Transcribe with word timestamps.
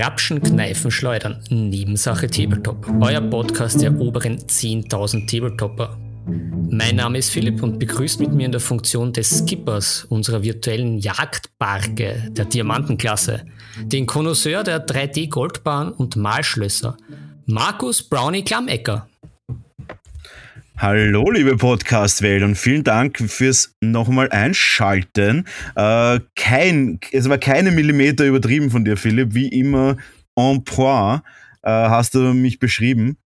Grapschen, 0.00 0.42
Kneifen, 0.42 0.90
Schleudern. 0.90 1.44
Nebensache 1.50 2.26
Tabletop. 2.26 2.90
Euer 3.02 3.20
Podcast 3.20 3.82
der 3.82 4.00
oberen 4.00 4.38
10.000 4.38 5.30
Tabletopper. 5.30 5.98
Mein 6.70 6.96
Name 6.96 7.18
ist 7.18 7.28
Philipp 7.28 7.62
und 7.62 7.78
begrüßt 7.78 8.18
mit 8.18 8.32
mir 8.32 8.46
in 8.46 8.52
der 8.52 8.62
Funktion 8.62 9.12
des 9.12 9.40
Skippers 9.40 10.06
unserer 10.08 10.42
virtuellen 10.42 10.96
Jagdbarke 11.00 12.30
der 12.30 12.44
Diamantenklasse 12.46 13.44
den 13.82 14.06
Konnoisseur 14.06 14.64
der 14.64 14.86
3D-Goldbahn 14.86 15.92
und 15.92 16.16
Malschlösser, 16.16 16.96
Markus 17.44 18.02
Brownie 18.02 18.42
Klammecker. 18.42 19.09
Hallo, 20.82 21.30
liebe 21.30 21.58
Podcast-Welt 21.58 22.42
und 22.42 22.56
vielen 22.56 22.84
Dank 22.84 23.18
fürs 23.18 23.74
nochmal 23.82 24.30
Einschalten. 24.30 25.46
Äh, 25.76 26.20
kein, 26.34 26.98
es 27.12 27.28
war 27.28 27.36
keine 27.36 27.70
Millimeter 27.70 28.24
übertrieben 28.24 28.70
von 28.70 28.86
dir, 28.86 28.96
Philipp. 28.96 29.34
Wie 29.34 29.48
immer 29.48 29.98
en 30.36 30.64
point 30.64 31.20
äh, 31.64 31.70
hast 31.70 32.14
du 32.14 32.20
mich 32.32 32.60
beschrieben. 32.60 33.18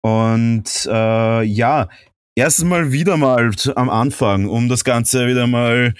Und 0.00 0.88
äh, 0.90 1.42
ja, 1.42 1.90
erstens 2.36 2.64
mal 2.64 2.90
wieder 2.90 3.18
mal 3.18 3.50
am 3.76 3.90
Anfang, 3.90 4.48
um 4.48 4.70
das 4.70 4.82
Ganze 4.82 5.26
wieder 5.26 5.46
mal 5.46 5.92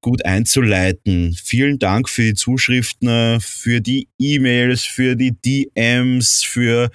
gut 0.00 0.24
einzuleiten. 0.24 1.36
Vielen 1.40 1.78
Dank 1.78 2.08
für 2.08 2.22
die 2.22 2.34
Zuschriften, 2.34 3.40
für 3.40 3.80
die 3.80 4.08
E-Mails, 4.18 4.82
für 4.82 5.14
die 5.14 5.36
DMs, 5.40 6.42
für 6.42 6.90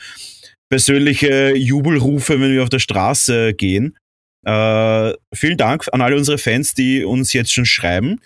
persönliche 0.74 1.56
Jubelrufe, 1.56 2.42
wenn 2.42 2.52
wir 2.52 2.64
auf 2.64 2.70
der 2.70 2.80
Straße 2.80 3.54
gehen. 3.54 3.96
Äh, 4.44 5.14
vielen 5.32 5.58
Dank 5.58 5.86
an 5.92 6.02
alle 6.02 6.18
unsere 6.18 6.40
Fans, 6.40 6.74
die 6.74 7.04
uns 7.04 7.32
jetzt 7.32 7.54
schon 7.54 7.68
schreiben. 7.68 8.20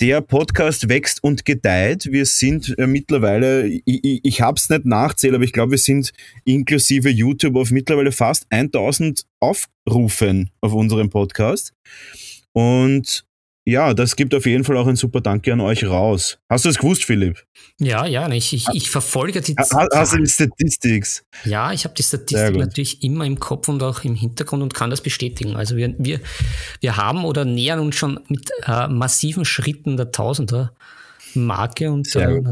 Der 0.00 0.20
Podcast 0.20 0.88
wächst 0.88 1.22
und 1.22 1.44
gedeiht. 1.44 2.06
Wir 2.10 2.26
sind 2.26 2.76
äh, 2.76 2.88
mittlerweile, 2.88 3.68
ich, 3.68 3.82
ich, 3.86 4.20
ich 4.24 4.40
habe 4.40 4.56
es 4.58 4.68
nicht 4.68 4.84
nachzählt, 4.84 5.32
aber 5.32 5.44
ich 5.44 5.52
glaube, 5.52 5.70
wir 5.70 5.78
sind 5.78 6.10
inklusive 6.44 7.08
YouTube 7.08 7.54
auf 7.54 7.70
mittlerweile 7.70 8.10
fast 8.10 8.46
1000 8.50 9.24
Aufrufen 9.38 10.50
auf 10.60 10.72
unserem 10.72 11.08
Podcast. 11.08 11.72
Und 12.52 13.24
ja, 13.66 13.94
das 13.94 14.14
gibt 14.14 14.34
auf 14.34 14.44
jeden 14.44 14.62
Fall 14.62 14.76
auch 14.76 14.86
ein 14.86 14.96
super 14.96 15.22
Danke 15.22 15.52
an 15.52 15.60
euch 15.60 15.84
raus. 15.84 16.38
Hast 16.50 16.66
du 16.66 16.68
es 16.68 16.78
gewusst, 16.78 17.04
Philipp? 17.04 17.42
Ja, 17.80 18.04
ja, 18.04 18.28
ich, 18.30 18.52
ich, 18.52 18.66
ich 18.74 18.90
verfolge 18.90 19.40
die 19.40 19.54
Hast, 19.56 19.72
hast 19.72 20.12
du 20.12 20.18
die 20.18 20.28
Statistik? 20.28 21.06
Ja, 21.44 21.72
ich 21.72 21.84
habe 21.84 21.94
die 21.94 22.02
Statistik 22.02 22.56
natürlich 22.56 23.02
immer 23.02 23.24
im 23.24 23.40
Kopf 23.40 23.68
und 23.68 23.82
auch 23.82 24.04
im 24.04 24.14
Hintergrund 24.14 24.62
und 24.62 24.74
kann 24.74 24.90
das 24.90 25.00
bestätigen. 25.00 25.56
Also 25.56 25.76
wir, 25.76 25.94
wir, 25.98 26.20
wir 26.80 26.96
haben 26.98 27.24
oder 27.24 27.46
nähern 27.46 27.80
uns 27.80 27.96
schon 27.96 28.20
mit 28.28 28.50
äh, 28.66 28.86
massiven 28.88 29.46
Schritten 29.46 29.96
der 29.96 30.12
Tausender-Marke 30.12 31.90
und 31.90 32.14
äh, 32.16 32.42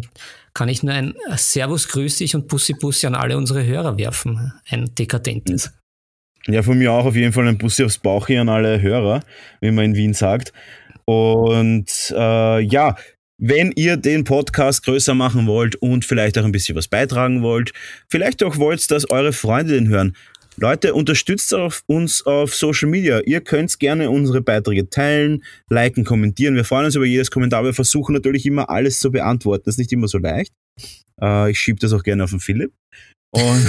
kann 0.55 0.68
ich 0.68 0.83
nur 0.83 0.94
ein 0.94 1.14
Servus, 1.36 1.88
grüß 1.88 2.18
dich 2.18 2.34
und 2.34 2.48
Bussi 2.48 2.72
Bussi 2.72 3.06
an 3.06 3.14
alle 3.14 3.36
unsere 3.36 3.64
Hörer 3.64 3.98
werfen. 3.98 4.52
Ein 4.68 4.94
dekadentes. 4.94 5.72
Ja, 6.48 6.62
von 6.62 6.77
mir 6.77 6.92
auch 6.92 7.06
auf 7.06 7.14
jeden 7.14 7.33
Fall 7.33 7.46
ein 7.46 7.56
Bussi 7.56 7.84
aufs 7.84 7.98
Bauch 7.98 8.27
hier 8.27 8.40
an 8.40 8.48
alle 8.48 8.83
Hörer, 8.83 9.22
wie 9.60 9.70
man 9.70 9.84
in 9.84 9.94
Wien 9.94 10.12
sagt. 10.12 10.52
Und 11.12 12.14
äh, 12.16 12.60
ja, 12.60 12.96
wenn 13.38 13.72
ihr 13.72 13.96
den 13.96 14.24
Podcast 14.24 14.84
größer 14.84 15.14
machen 15.14 15.46
wollt 15.46 15.77
und 15.77 16.05
vielleicht 16.05 16.38
auch 16.38 16.44
ein 16.44 16.52
bisschen 16.52 16.77
was 16.77 16.88
beitragen 16.88 17.42
wollt, 17.42 17.72
vielleicht 18.08 18.42
auch 18.42 18.56
wollt, 18.58 18.88
dass 18.91 19.10
eure 19.10 19.33
Freunde 19.33 19.74
den 19.74 19.88
hören, 19.88 20.16
Leute, 20.56 20.92
unterstützt 20.94 21.55
auf 21.55 21.83
uns 21.86 22.24
auf 22.27 22.55
Social 22.55 22.88
Media. 22.88 23.20
Ihr 23.20 23.40
könnt 23.40 23.78
gerne 23.78 24.10
unsere 24.10 24.42
Beiträge 24.42 24.88
teilen, 24.90 25.42
liken, 25.70 26.05
kommentieren. 26.05 26.55
Wir 26.55 26.64
freuen 26.64 26.84
uns 26.84 26.94
über 26.94 27.06
jedes 27.06 27.30
Kommentar. 27.30 27.64
Wir 27.64 27.72
versuchen 27.72 28.12
natürlich 28.14 28.44
immer 28.44 28.68
alles 28.68 29.00
zu 29.00 29.10
beantworten. 29.10 29.64
Das 29.64 29.74
ist 29.74 29.78
nicht 29.78 29.92
immer 29.92 30.08
so 30.08 30.18
leicht. 30.18 30.52
Äh, 31.20 31.50
ich 31.50 31.58
schiebe 31.58 31.78
das 31.80 31.92
auch 31.92 32.02
gerne 32.02 32.24
auf 32.24 32.30
den 32.30 32.40
Philipp. 32.40 32.72
Und, 33.34 33.66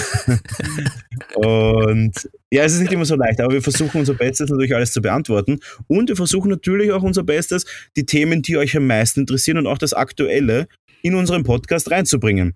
und 1.35 2.29
ja, 2.51 2.63
es 2.63 2.74
ist 2.74 2.81
nicht 2.81 2.91
immer 2.91 3.06
so 3.06 3.16
leicht, 3.16 3.40
aber 3.40 3.53
wir 3.53 3.62
versuchen 3.62 4.00
unser 4.00 4.13
Bestes 4.13 4.50
natürlich 4.50 4.75
alles 4.75 4.91
zu 4.91 5.01
beantworten. 5.01 5.59
Und 5.88 6.09
wir 6.09 6.16
versuchen 6.16 6.50
natürlich 6.50 6.91
auch 6.91 7.01
unser 7.01 7.24
Bestes, 7.24 7.66
die 7.96 8.06
Themen, 8.06 8.41
die 8.41 8.57
euch 8.57 8.75
am 8.75 8.88
meisten 8.88 9.22
interessieren 9.22 9.57
und 9.57 9.68
auch 9.68 9.78
das 9.78 9.94
Aktuelle 9.94 10.68
in 11.01 11.16
unseren 11.16 11.44
Podcast 11.44 11.90
reinzubringen. 11.90 12.56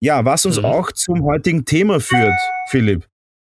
Ja, 0.00 0.24
was 0.24 0.46
uns 0.46 0.58
mhm. 0.58 0.66
auch 0.66 0.92
zum 0.92 1.24
heutigen 1.24 1.64
Thema 1.64 2.00
führt, 2.00 2.38
Philipp. 2.70 3.06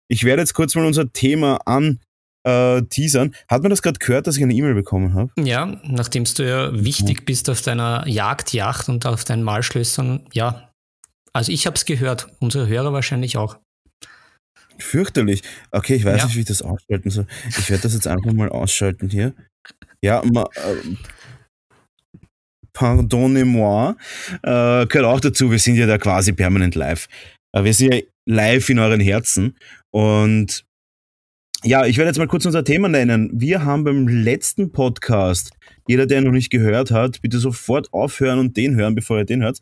Ich 0.08 0.24
werde 0.24 0.42
jetzt 0.42 0.54
kurz 0.54 0.76
mal 0.76 0.86
unser 0.86 1.12
Thema 1.12 1.60
an 1.66 2.00
äh, 2.46 2.84
teasern. 2.84 3.36
Hat 3.50 3.64
man 3.64 3.72
das 3.72 3.82
gerade 3.82 4.00
gehört, 4.00 4.28
dass 4.28 4.38
ich 4.38 4.44
eine 4.44 4.54
E-Mail 4.54 4.76
bekommen 4.76 5.14
habe? 5.14 5.32
Ja, 5.38 5.82
nachdem 5.84 6.24
du 6.24 6.48
ja 6.48 6.72
wichtig 6.74 7.26
bist 7.26 7.50
auf 7.50 7.62
deiner 7.62 8.08
Jagdjacht 8.08 8.88
und 8.88 9.06
auf 9.06 9.24
deinen 9.24 9.44
Malschlössern, 9.44 10.22
ja, 10.32 10.70
also 11.36 11.52
ich 11.52 11.66
habe 11.68 11.76
es 11.76 11.84
gehört, 11.84 12.30
unsere 12.40 12.66
Hörer 12.70 12.94
wahrscheinlich 12.94 13.36
auch. 13.36 13.60
Fürchterlich. 14.78 15.44
Okay, 15.70 15.96
ich 15.96 16.06
weiß 16.06 16.20
ja. 16.20 16.26
nicht, 16.26 16.36
wie 16.38 16.40
ich 16.40 16.46
das 16.46 16.62
ausschalten 16.62 17.10
soll. 17.10 17.28
Ich 17.50 17.70
werde 17.70 17.84
das 17.84 17.94
jetzt 17.94 18.08
einfach 18.08 18.32
mal 18.32 18.48
ausschalten 18.48 19.10
hier. 19.10 19.34
Ja, 20.02 20.24
ma, 20.24 20.48
äh, 20.56 20.96
pardonnez-moi, 22.72 23.96
äh, 24.44 24.86
gehört 24.86 25.06
auch 25.06 25.20
dazu, 25.20 25.52
wir 25.52 25.60
sind 25.60 25.76
ja 25.76 25.88
da 25.88 25.98
quasi 25.98 26.32
permanent 26.32 26.76
live. 26.76 27.10
Äh, 27.52 27.66
wir 27.66 27.74
sind 27.74 27.94
ja 27.94 28.00
live 28.26 28.70
in 28.70 28.80
euren 28.80 29.02
Herzen. 29.02 29.58
Und 29.92 30.66
ja, 31.66 31.86
ich 31.86 31.98
werde 31.98 32.12
jetzt 32.12 32.18
mal 32.18 32.28
kurz 32.28 32.46
unser 32.46 32.64
Thema 32.64 32.88
nennen. 32.88 33.30
Wir 33.34 33.66
haben 33.66 33.84
beim 33.84 34.08
letzten 34.08 34.72
Podcast 34.72 35.52
jeder, 35.88 36.06
der 36.06 36.22
noch 36.22 36.32
nicht 36.32 36.50
gehört 36.50 36.92
hat, 36.92 37.22
bitte 37.22 37.40
sofort 37.40 37.94
aufhören 37.94 38.40
und 38.40 38.58
den 38.58 38.76
hören, 38.76 38.96
bevor 38.96 39.18
ihr 39.20 39.26
den 39.26 39.44
hört. 39.44 39.60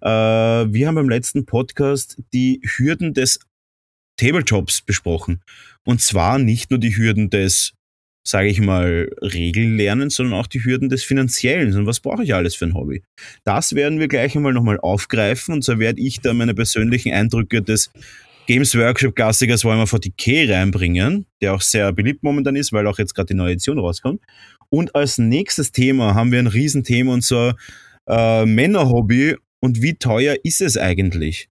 Äh, 0.00 0.08
wir 0.08 0.86
haben 0.86 0.94
beim 0.94 1.08
letzten 1.08 1.44
Podcast 1.44 2.16
die 2.32 2.60
Hürden 2.64 3.14
des 3.14 3.40
Tabletops 4.16 4.82
besprochen. 4.82 5.42
Und 5.84 6.00
zwar 6.00 6.38
nicht 6.38 6.70
nur 6.70 6.80
die 6.80 6.96
Hürden 6.96 7.30
des, 7.30 7.74
sage 8.26 8.48
ich 8.48 8.60
mal, 8.60 9.10
Regellernens, 9.20 10.16
sondern 10.16 10.38
auch 10.38 10.46
die 10.46 10.64
Hürden 10.64 10.88
des 10.88 11.04
Finanziellen. 11.04 11.76
Und 11.76 11.86
was 11.86 12.00
brauche 12.00 12.24
ich 12.24 12.34
alles 12.34 12.54
für 12.54 12.64
ein 12.64 12.74
Hobby? 12.74 13.02
Das 13.44 13.74
werden 13.74 14.00
wir 14.00 14.08
gleich 14.08 14.34
einmal 14.34 14.52
nochmal 14.52 14.80
aufgreifen. 14.80 15.54
Und 15.54 15.62
so 15.62 15.78
werde 15.78 16.00
ich 16.00 16.20
da 16.20 16.32
meine 16.32 16.54
persönlichen 16.54 17.12
Eindrücke 17.12 17.62
des 17.62 17.90
Games 18.46 18.76
Workshop 18.76 19.16
Klassikers 19.16 19.64
Warhammer 19.64 19.86
40k 19.86 20.52
reinbringen, 20.52 21.26
der 21.40 21.52
auch 21.52 21.60
sehr 21.60 21.92
beliebt 21.92 22.22
momentan 22.22 22.54
ist, 22.54 22.72
weil 22.72 22.86
auch 22.86 22.98
jetzt 22.98 23.14
gerade 23.14 23.26
die 23.26 23.34
neue 23.34 23.52
Edition 23.52 23.78
rauskommt. 23.78 24.22
Und 24.70 24.94
als 24.94 25.18
nächstes 25.18 25.72
Thema 25.72 26.14
haben 26.14 26.32
wir 26.32 26.38
ein 26.38 26.46
Riesenthema 26.46 27.12
und 27.12 27.22
zwar 27.22 27.56
äh, 28.08 28.44
Männerhobby 28.44 29.36
und 29.60 29.82
wie 29.82 29.94
teuer 29.94 30.36
ist 30.44 30.60
es 30.60 30.76
eigentlich, 30.76 31.48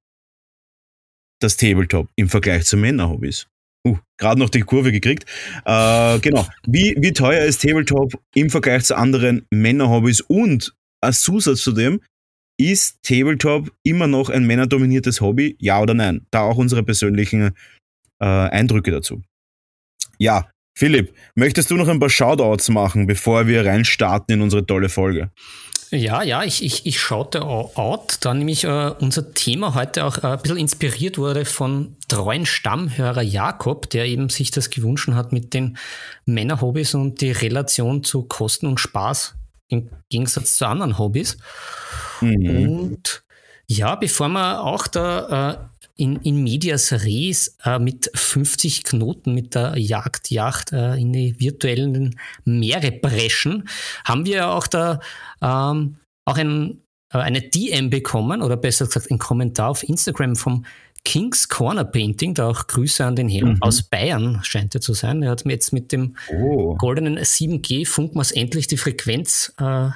das 1.39 1.57
Tabletop 1.57 2.09
im 2.15 2.29
Vergleich 2.29 2.65
zu 2.65 2.77
Männerhobbys? 2.77 3.47
Uh, 3.87 3.97
gerade 4.17 4.39
noch 4.39 4.49
die 4.49 4.61
Kurve 4.61 4.91
gekriegt. 4.91 5.25
Äh, 5.65 6.19
genau. 6.19 6.47
Wie, 6.65 6.95
wie 6.97 7.13
teuer 7.13 7.43
ist 7.43 7.61
Tabletop 7.61 8.13
im 8.33 8.49
Vergleich 8.49 8.85
zu 8.85 8.97
anderen 8.97 9.45
Männerhobbys? 9.51 10.21
Und 10.21 10.73
als 11.01 11.21
Zusatz 11.21 11.61
zu 11.61 11.71
dem, 11.71 12.01
ist 12.57 13.03
Tabletop 13.03 13.71
immer 13.83 14.07
noch 14.07 14.29
ein 14.29 14.47
männerdominiertes 14.47 15.21
Hobby? 15.21 15.55
Ja 15.59 15.81
oder 15.81 15.93
nein? 15.93 16.25
Da 16.31 16.41
auch 16.41 16.57
unsere 16.57 16.83
persönlichen 16.83 17.53
äh, 18.19 18.25
Eindrücke 18.25 18.91
dazu. 18.91 19.21
Ja, 20.17 20.49
Philipp, 20.77 21.13
möchtest 21.35 21.71
du 21.71 21.75
noch 21.75 21.87
ein 21.87 21.99
paar 21.99 22.09
Shoutouts 22.09 22.69
machen, 22.69 23.07
bevor 23.07 23.47
wir 23.47 23.65
reinstarten 23.65 24.35
in 24.35 24.41
unsere 24.41 24.65
tolle 24.65 24.89
Folge? 24.89 25.31
Ja, 25.91 26.21
ja, 26.23 26.43
ich, 26.43 26.63
ich, 26.63 26.85
ich 26.85 26.99
schaute 26.99 27.43
out, 27.43 28.17
da 28.19 28.33
nämlich 28.33 28.65
äh, 28.65 28.91
unser 28.99 29.33
Thema 29.33 29.75
heute 29.75 30.03
auch 30.03 30.17
äh, 30.17 30.27
ein 30.27 30.41
bisschen 30.41 30.57
inspiriert 30.57 31.17
wurde 31.17 31.45
von 31.45 31.95
treuen 32.09 32.45
Stammhörer 32.45 33.21
Jakob, 33.21 33.89
der 33.89 34.05
eben 34.05 34.27
sich 34.29 34.51
das 34.51 34.69
gewünscht 34.69 35.07
hat 35.09 35.31
mit 35.31 35.53
den 35.53 35.77
Männerhobbys 36.25 36.95
und 36.95 37.21
die 37.21 37.31
Relation 37.31 38.03
zu 38.03 38.23
Kosten 38.23 38.67
und 38.67 38.79
Spaß 38.79 39.35
im 39.69 39.89
Gegensatz 40.09 40.57
zu 40.57 40.67
anderen 40.67 40.97
Hobbys. 40.97 41.37
Mhm. 42.19 42.69
Und 42.69 43.23
ja, 43.67 43.95
bevor 43.95 44.27
wir 44.29 44.61
auch 44.61 44.87
da 44.87 45.51
äh, 45.51 45.57
in, 45.97 46.17
in 46.17 46.43
Medias 46.43 46.91
Res 46.91 47.57
äh, 47.63 47.79
mit 47.79 48.11
50 48.13 48.83
Knoten 48.83 49.33
mit 49.33 49.55
der 49.55 49.77
Jagdjacht 49.77 50.73
äh, 50.73 50.95
in 50.95 51.13
die 51.13 51.39
virtuellen 51.39 52.19
Meere 52.43 52.91
preschen, 52.91 53.67
haben 54.03 54.25
wir 54.25 54.49
auch 54.49 54.67
da 54.67 54.99
ähm, 55.41 55.97
auch 56.25 56.37
ein, 56.37 56.81
äh, 57.13 57.19
eine 57.19 57.41
DM 57.41 57.89
bekommen 57.89 58.41
oder 58.41 58.57
besser 58.57 58.85
gesagt 58.85 59.09
ein 59.09 59.19
Kommentar 59.19 59.69
auf 59.69 59.83
Instagram 59.83 60.35
vom 60.35 60.65
King's 61.05 61.47
Corner 61.47 61.85
Painting, 61.85 62.33
da 62.33 62.49
auch 62.49 62.67
Grüße 62.67 63.05
an 63.05 63.15
den 63.15 63.29
Herrn 63.29 63.53
mhm. 63.53 63.61
aus 63.61 63.83
Bayern 63.83 64.39
scheint 64.43 64.75
er 64.75 64.81
zu 64.81 64.93
sein. 64.93 65.21
Er 65.21 65.31
hat 65.31 65.45
mir 65.45 65.53
jetzt 65.53 65.71
mit 65.71 65.91
dem 65.91 66.17
oh. 66.29 66.75
goldenen 66.75 67.19
7G 67.19 67.87
Funkmaß 67.87 68.31
endlich 68.31 68.67
die 68.67 68.77
Frequenz 68.77 69.53
äh, 69.59 69.89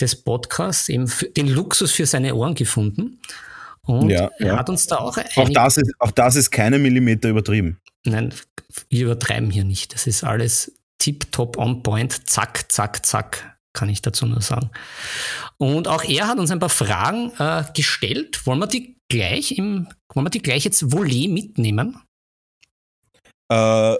des 0.00 0.16
Podcasts, 0.16 0.88
eben 0.88 1.10
den 1.36 1.48
Luxus 1.48 1.90
für 1.90 2.06
seine 2.06 2.34
Ohren 2.34 2.54
gefunden. 2.54 3.18
Und 3.90 4.10
ja, 4.10 4.30
er 4.38 4.56
hat 4.56 4.68
uns 4.70 4.86
da 4.86 4.98
auch. 4.98 5.18
Auch 5.36 5.48
das, 5.48 5.76
ist, 5.76 5.92
auch 5.98 6.12
das 6.12 6.36
ist 6.36 6.50
keine 6.50 6.78
Millimeter 6.78 7.28
übertrieben. 7.28 7.78
Nein, 8.04 8.32
wir 8.88 9.06
übertreiben 9.06 9.50
hier 9.50 9.64
nicht. 9.64 9.92
Das 9.94 10.06
ist 10.06 10.22
alles 10.24 10.72
tip-top 10.98 11.58
on 11.58 11.82
point, 11.82 12.28
zack, 12.28 12.70
zack, 12.70 13.04
zack. 13.04 13.58
kann 13.72 13.88
ich 13.88 14.02
dazu 14.02 14.26
nur 14.26 14.42
sagen. 14.42 14.70
Und 15.58 15.88
auch 15.88 16.04
er 16.04 16.28
hat 16.28 16.38
uns 16.38 16.50
ein 16.50 16.60
paar 16.60 16.68
Fragen 16.68 17.32
äh, 17.38 17.64
gestellt. 17.74 18.46
Wollen 18.46 18.58
wir 18.58 18.66
die 18.66 18.96
gleich 19.08 19.52
im, 19.58 19.88
wollen 20.12 20.26
wir 20.26 20.30
die 20.30 20.42
gleich 20.42 20.64
jetzt 20.64 20.92
Volley 20.92 21.28
mitnehmen? 21.28 22.00
Äh, 23.50 23.96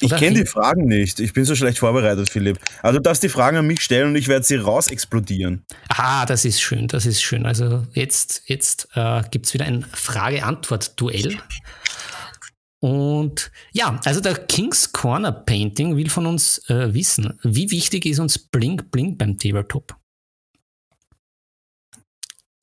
ich 0.00 0.14
kenne 0.14 0.40
die 0.40 0.46
Fragen 0.46 0.84
nicht. 0.84 1.20
Ich 1.20 1.32
bin 1.32 1.44
so 1.44 1.54
schlecht 1.54 1.78
vorbereitet, 1.78 2.30
Philipp. 2.30 2.58
Also 2.82 2.98
du 2.98 3.02
darfst 3.02 3.22
die 3.22 3.28
Fragen 3.28 3.56
an 3.56 3.66
mich 3.66 3.80
stellen 3.80 4.08
und 4.08 4.16
ich 4.16 4.28
werde 4.28 4.44
sie 4.44 4.56
raus 4.56 4.88
explodieren. 4.88 5.64
Ah, 5.88 6.26
das 6.26 6.44
ist 6.44 6.60
schön, 6.60 6.86
das 6.88 7.06
ist 7.06 7.22
schön. 7.22 7.46
Also 7.46 7.86
jetzt, 7.92 8.42
jetzt 8.46 8.88
äh, 8.94 9.22
gibt 9.30 9.46
es 9.46 9.54
wieder 9.54 9.64
ein 9.64 9.84
Frage-Antwort-Duell. 9.92 11.38
Und 12.80 13.50
ja, 13.72 13.98
also 14.04 14.20
der 14.20 14.34
King's 14.34 14.92
Corner 14.92 15.32
Painting 15.32 15.96
will 15.96 16.10
von 16.10 16.26
uns 16.26 16.58
äh, 16.68 16.94
wissen, 16.94 17.38
wie 17.42 17.70
wichtig 17.70 18.06
ist 18.06 18.20
uns 18.20 18.38
Blink 18.38 18.90
Blink 18.92 19.18
beim 19.18 19.36
Tabletop? 19.36 19.96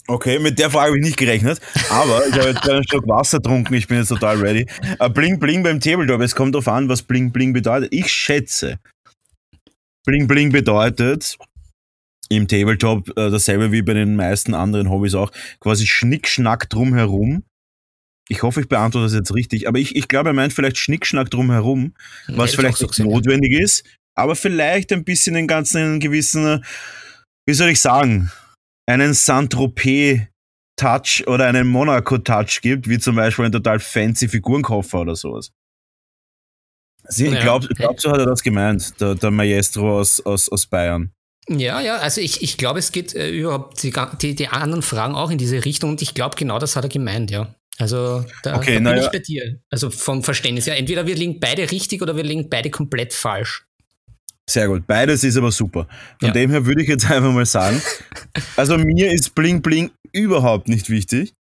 Okay, 0.08 0.38
mit 0.38 0.60
der 0.60 0.70
Frage 0.70 0.90
habe 0.90 1.00
ich 1.00 1.04
nicht 1.04 1.18
gerechnet, 1.18 1.60
aber 1.90 2.28
ich 2.28 2.34
habe 2.34 2.50
jetzt 2.50 2.70
einen 2.70 2.88
Schluck 2.88 3.08
Wasser 3.08 3.40
getrunken, 3.40 3.74
ich 3.74 3.88
bin 3.88 3.98
jetzt 3.98 4.10
total 4.10 4.38
ready. 4.38 4.68
Uh, 5.02 5.10
bling 5.10 5.40
Bling 5.40 5.64
beim 5.64 5.80
Tabletop, 5.80 6.22
es 6.22 6.36
kommt 6.36 6.54
darauf 6.54 6.68
an, 6.68 6.88
was 6.90 7.02
Bling 7.02 7.32
Bling 7.32 7.54
bedeutet. 7.54 7.92
Ich 7.92 8.12
schätze, 8.12 8.78
Bling 10.06 10.28
Bling 10.28 10.52
bedeutet 10.52 11.38
im 12.30 12.48
Tabletop 12.48 13.10
uh, 13.10 13.32
dasselbe 13.32 13.72
wie 13.72 13.82
bei 13.82 13.94
den 13.94 14.16
meisten 14.16 14.54
anderen 14.54 14.92
Hobbys 14.92 15.16
auch, 15.16 15.32
quasi 15.60 15.88
Schnickschnack 15.88 16.70
drumherum. 16.70 17.44
Ich 18.30 18.44
hoffe, 18.44 18.62
ich 18.62 18.68
beantworte 18.68 19.06
das 19.06 19.16
jetzt 19.16 19.34
richtig, 19.34 19.68
aber 19.68 19.80
ich, 19.80 19.96
ich 19.96 20.08
glaube, 20.08 20.30
er 20.30 20.34
meint 20.34 20.54
vielleicht 20.54 20.78
Schnickschnack 20.78 21.32
drumherum, 21.32 21.96
was 22.28 22.52
ja, 22.52 22.60
vielleicht 22.60 22.78
so 22.78 23.04
notwendig 23.04 23.54
ist, 23.54 23.84
aber 24.16 24.36
vielleicht 24.36 24.94
ein 24.94 25.04
bisschen 25.04 25.34
den 25.34 25.48
ganzen 25.48 26.00
gewissen, 26.00 26.64
wie 27.48 27.54
soll 27.54 27.70
ich 27.70 27.80
sagen, 27.80 28.32
einen 28.86 29.14
Saint-Tropez-Touch 29.14 31.28
oder 31.28 31.46
einen 31.46 31.68
Monaco-Touch 31.68 32.62
gibt, 32.62 32.88
wie 32.88 33.00
zum 33.00 33.16
Beispiel 33.16 33.46
ein 33.46 33.52
total 33.52 33.80
fancy 33.80 34.28
Figurenkoffer 34.28 35.02
oder 35.02 35.16
sowas. 35.16 35.52
Sie, 37.08 37.28
ja, 37.28 37.40
glaub, 37.40 37.68
glaubst 37.70 38.06
du, 38.06 38.12
hat 38.12 38.20
er 38.20 38.26
das 38.26 38.42
gemeint, 38.42 39.00
der, 39.00 39.16
der 39.16 39.32
Maestro 39.32 40.00
aus, 40.00 40.26
aus, 40.26 40.50
aus 40.50 40.66
Bayern? 40.66 41.12
Ja, 41.48 41.80
ja, 41.80 41.98
also 41.98 42.22
ich, 42.22 42.42
ich 42.42 42.58
glaube, 42.58 42.80
es 42.80 42.92
geht 42.92 43.14
äh, 43.14 43.30
überhaupt 43.30 43.84
die, 43.84 43.94
die, 44.20 44.34
die 44.34 44.48
anderen 44.48 44.82
Fragen 44.82 45.14
auch 45.14 45.30
in 45.30 45.38
diese 45.38 45.64
Richtung 45.64 45.92
und 45.92 46.02
ich 46.02 46.16
glaube, 46.16 46.36
genau 46.36 46.58
das 46.58 46.76
hat 46.76 46.84
er 46.84 46.90
gemeint, 46.90 47.30
ja. 47.30 47.54
Also 47.78 48.26
da, 48.42 48.56
okay, 48.56 48.82
da 48.82 48.92
bin 48.92 49.02
ich 49.02 49.12
bei 49.12 49.20
dir. 49.20 49.60
Also 49.70 49.90
vom 49.90 50.24
Verständnis 50.24 50.66
her. 50.66 50.78
Entweder 50.78 51.08
wir 51.08 51.16
liegen 51.16 51.40
beide 51.40 51.70
richtig 51.72 52.02
oder 52.02 52.16
wir 52.16 52.24
liegen 52.24 52.50
beide 52.50 52.70
komplett 52.70 53.14
falsch. 53.14 53.66
Sehr 54.50 54.68
gut. 54.68 54.86
Beides 54.86 55.24
ist 55.24 55.38
aber 55.38 55.52
super. 55.52 55.88
Von 56.20 56.28
ja. 56.28 56.34
dem 56.34 56.52
her 56.52 56.66
würde 56.66 56.84
ich 56.84 56.88
jetzt 56.88 57.10
einfach 57.10 57.32
mal 57.32 57.46
sagen, 57.46 57.82
also 58.56 58.78
mir 58.78 59.12
ist 59.12 59.34
Bling 59.34 59.62
Bling 59.62 59.92
überhaupt 60.12 60.68
nicht 60.68 60.90
wichtig. 60.90 61.34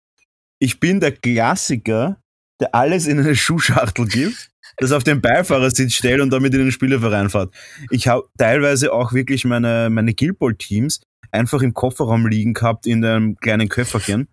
Ich 0.60 0.80
bin 0.80 1.00
der 1.00 1.12
Klassiker, 1.12 2.18
der 2.62 2.74
alles 2.74 3.08
in 3.08 3.20
eine 3.20 3.36
Schuhschachtel 3.36 4.08
gibt, 4.08 4.50
das 4.78 4.94
auf 4.94 5.04
den 5.04 5.22
Beifahrersitz 5.22 5.94
stellt 5.94 6.22
und 6.22 6.30
damit 6.30 6.54
in 6.54 6.62
den 6.62 6.72
Spielerverein 6.72 7.30
fährt. 7.30 7.54
Ich 7.90 8.08
habe 8.08 8.28
teilweise 8.38 8.94
auch 8.94 9.12
wirklich 9.14 9.44
meine, 9.44 9.90
meine 9.90 10.14
Guild 10.14 10.40
Ball 10.40 10.56
Teams 10.56 11.02
einfach 11.32 11.62
im 11.62 11.74
Kofferraum 11.74 12.28
liegen 12.28 12.54
gehabt 12.54 12.88
in 12.88 13.04
einem 13.04 13.36
kleinen 13.36 13.68
Köfferchen 13.68 14.30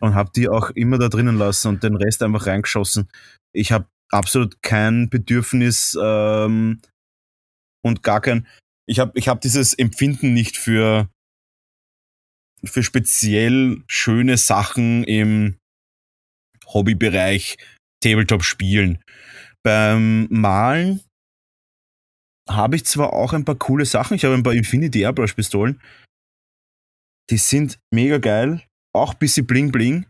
und 0.00 0.14
habe 0.14 0.30
die 0.34 0.48
auch 0.48 0.70
immer 0.70 0.98
da 0.98 1.08
drinnen 1.08 1.38
lassen 1.38 1.68
und 1.68 1.82
den 1.82 1.96
Rest 1.96 2.22
einfach 2.22 2.46
reingeschossen. 2.46 3.08
Ich 3.52 3.72
habe 3.72 3.86
absolut 4.10 4.62
kein 4.62 5.08
Bedürfnis, 5.08 5.96
ähm, 6.00 6.80
und 7.84 8.02
gar 8.02 8.20
kein. 8.20 8.46
Ich 8.86 8.98
habe 8.98 9.12
ich 9.18 9.28
hab 9.28 9.40
dieses 9.40 9.74
Empfinden 9.74 10.34
nicht 10.34 10.56
für, 10.56 11.08
für 12.64 12.82
speziell 12.82 13.82
schöne 13.86 14.36
Sachen 14.36 15.04
im 15.04 15.56
Hobbybereich 16.66 17.56
Tabletop 18.02 18.42
spielen. 18.42 19.02
Beim 19.62 20.26
Malen 20.30 21.00
habe 22.48 22.76
ich 22.76 22.84
zwar 22.84 23.12
auch 23.14 23.32
ein 23.32 23.44
paar 23.44 23.56
coole 23.56 23.86
Sachen. 23.86 24.16
Ich 24.16 24.24
habe 24.24 24.34
ein 24.34 24.42
paar 24.42 24.52
Infinity 24.52 25.00
Airbrush 25.00 25.34
Pistolen. 25.34 25.80
Die 27.30 27.38
sind 27.38 27.78
mega 27.90 28.18
geil. 28.18 28.62
Auch 28.94 29.14
ein 29.14 29.18
bisschen 29.18 29.46
bling 29.46 29.72
bling. 29.72 30.06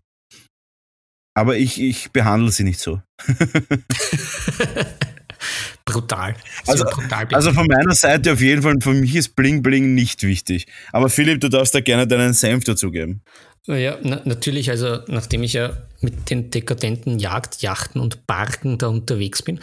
Aber 1.36 1.56
ich, 1.56 1.80
ich 1.80 2.10
behandle 2.10 2.50
sie 2.50 2.64
nicht 2.64 2.80
so. 2.80 3.00
brutal. 5.84 6.34
Also, 6.66 6.84
brutal 6.84 7.26
also 7.32 7.52
von 7.52 7.66
meiner 7.66 7.94
Seite 7.94 8.32
auf 8.32 8.40
jeden 8.40 8.62
Fall, 8.62 8.74
für 8.80 8.94
mich 8.94 9.14
ist 9.14 9.36
Bling 9.36 9.62
Bling 9.62 9.94
nicht 9.94 10.22
wichtig. 10.22 10.66
Aber 10.92 11.08
Philipp, 11.08 11.40
du 11.40 11.48
darfst 11.48 11.74
da 11.74 11.80
gerne 11.80 12.06
deinen 12.06 12.32
Senf 12.32 12.64
dazugeben. 12.64 13.22
Ja, 13.66 13.98
na, 14.02 14.20
natürlich, 14.24 14.70
also 14.70 14.98
nachdem 15.06 15.42
ich 15.42 15.54
ja 15.54 15.72
mit 16.00 16.28
den 16.30 16.50
dekadenten 16.50 17.18
Jagdjachten 17.18 18.00
und 18.00 18.26
Barken 18.26 18.76
da 18.76 18.88
unterwegs 18.88 19.42
bin, 19.42 19.60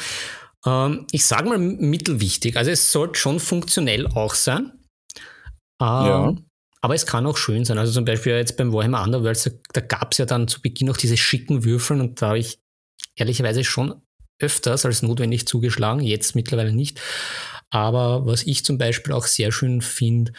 ähm, 0.66 1.06
ich 1.12 1.26
sage 1.26 1.50
mal 1.50 1.60
mittelwichtig. 1.60 2.58
Also 2.58 2.72
es 2.72 2.92
sollte 2.92 3.20
schon 3.20 3.40
funktionell 3.40 4.08
auch 4.08 4.34
sein. 4.34 4.72
Ähm, 5.80 6.06
ja. 6.06 6.36
Aber 6.82 6.96
es 6.96 7.06
kann 7.06 7.28
auch 7.28 7.38
schön 7.38 7.64
sein. 7.64 7.78
Also 7.78 7.92
zum 7.92 8.06
Beispiel 8.06 8.34
jetzt 8.34 8.58
beim 8.58 8.74
Warhammer 8.74 9.04
Underworlds, 9.04 9.44
da, 9.44 9.52
da 9.74 9.82
gab 9.82 10.14
es 10.14 10.18
ja 10.18 10.26
dann 10.26 10.48
zu 10.48 10.62
Beginn 10.62 10.88
noch 10.88 10.98
diese 10.98 11.18
schicken 11.18 11.64
Würfeln 11.64 12.02
und 12.02 12.22
da 12.22 12.30
habe 12.30 12.40
ich 12.40 12.60
ehrlicherweise 13.16 13.64
schon 13.64 14.02
öfters 14.42 14.86
als 14.86 15.02
notwendig 15.02 15.48
zugeschlagen, 15.48 16.02
jetzt 16.02 16.36
mittlerweile 16.36 16.74
nicht. 16.74 17.00
Aber 17.70 18.26
was 18.26 18.44
ich 18.44 18.66
zum 18.66 18.78
Beispiel 18.78 19.14
auch 19.14 19.26
sehr 19.26 19.52
schön 19.52 19.82
finde, 19.82 20.34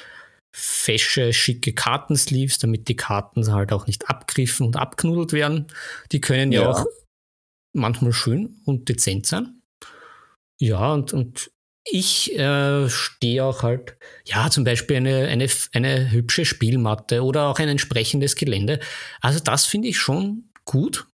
fesche, 0.55 1.33
schicke 1.33 1.73
Kartensleeves, 1.73 2.59
damit 2.59 2.89
die 2.89 2.97
Karten 2.97 3.51
halt 3.53 3.73
auch 3.73 3.87
nicht 3.87 4.09
abgriffen 4.09 4.67
und 4.67 4.77
abknuddelt 4.77 5.33
werden. 5.33 5.67
Die 6.13 6.21
können 6.21 6.53
ja, 6.53 6.63
ja 6.63 6.71
auch 6.71 6.85
manchmal 7.73 8.13
schön 8.13 8.61
und 8.65 8.89
dezent 8.89 9.27
sein. 9.27 9.63
Ja, 10.61 10.93
und, 10.93 11.13
und 11.13 11.51
ich 11.85 12.39
äh, 12.39 12.89
stehe 12.89 13.45
auch 13.45 13.63
halt, 13.63 13.97
ja, 14.25 14.51
zum 14.51 14.65
Beispiel 14.65 14.97
eine, 14.99 15.27
eine, 15.27 15.49
eine 15.73 16.11
hübsche 16.13 16.45
Spielmatte 16.45 17.25
oder 17.25 17.49
auch 17.49 17.59
ein 17.59 17.69
entsprechendes 17.69 18.37
Gelände. 18.37 18.79
Also 19.21 19.41
das 19.41 19.65
finde 19.65 19.89
ich 19.89 19.99
schon 19.99 20.51
gut 20.65 21.07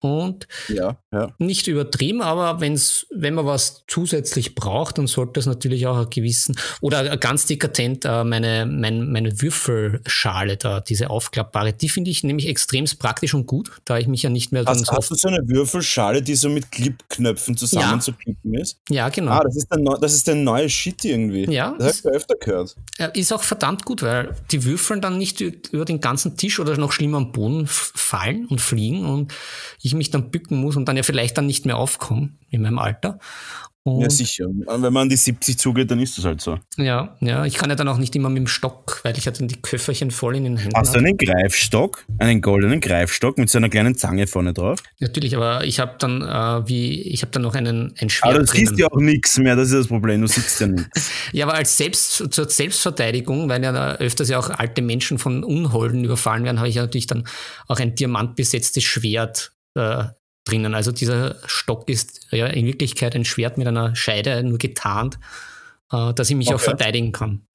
und 0.00 0.46
ja, 0.68 1.02
ja. 1.20 1.34
nicht 1.38 1.66
übertrieben, 1.66 2.22
aber 2.22 2.60
wenn's, 2.60 3.06
wenn 3.10 3.34
man 3.34 3.46
was 3.46 3.84
zusätzlich 3.88 4.54
braucht, 4.54 4.98
dann 4.98 5.06
sollte 5.06 5.40
es 5.40 5.46
natürlich 5.46 5.86
auch 5.86 5.96
einen 5.96 6.10
gewissen 6.10 6.56
oder 6.80 7.16
ganz 7.16 7.46
dekadent 7.46 8.04
äh, 8.04 8.24
meine, 8.24 8.66
meine, 8.66 9.04
meine 9.04 9.40
Würfelschale 9.40 10.56
da, 10.56 10.80
diese 10.80 11.10
aufklappbare, 11.10 11.72
die 11.72 11.88
finde 11.88 12.10
ich 12.10 12.24
nämlich 12.24 12.48
extrem 12.48 12.86
praktisch 12.98 13.34
und 13.34 13.46
gut, 13.46 13.70
da 13.84 13.98
ich 13.98 14.06
mich 14.06 14.22
ja 14.22 14.30
nicht 14.30 14.52
mehr 14.52 14.64
hast, 14.66 14.84
so 14.84 14.92
hast 14.92 15.10
du 15.10 15.14
so 15.14 15.28
eine 15.28 15.48
Würfelschale, 15.48 16.22
die 16.22 16.34
so 16.34 16.48
mit 16.48 16.70
Clipknöpfen 16.70 17.56
zusammenzuklippen 17.56 18.52
ja. 18.54 18.60
ist? 18.60 18.78
Ja, 18.88 19.08
genau. 19.08 19.32
Ah, 19.32 19.40
das 19.42 19.56
ist 19.56 19.68
der, 19.72 19.98
das 20.00 20.14
ist 20.14 20.26
der 20.26 20.34
neue 20.34 20.68
Shit 20.68 21.04
irgendwie. 21.04 21.50
Ja. 21.50 21.74
Das 21.78 22.04
habe 22.04 22.10
ich 22.10 22.16
öfter 22.16 22.34
gehört. 22.36 22.76
Ist 23.14 23.32
auch 23.32 23.42
verdammt 23.42 23.84
gut, 23.84 24.02
weil 24.02 24.34
die 24.50 24.64
Würfeln 24.64 25.00
dann 25.00 25.18
nicht 25.18 25.40
über 25.40 25.84
den 25.84 26.00
ganzen 26.00 26.36
Tisch 26.36 26.60
oder 26.60 26.76
noch 26.76 26.92
schlimmer 26.92 27.18
am 27.18 27.32
Boden 27.32 27.66
fallen 27.66 28.46
und 28.46 28.60
fliegen 28.60 29.04
und 29.04 29.32
ich 29.82 29.94
mich 29.94 30.10
dann 30.10 30.30
bücken 30.30 30.58
muss 30.58 30.76
und 30.76 30.86
dann 30.86 30.96
ja 30.96 31.02
vielleicht 31.06 31.38
dann 31.38 31.46
nicht 31.46 31.64
mehr 31.64 31.76
aufkommen 31.78 32.38
in 32.50 32.62
meinem 32.62 32.78
Alter. 32.78 33.18
Und 33.86 34.00
ja, 34.00 34.10
sicher. 34.10 34.46
Wenn 34.48 34.92
man 34.92 35.02
an 35.02 35.08
die 35.08 35.16
70 35.16 35.58
zugeht, 35.58 35.92
dann 35.92 36.00
ist 36.00 36.18
das 36.18 36.24
halt 36.24 36.40
so. 36.40 36.58
Ja, 36.76 37.16
ja. 37.20 37.44
Ich 37.44 37.54
kann 37.54 37.70
ja 37.70 37.76
dann 37.76 37.86
auch 37.86 37.98
nicht 37.98 38.16
immer 38.16 38.28
mit 38.28 38.38
dem 38.38 38.48
Stock, 38.48 38.98
weil 39.04 39.16
ich 39.16 39.26
ja 39.26 39.30
dann 39.30 39.46
die 39.46 39.62
Köfferchen 39.62 40.10
voll 40.10 40.34
in 40.34 40.42
den 40.42 40.56
Händen 40.56 40.76
Hast 40.76 40.92
du 40.92 40.98
einen 40.98 41.16
Greifstock? 41.16 42.04
Einen 42.18 42.40
goldenen 42.40 42.80
Greifstock 42.80 43.38
mit 43.38 43.48
so 43.48 43.58
einer 43.58 43.68
kleinen 43.68 43.94
Zange 43.96 44.26
vorne 44.26 44.52
drauf? 44.52 44.82
Natürlich, 44.98 45.36
aber 45.36 45.62
ich 45.62 45.78
habe 45.78 45.94
dann 46.00 46.20
äh, 46.20 46.68
wie, 46.68 47.00
ich 47.02 47.22
habe 47.22 47.30
dann 47.30 47.42
noch 47.42 47.54
einen, 47.54 47.94
ein 48.00 48.10
Schwert. 48.10 48.34
Aber 48.34 48.40
du 48.40 48.46
siehst 48.46 48.76
ja 48.76 48.88
auch 48.90 48.98
nichts 48.98 49.38
mehr, 49.38 49.54
das 49.54 49.68
ist 49.68 49.78
das 49.78 49.86
Problem, 49.86 50.20
du 50.20 50.26
siehst 50.26 50.60
ja 50.60 50.66
nichts. 50.66 51.08
ja, 51.32 51.46
aber 51.46 51.54
als 51.54 51.76
Selbst, 51.76 52.24
zur 52.28 52.50
Selbstverteidigung, 52.50 53.48
weil 53.48 53.62
ja 53.62 53.94
öfters 53.98 54.28
ja 54.28 54.40
auch 54.40 54.50
alte 54.50 54.82
Menschen 54.82 55.18
von 55.18 55.44
Unholden 55.44 56.02
überfallen 56.02 56.42
werden, 56.42 56.58
habe 56.58 56.68
ich 56.68 56.74
ja 56.74 56.82
natürlich 56.82 57.06
dann 57.06 57.28
auch 57.68 57.78
ein 57.78 57.94
diamantbesetztes 57.94 58.82
Schwert 58.82 59.52
äh, 59.76 60.06
drinnen. 60.46 60.74
Also 60.74 60.92
dieser 60.92 61.36
Stock 61.46 61.88
ist 61.88 62.26
ja 62.30 62.46
in 62.46 62.66
Wirklichkeit 62.66 63.14
ein 63.14 63.24
Schwert 63.24 63.58
mit 63.58 63.66
einer 63.66 63.94
Scheide 63.94 64.42
nur 64.42 64.58
getarnt, 64.58 65.18
äh, 65.92 66.14
dass 66.14 66.30
ich 66.30 66.36
mich 66.36 66.48
okay. 66.48 66.56
auch 66.56 66.60
verteidigen 66.60 67.12
kann. 67.12 67.46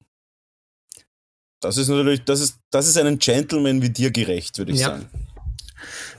Das 1.60 1.76
ist 1.78 1.88
natürlich, 1.88 2.24
das 2.24 2.40
ist, 2.40 2.58
das 2.72 2.88
ist 2.88 2.98
einem 2.98 3.18
Gentleman 3.18 3.82
wie 3.82 3.90
dir 3.90 4.10
gerecht, 4.10 4.58
würde 4.58 4.72
ich 4.72 4.80
ja. 4.80 4.88
sagen. 4.88 5.08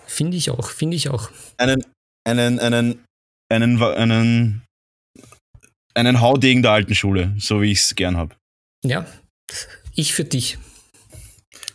Finde 0.08 0.38
ich 0.38 0.50
auch, 0.50 0.70
finde 0.70 0.96
ich 0.96 1.10
auch. 1.10 1.30
Einen, 1.58 1.86
einen, 2.25 2.60
einen, 2.60 3.03
einen, 3.50 3.82
einen, 3.82 4.63
einen 5.96 6.22
Haudegen 6.22 6.62
der 6.62 6.72
alten 6.72 6.96
Schule, 6.96 7.36
so 7.38 7.62
wie 7.62 7.72
ich 7.72 7.80
es 7.80 7.96
gern 7.96 8.15
habe. 8.15 8.36
Ja, 8.84 9.06
ich 9.96 10.13
für 10.13 10.24
dich. 10.24 10.58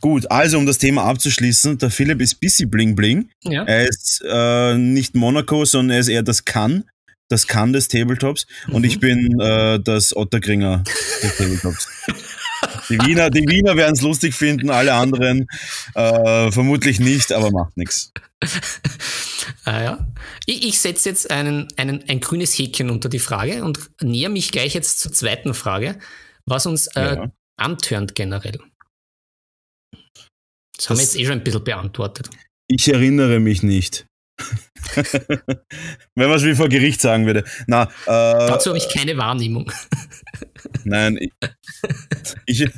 Gut, 0.00 0.30
also 0.30 0.58
um 0.58 0.66
das 0.66 0.78
Thema 0.78 1.04
abzuschließen, 1.04 1.78
der 1.78 1.90
Philipp 1.90 2.20
ist 2.20 2.40
busy 2.40 2.66
bling 2.66 2.94
bling. 2.94 3.30
Ja. 3.44 3.64
Er 3.64 3.88
ist 3.88 4.22
äh, 4.28 4.76
nicht 4.76 5.14
Monaco, 5.14 5.64
sondern 5.64 5.96
er 5.96 6.00
ist 6.00 6.08
eher 6.08 6.22
das 6.22 6.44
Kann, 6.44 6.84
das 7.28 7.46
Kann 7.46 7.72
des 7.72 7.88
Tabletops. 7.88 8.46
Mhm. 8.66 8.74
Und 8.74 8.84
ich 8.84 9.00
bin 9.00 9.40
äh, 9.40 9.80
das 9.80 10.16
Ottergringer 10.16 10.84
des 11.22 11.36
Tabletops. 11.36 11.88
Die 12.88 12.98
Wiener, 12.98 13.30
die 13.30 13.46
Wiener 13.48 13.76
werden 13.76 13.94
es 13.94 14.02
lustig 14.02 14.34
finden, 14.34 14.70
alle 14.70 14.94
anderen 14.94 15.46
äh, 15.94 16.50
vermutlich 16.50 16.98
nicht, 17.00 17.32
aber 17.32 17.50
macht 17.50 17.76
nichts. 17.76 18.12
Ah, 19.64 19.82
ja. 19.82 20.08
Ich, 20.46 20.66
ich 20.66 20.80
setze 20.80 21.08
jetzt 21.08 21.30
einen, 21.30 21.68
einen, 21.76 22.02
ein 22.08 22.20
grünes 22.20 22.58
Häkchen 22.58 22.90
unter 22.90 23.08
die 23.08 23.18
Frage 23.18 23.64
und 23.64 23.90
näher 24.00 24.28
mich 24.28 24.50
gleich 24.50 24.74
jetzt 24.74 25.00
zur 25.00 25.12
zweiten 25.12 25.54
Frage, 25.54 25.98
was 26.46 26.66
uns 26.66 26.86
äh, 26.88 27.16
ja. 27.16 27.30
antörnt 27.56 28.14
generell. 28.14 28.58
Das, 30.78 30.86
das 30.86 30.90
haben 30.90 30.96
wir 30.98 31.02
jetzt 31.02 31.16
eh 31.16 31.24
schon 31.24 31.32
ein 31.32 31.44
bisschen 31.44 31.64
beantwortet. 31.64 32.30
Ich 32.68 32.88
erinnere 32.88 33.40
mich 33.40 33.62
nicht. 33.62 34.06
Wenn 34.94 36.28
man 36.28 36.38
es 36.38 36.44
wie 36.44 36.54
vor 36.54 36.68
Gericht 36.68 37.00
sagen 37.00 37.26
würde. 37.26 37.42
Na, 37.66 37.82
äh, 37.82 37.86
Dazu 38.06 38.70
habe 38.70 38.78
ich 38.78 38.88
keine 38.88 39.16
Wahrnehmung. 39.16 39.72
Nein, 40.84 41.18
ich, 41.18 41.32
ich, 42.46 42.70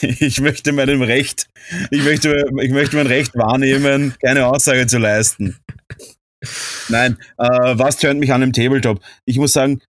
ich 0.00 0.40
möchte 0.40 0.70
meinem 0.72 1.02
Recht, 1.02 1.48
ich 1.90 2.04
möchte, 2.04 2.46
ich 2.62 2.70
möchte 2.70 2.96
mein 2.96 3.08
Recht 3.08 3.34
wahrnehmen, 3.34 4.14
keine 4.22 4.46
Aussage 4.46 4.86
zu 4.86 4.98
leisten. 4.98 5.58
Nein, 6.88 7.18
äh, 7.36 7.78
was 7.78 7.96
tönt 7.98 8.20
mich 8.20 8.32
an 8.32 8.42
im 8.42 8.52
Tabletop? 8.52 9.02
Ich 9.24 9.38
muss 9.38 9.52
sagen, 9.52 9.82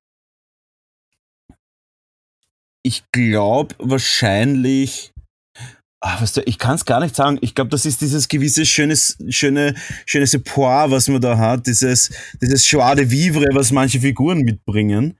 ich 2.83 3.03
glaube 3.11 3.75
wahrscheinlich 3.77 5.10
Ach, 6.03 6.19
weißt 6.19 6.37
du, 6.37 6.41
ich 6.45 6.57
kann 6.57 6.75
es 6.75 6.85
gar 6.85 6.99
nicht 6.99 7.15
sagen. 7.15 7.37
Ich 7.41 7.53
glaube, 7.53 7.69
das 7.69 7.85
ist 7.85 8.01
dieses 8.01 8.27
gewisse 8.27 8.65
schönes, 8.65 9.17
schöne, 9.29 9.75
schöne 10.07 10.25
Sepoir, 10.25 10.89
was 10.89 11.07
man 11.07 11.21
da 11.21 11.37
hat, 11.37 11.67
dieses, 11.67 12.11
dieses 12.41 12.69
Joie 12.69 12.95
de 12.95 13.11
Vivre, 13.11 13.45
was 13.53 13.71
manche 13.71 13.99
Figuren 13.99 14.39
mitbringen. 14.39 15.19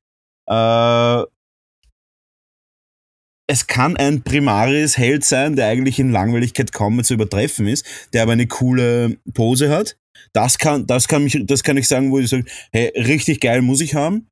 Äh, 0.49 1.23
es 3.47 3.67
kann 3.67 3.95
ein 3.97 4.23
primaris 4.23 4.97
Held 4.97 5.23
sein, 5.23 5.55
der 5.55 5.67
eigentlich 5.67 5.99
in 5.99 6.11
Langweiligkeit 6.11 6.71
kaum 6.71 6.95
mehr 6.95 7.05
zu 7.05 7.13
übertreffen 7.13 7.67
ist, 7.67 7.85
der 8.13 8.23
aber 8.23 8.31
eine 8.31 8.47
coole 8.47 9.17
Pose 9.33 9.69
hat. 9.69 9.97
Das 10.33 10.57
kann, 10.57 10.87
das 10.87 11.07
kann 11.07 11.23
mich, 11.23 11.37
das 11.45 11.61
kann 11.61 11.77
ich 11.77 11.87
sagen, 11.87 12.11
wo 12.11 12.17
ich 12.17 12.29
sage, 12.29 12.45
hey, 12.71 12.91
richtig 12.95 13.39
geil 13.39 13.61
muss 13.61 13.81
ich 13.81 13.93
haben. 13.93 14.29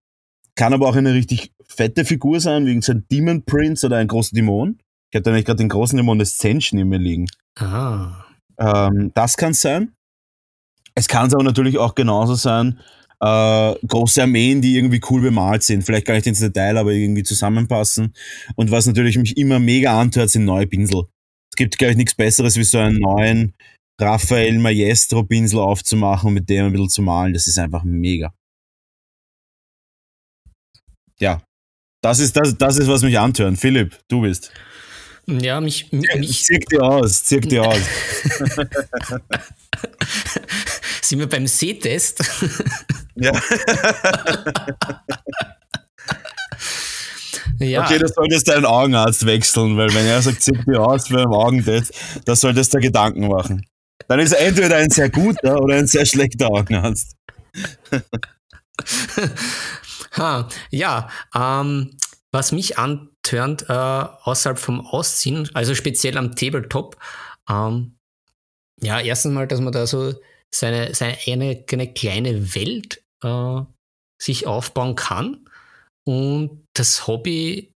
Kann 0.56 0.74
aber 0.74 0.88
auch 0.88 0.96
eine 0.96 1.14
richtig 1.14 1.52
fette 1.68 2.06
Figur 2.06 2.40
sein, 2.40 2.66
wie 2.66 2.82
so 2.82 2.94
ein 2.94 3.06
Demon 3.12 3.44
Prince 3.44 3.86
oder 3.86 3.98
ein 3.98 4.08
großer 4.08 4.34
Dämon. 4.34 4.80
Ich 5.12 5.16
habe 5.16 5.24
da 5.24 5.32
nicht 5.32 5.46
gerade 5.46 5.58
den 5.58 5.70
großen 5.70 5.98
Demoneszension 5.98 6.80
in 6.80 6.90
mir 6.90 7.00
liegen. 7.00 7.28
Ah. 7.58 8.26
Ähm, 8.60 9.12
das 9.16 9.38
kann 9.38 9.52
es 9.52 9.62
sein. 9.62 9.94
Es 10.96 11.08
kann 11.08 11.28
es 11.28 11.34
aber 11.34 11.44
natürlich 11.44 11.78
auch 11.78 11.96
genauso 11.96 12.36
sein, 12.36 12.80
äh, 13.22 13.76
große 13.88 14.22
Armeen, 14.22 14.62
die 14.62 14.76
irgendwie 14.76 15.02
cool 15.10 15.22
bemalt 15.22 15.64
sind. 15.64 15.84
Vielleicht 15.84 16.06
gar 16.06 16.16
nicht 16.16 16.28
ins 16.28 16.40
Detail, 16.40 16.78
aber 16.78 16.92
irgendwie 16.92 17.24
zusammenpassen. 17.24 18.14
Und 18.56 18.72
was 18.72 18.86
natürlich 18.86 19.18
mich 19.18 19.38
immer 19.38 19.60
mega 19.60 20.00
antört, 20.00 20.30
sind 20.30 20.46
neue 20.46 20.68
Pinsel. 20.68 21.06
Es 21.52 21.56
gibt, 21.56 21.78
glaube 21.78 21.92
ich, 21.92 21.98
nichts 21.98 22.16
Besseres, 22.16 22.56
wie 22.56 22.64
so 22.64 22.78
einen 22.78 23.00
neuen 23.00 23.54
Raphael 24.00 24.60
Maestro 24.60 25.24
Pinsel 25.24 25.60
aufzumachen 25.60 26.30
und 26.30 26.34
mit 26.36 26.50
dem 26.50 26.68
ein 26.68 26.72
bisschen 26.72 26.90
zu 26.90 27.02
malen. 27.02 27.34
Das 27.34 27.48
ist 27.48 27.60
einfach 27.60 27.84
mega. 27.84 28.34
Ja, 31.20 31.42
das 32.02 32.20
ist, 32.20 32.38
das, 32.38 32.58
das 32.58 32.78
ist, 32.78 32.88
was 32.88 33.04
mich 33.04 33.20
antört. 33.20 33.58
Philipp, 33.58 34.00
du 34.08 34.22
bist. 34.22 34.54
Ja, 35.38 35.62
mich. 35.62 35.92
mich 35.92 36.44
zirk 36.44 36.66
dir 36.68 36.82
aus, 36.82 37.24
zirk 37.24 37.48
dir 37.48 37.64
aus. 37.64 37.78
Sind 41.02 41.20
wir 41.20 41.30
beim 41.30 41.46
Sehtest? 41.46 42.20
ja. 43.16 43.32
ja. 47.60 47.84
Okay, 47.84 48.00
das 48.00 48.14
solltest 48.16 48.48
deinen 48.48 48.66
Augenarzt 48.66 49.26
wechseln, 49.26 49.78
weil 49.78 49.94
wenn 49.94 50.06
er 50.08 50.22
sagt, 50.22 50.42
zirk 50.42 50.66
dir 50.66 50.82
aus 50.82 51.10
beim 51.10 51.32
Augentest, 51.32 51.94
da 52.26 52.36
solltest 52.36 52.74
du 52.74 52.80
Gedanken 52.80 53.28
machen. 53.28 53.66
Dann 54.08 54.20
ist 54.20 54.32
er 54.32 54.48
entweder 54.48 54.78
ein 54.78 54.90
sehr 54.90 55.10
guter 55.10 55.62
oder 55.62 55.76
ein 55.76 55.88
sehr 55.88 56.06
schlechter 56.06 56.48
Augenarzt. 56.48 57.16
ha, 60.18 60.50
ja, 60.72 61.10
ähm, 61.36 61.99
was 62.32 62.52
mich 62.52 62.78
antörnt, 62.78 63.66
äh, 63.70 63.74
außerhalb 63.74 64.60
vom 64.60 64.86
Ausziehen, 64.86 65.50
also 65.54 65.76
speziell 65.76 66.18
am 66.18 66.36
Tabletop, 66.36 66.98
ähm, 67.50 67.96
ja, 68.82 69.00
erstens 69.00 69.34
mal, 69.34 69.48
dass 69.48 69.60
man 69.60 69.74
da 69.74 69.88
so 69.88 70.14
seine, 70.54 70.94
seine 70.94 71.18
eine, 71.28 71.64
eine 71.72 71.94
kleine 71.94 72.56
Welt 72.56 73.04
äh, 73.24 73.62
sich 74.22 74.48
aufbauen 74.48 74.96
kann 74.96 75.46
und 76.06 76.66
das 76.74 77.08
Hobby 77.08 77.72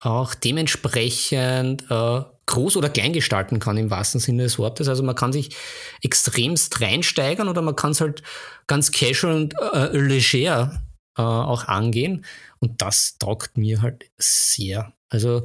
auch 0.00 0.34
dementsprechend 0.34 1.90
äh, 1.90 2.22
groß 2.46 2.76
oder 2.76 2.90
klein 2.90 3.12
gestalten 3.12 3.58
kann 3.58 3.76
im 3.76 3.90
wahrsten 3.90 4.20
Sinne 4.20 4.44
des 4.44 4.58
Wortes. 4.58 4.88
Also 4.88 5.02
man 5.02 5.16
kann 5.16 5.32
sich 5.32 5.56
extremst 6.02 6.80
reinsteigern 6.80 7.48
oder 7.48 7.62
man 7.62 7.76
kann 7.76 7.90
es 7.90 8.00
halt 8.00 8.22
ganz 8.66 8.92
casual 8.92 9.34
und 9.34 9.54
äh, 9.72 9.96
leger 9.96 10.82
äh, 11.18 11.22
auch 11.22 11.64
angehen. 11.64 12.24
Und 12.60 12.82
das 12.82 13.18
taugt 13.18 13.56
mir 13.56 13.82
halt 13.82 14.10
sehr. 14.18 14.92
Also 15.08 15.44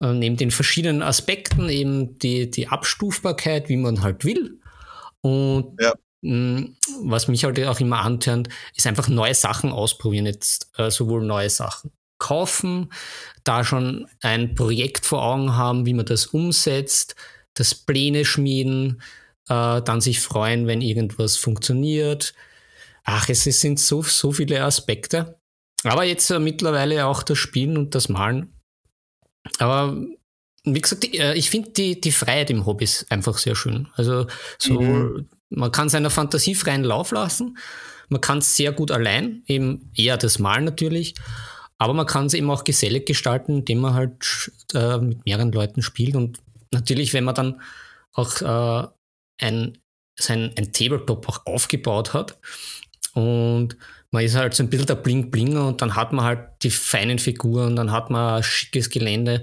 äh, 0.00 0.12
neben 0.12 0.36
den 0.36 0.50
verschiedenen 0.50 1.02
Aspekten 1.02 1.68
eben 1.68 2.18
die, 2.18 2.50
die 2.50 2.68
Abstufbarkeit, 2.68 3.68
wie 3.68 3.76
man 3.76 4.02
halt 4.02 4.24
will. 4.24 4.60
Und 5.20 5.76
ja. 5.80 5.92
mh, 6.22 6.68
was 7.02 7.28
mich 7.28 7.44
halt 7.44 7.62
auch 7.64 7.80
immer 7.80 8.00
antörnt, 8.00 8.48
ist 8.74 8.86
einfach 8.86 9.08
neue 9.08 9.34
Sachen 9.34 9.72
ausprobieren. 9.72 10.26
Jetzt 10.26 10.70
äh, 10.78 10.90
sowohl 10.90 11.24
neue 11.24 11.50
Sachen 11.50 11.92
kaufen, 12.18 12.92
da 13.44 13.64
schon 13.64 14.06
ein 14.20 14.54
Projekt 14.54 15.06
vor 15.06 15.22
Augen 15.22 15.56
haben, 15.56 15.86
wie 15.86 15.94
man 15.94 16.06
das 16.06 16.26
umsetzt, 16.26 17.16
das 17.54 17.74
Pläne 17.74 18.24
schmieden, 18.24 19.02
äh, 19.48 19.82
dann 19.82 20.00
sich 20.00 20.20
freuen, 20.20 20.66
wenn 20.66 20.82
irgendwas 20.82 21.36
funktioniert. 21.36 22.34
Ach, 23.04 23.28
es 23.28 23.44
sind 23.44 23.80
so, 23.80 24.02
so 24.02 24.32
viele 24.32 24.62
Aspekte. 24.62 25.39
Aber 25.84 26.04
jetzt 26.04 26.30
äh, 26.30 26.38
mittlerweile 26.38 27.06
auch 27.06 27.22
das 27.22 27.38
Spielen 27.38 27.76
und 27.76 27.94
das 27.94 28.08
Malen. 28.08 28.54
Aber 29.58 29.96
wie 30.64 30.80
gesagt, 30.80 31.04
die, 31.04 31.18
äh, 31.18 31.34
ich 31.34 31.50
finde 31.50 31.70
die, 31.70 32.00
die 32.00 32.12
Freiheit 32.12 32.50
im 32.50 32.66
Hobby 32.66 32.84
ist 32.84 33.10
einfach 33.10 33.38
sehr 33.38 33.54
schön. 33.54 33.88
Also 33.94 34.26
so, 34.58 34.80
mhm. 34.80 35.28
man 35.48 35.72
kann 35.72 35.88
seiner 35.88 36.10
Fantasie 36.10 36.54
freien 36.54 36.84
Lauf 36.84 37.12
lassen. 37.12 37.56
Man 38.08 38.20
kann 38.20 38.38
es 38.38 38.56
sehr 38.56 38.72
gut 38.72 38.90
allein, 38.90 39.42
eben 39.46 39.90
eher 39.94 40.16
das 40.16 40.38
Malen 40.38 40.64
natürlich. 40.64 41.14
Aber 41.78 41.94
man 41.94 42.06
kann 42.06 42.26
es 42.26 42.34
eben 42.34 42.50
auch 42.50 42.64
gesellig 42.64 43.06
gestalten, 43.06 43.58
indem 43.58 43.78
man 43.78 43.94
halt 43.94 44.50
äh, 44.74 44.98
mit 44.98 45.24
mehreren 45.24 45.52
Leuten 45.52 45.80
spielt. 45.80 46.14
Und 46.14 46.38
natürlich, 46.72 47.14
wenn 47.14 47.24
man 47.24 47.34
dann 47.34 47.62
auch 48.12 48.42
äh, 48.42 48.88
ein, 49.40 49.78
sein, 50.18 50.52
ein 50.58 50.72
Tabletop 50.72 51.26
auch 51.28 51.46
aufgebaut 51.46 52.12
hat 52.12 52.38
und 53.14 53.76
man 54.12 54.24
ist 54.24 54.34
halt 54.34 54.54
so 54.54 54.62
ein 54.62 54.70
bisschen 54.70 54.86
der 54.86 54.96
Bling-Blinger 54.96 55.68
und 55.68 55.82
dann 55.82 55.94
hat 55.94 56.12
man 56.12 56.24
halt 56.24 56.48
die 56.62 56.70
feinen 56.70 57.18
Figuren, 57.18 57.76
dann 57.76 57.92
hat 57.92 58.10
man 58.10 58.36
ein 58.36 58.42
schickes 58.42 58.90
Gelände 58.90 59.42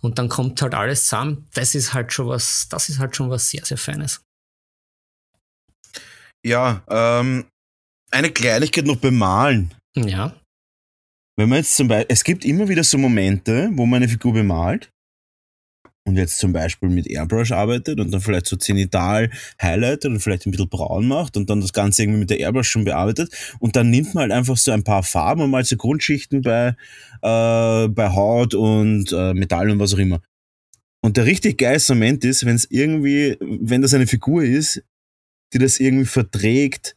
und 0.00 0.18
dann 0.18 0.28
kommt 0.28 0.60
halt 0.60 0.74
alles 0.74 1.04
zusammen. 1.04 1.48
Das 1.54 1.74
ist 1.74 1.94
halt 1.94 2.12
schon 2.12 2.28
was, 2.28 2.68
das 2.68 2.88
ist 2.88 2.98
halt 2.98 3.16
schon 3.16 3.30
was 3.30 3.48
sehr, 3.48 3.64
sehr 3.64 3.78
Feines. 3.78 4.22
Ja, 6.44 6.82
ähm, 6.88 7.46
eine 8.10 8.30
Kleinigkeit 8.30 8.84
noch 8.84 8.96
bemalen. 8.96 9.72
Ja. 9.96 10.36
Wenn 11.36 11.48
man 11.48 11.58
jetzt 11.58 11.76
zum 11.76 11.88
Beispiel, 11.88 12.06
es 12.10 12.24
gibt 12.24 12.44
immer 12.44 12.68
wieder 12.68 12.84
so 12.84 12.98
Momente, 12.98 13.70
wo 13.72 13.86
man 13.86 14.02
eine 14.02 14.08
Figur 14.08 14.34
bemalt 14.34 14.90
und 16.04 16.16
jetzt 16.16 16.38
zum 16.38 16.52
Beispiel 16.52 16.88
mit 16.88 17.06
Airbrush 17.06 17.52
arbeitet 17.52 18.00
und 18.00 18.10
dann 18.12 18.20
vielleicht 18.20 18.46
so 18.46 18.56
zenital 18.56 19.30
highlightet 19.60 20.10
und 20.10 20.20
vielleicht 20.20 20.46
ein 20.46 20.50
bisschen 20.50 20.68
braun 20.68 21.06
macht 21.06 21.36
und 21.36 21.48
dann 21.48 21.60
das 21.60 21.72
Ganze 21.72 22.02
irgendwie 22.02 22.20
mit 22.20 22.30
der 22.30 22.40
Airbrush 22.40 22.68
schon 22.68 22.84
bearbeitet 22.84 23.32
und 23.60 23.76
dann 23.76 23.90
nimmt 23.90 24.14
man 24.14 24.22
halt 24.22 24.32
einfach 24.32 24.56
so 24.56 24.72
ein 24.72 24.84
paar 24.84 25.02
Farben 25.02 25.42
und 25.42 25.50
mal 25.50 25.64
so 25.64 25.76
Grundschichten 25.76 26.42
bei, 26.42 26.76
äh, 27.22 27.88
bei 27.88 28.08
Haut 28.10 28.54
und 28.54 29.12
äh, 29.12 29.34
Metall 29.34 29.70
und 29.70 29.78
was 29.78 29.94
auch 29.94 29.98
immer. 29.98 30.20
Und 31.04 31.16
der 31.16 31.26
richtig 31.26 31.58
geilste 31.58 31.94
Moment 31.94 32.24
ist, 32.24 32.46
wenn 32.46 32.56
es 32.56 32.66
irgendwie, 32.70 33.36
wenn 33.40 33.82
das 33.82 33.94
eine 33.94 34.06
Figur 34.06 34.44
ist, 34.44 34.82
die 35.52 35.58
das 35.58 35.80
irgendwie 35.80 36.06
verträgt, 36.06 36.96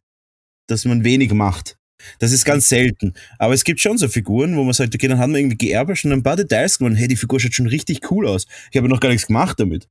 dass 0.68 0.86
man 0.86 1.04
wenig 1.04 1.34
macht. 1.34 1.78
Das 2.20 2.32
ist 2.32 2.46
ganz 2.46 2.70
selten. 2.70 3.14
Aber 3.40 3.54
es 3.54 3.64
gibt 3.64 3.80
schon 3.80 3.98
so 3.98 4.08
Figuren, 4.08 4.56
wo 4.56 4.64
man 4.64 4.74
sagt, 4.74 4.96
okay, 4.96 5.08
dann 5.08 5.20
haben 5.20 5.34
wir 5.34 5.40
irgendwie 5.40 5.58
geerbert 5.58 6.04
und 6.06 6.12
ein 6.12 6.24
paar 6.24 6.36
Details 6.36 6.78
gewonnen. 6.78 6.96
Hey, 6.96 7.08
die 7.08 7.16
Figur 7.16 7.40
schaut 7.40 7.54
schon 7.54 7.68
richtig 7.68 8.12
cool 8.12 8.28
aus. 8.28 8.46
Ich 8.72 8.78
habe 8.78 8.90
noch 8.90 9.00
gar 9.00 9.10
nichts 9.10 9.28
gemacht 9.28 9.60
damit. 9.60 9.88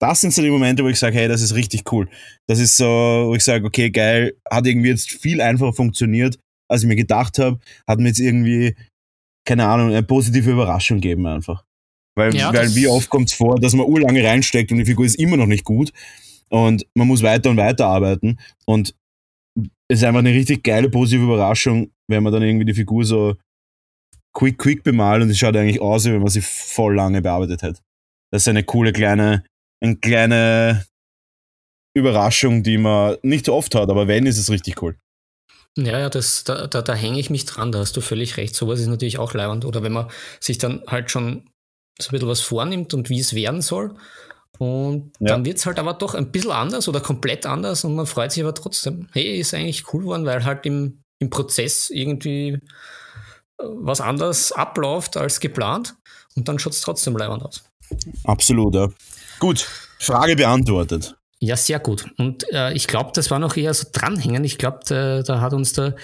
Das 0.00 0.20
sind 0.20 0.32
so 0.32 0.40
die 0.40 0.50
Momente, 0.50 0.82
wo 0.82 0.88
ich 0.88 0.98
sage, 0.98 1.16
hey, 1.16 1.28
das 1.28 1.42
ist 1.42 1.54
richtig 1.54 1.92
cool. 1.92 2.08
Das 2.46 2.58
ist 2.58 2.76
so, 2.76 2.86
wo 2.86 3.34
ich 3.34 3.44
sage, 3.44 3.66
okay, 3.66 3.90
geil, 3.90 4.34
hat 4.50 4.66
irgendwie 4.66 4.88
jetzt 4.88 5.10
viel 5.10 5.42
einfacher 5.42 5.74
funktioniert, 5.74 6.38
als 6.68 6.82
ich 6.82 6.88
mir 6.88 6.96
gedacht 6.96 7.38
habe. 7.38 7.60
Hat 7.86 7.98
mir 7.98 8.08
jetzt 8.08 8.20
irgendwie, 8.20 8.74
keine 9.46 9.66
Ahnung, 9.66 9.88
eine 9.88 10.02
positive 10.02 10.50
Überraschung 10.50 11.00
gegeben 11.00 11.26
einfach. 11.26 11.64
Weil, 12.16 12.34
ja, 12.34 12.52
weil 12.52 12.74
wie 12.74 12.88
oft 12.88 13.08
kommt 13.08 13.28
es 13.28 13.34
vor, 13.34 13.60
dass 13.60 13.74
man 13.74 13.86
urlange 13.86 14.24
reinsteckt 14.24 14.72
und 14.72 14.78
die 14.78 14.84
Figur 14.84 15.04
ist 15.04 15.16
immer 15.16 15.36
noch 15.36 15.46
nicht 15.46 15.64
gut 15.64 15.92
und 16.48 16.86
man 16.94 17.06
muss 17.06 17.22
weiter 17.22 17.50
und 17.50 17.56
weiter 17.56 17.86
arbeiten 17.86 18.38
und 18.66 18.94
ist 19.90 20.04
einfach 20.04 20.20
eine 20.20 20.30
richtig 20.30 20.62
geile, 20.62 20.88
positive 20.88 21.24
Überraschung, 21.24 21.90
wenn 22.08 22.22
man 22.22 22.32
dann 22.32 22.42
irgendwie 22.42 22.64
die 22.64 22.74
Figur 22.74 23.04
so 23.04 23.36
quick, 24.32 24.58
quick 24.58 24.84
bemalt 24.84 25.22
und 25.22 25.30
es 25.30 25.38
schaut 25.38 25.56
eigentlich 25.56 25.80
aus, 25.80 26.04
wie 26.04 26.12
wenn 26.12 26.20
man 26.20 26.28
sie 26.28 26.42
voll 26.42 26.94
lange 26.94 27.20
bearbeitet 27.20 27.62
hat. 27.62 27.82
Das 28.32 28.42
ist 28.42 28.48
eine 28.48 28.62
coole 28.62 28.92
kleine, 28.92 29.44
eine 29.82 29.96
kleine 29.96 30.86
Überraschung, 31.96 32.62
die 32.62 32.78
man 32.78 33.16
nicht 33.22 33.46
so 33.46 33.54
oft 33.54 33.74
hat, 33.74 33.90
aber 33.90 34.06
wenn, 34.06 34.26
ist 34.26 34.38
es 34.38 34.50
richtig 34.50 34.80
cool. 34.80 34.96
Ja, 35.76 35.98
ja, 35.98 36.08
das, 36.08 36.44
da, 36.44 36.68
da, 36.68 36.82
da 36.82 36.94
hänge 36.94 37.18
ich 37.18 37.30
mich 37.30 37.44
dran, 37.44 37.72
da 37.72 37.80
hast 37.80 37.96
du 37.96 38.00
völlig 38.00 38.36
recht. 38.36 38.54
Sowas 38.54 38.80
ist 38.80 38.88
natürlich 38.88 39.18
auch 39.18 39.34
leibend. 39.34 39.64
Oder 39.64 39.82
wenn 39.82 39.92
man 39.92 40.10
sich 40.40 40.58
dann 40.58 40.82
halt 40.88 41.10
schon 41.10 41.48
so 42.00 42.08
ein 42.08 42.12
bisschen 42.12 42.28
was 42.28 42.40
vornimmt 42.40 42.92
und 42.92 43.08
wie 43.08 43.20
es 43.20 43.34
werden 43.34 43.62
soll. 43.62 43.94
Und 44.60 45.12
ja. 45.20 45.28
dann 45.28 45.46
wird 45.46 45.56
es 45.56 45.64
halt 45.64 45.78
aber 45.78 45.94
doch 45.94 46.14
ein 46.14 46.30
bisschen 46.30 46.50
anders 46.50 46.86
oder 46.86 47.00
komplett 47.00 47.46
anders 47.46 47.82
und 47.82 47.94
man 47.94 48.04
freut 48.04 48.30
sich 48.30 48.42
aber 48.42 48.54
trotzdem. 48.54 49.08
Hey, 49.12 49.40
ist 49.40 49.54
eigentlich 49.54 49.90
cool 49.94 50.02
geworden, 50.02 50.26
weil 50.26 50.44
halt 50.44 50.66
im, 50.66 51.02
im 51.18 51.30
Prozess 51.30 51.88
irgendwie 51.88 52.48
äh, 52.50 52.60
was 53.58 54.02
anders 54.02 54.52
abläuft 54.52 55.16
als 55.16 55.40
geplant 55.40 55.96
und 56.36 56.46
dann 56.46 56.58
schaut 56.58 56.74
es 56.74 56.82
trotzdem 56.82 57.16
leibend 57.16 57.42
aus. 57.42 57.64
Absolut, 58.24 58.74
ja. 58.74 58.90
Gut, 59.38 59.66
Frage 59.98 60.36
beantwortet. 60.36 61.16
Ja, 61.38 61.56
sehr 61.56 61.78
gut. 61.78 62.04
Und 62.18 62.44
äh, 62.52 62.74
ich 62.74 62.86
glaube, 62.86 63.12
das 63.14 63.30
war 63.30 63.38
noch 63.38 63.56
eher 63.56 63.72
so 63.72 63.86
dranhängen. 63.90 64.44
Ich 64.44 64.58
glaube, 64.58 64.80
da, 64.86 65.22
da, 65.22 65.40
hat 65.40 65.54
uns 65.54 65.72
der 65.72 65.96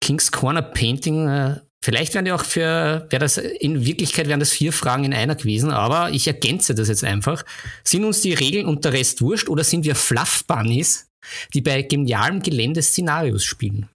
King's 0.00 0.32
Corner 0.32 0.62
Painting, 0.62 1.28
äh, 1.28 1.60
vielleicht 1.82 2.14
wären 2.14 2.24
die 2.24 2.32
auch 2.32 2.44
für, 2.44 3.06
wäre 3.10 3.20
das, 3.20 3.36
in 3.38 3.84
Wirklichkeit 3.84 4.28
wären 4.28 4.40
das 4.40 4.52
vier 4.52 4.72
Fragen 4.72 5.04
in 5.04 5.14
einer 5.14 5.34
gewesen, 5.34 5.70
aber 5.70 6.10
ich 6.10 6.26
ergänze 6.26 6.74
das 6.74 6.88
jetzt 6.88 7.04
einfach. 7.04 7.44
Sind 7.84 8.04
uns 8.04 8.20
die 8.20 8.34
Regeln 8.34 8.66
und 8.66 8.84
der 8.84 8.92
Rest 8.92 9.22
wurscht 9.22 9.48
oder 9.48 9.64
sind 9.64 9.84
wir 9.84 9.94
Fluff 9.94 10.44
Bunnies, 10.46 11.08
die 11.54 11.60
bei 11.60 11.82
genialem 11.82 12.42
Gelände 12.42 12.82
Szenarios 12.82 13.44
spielen? 13.44 13.88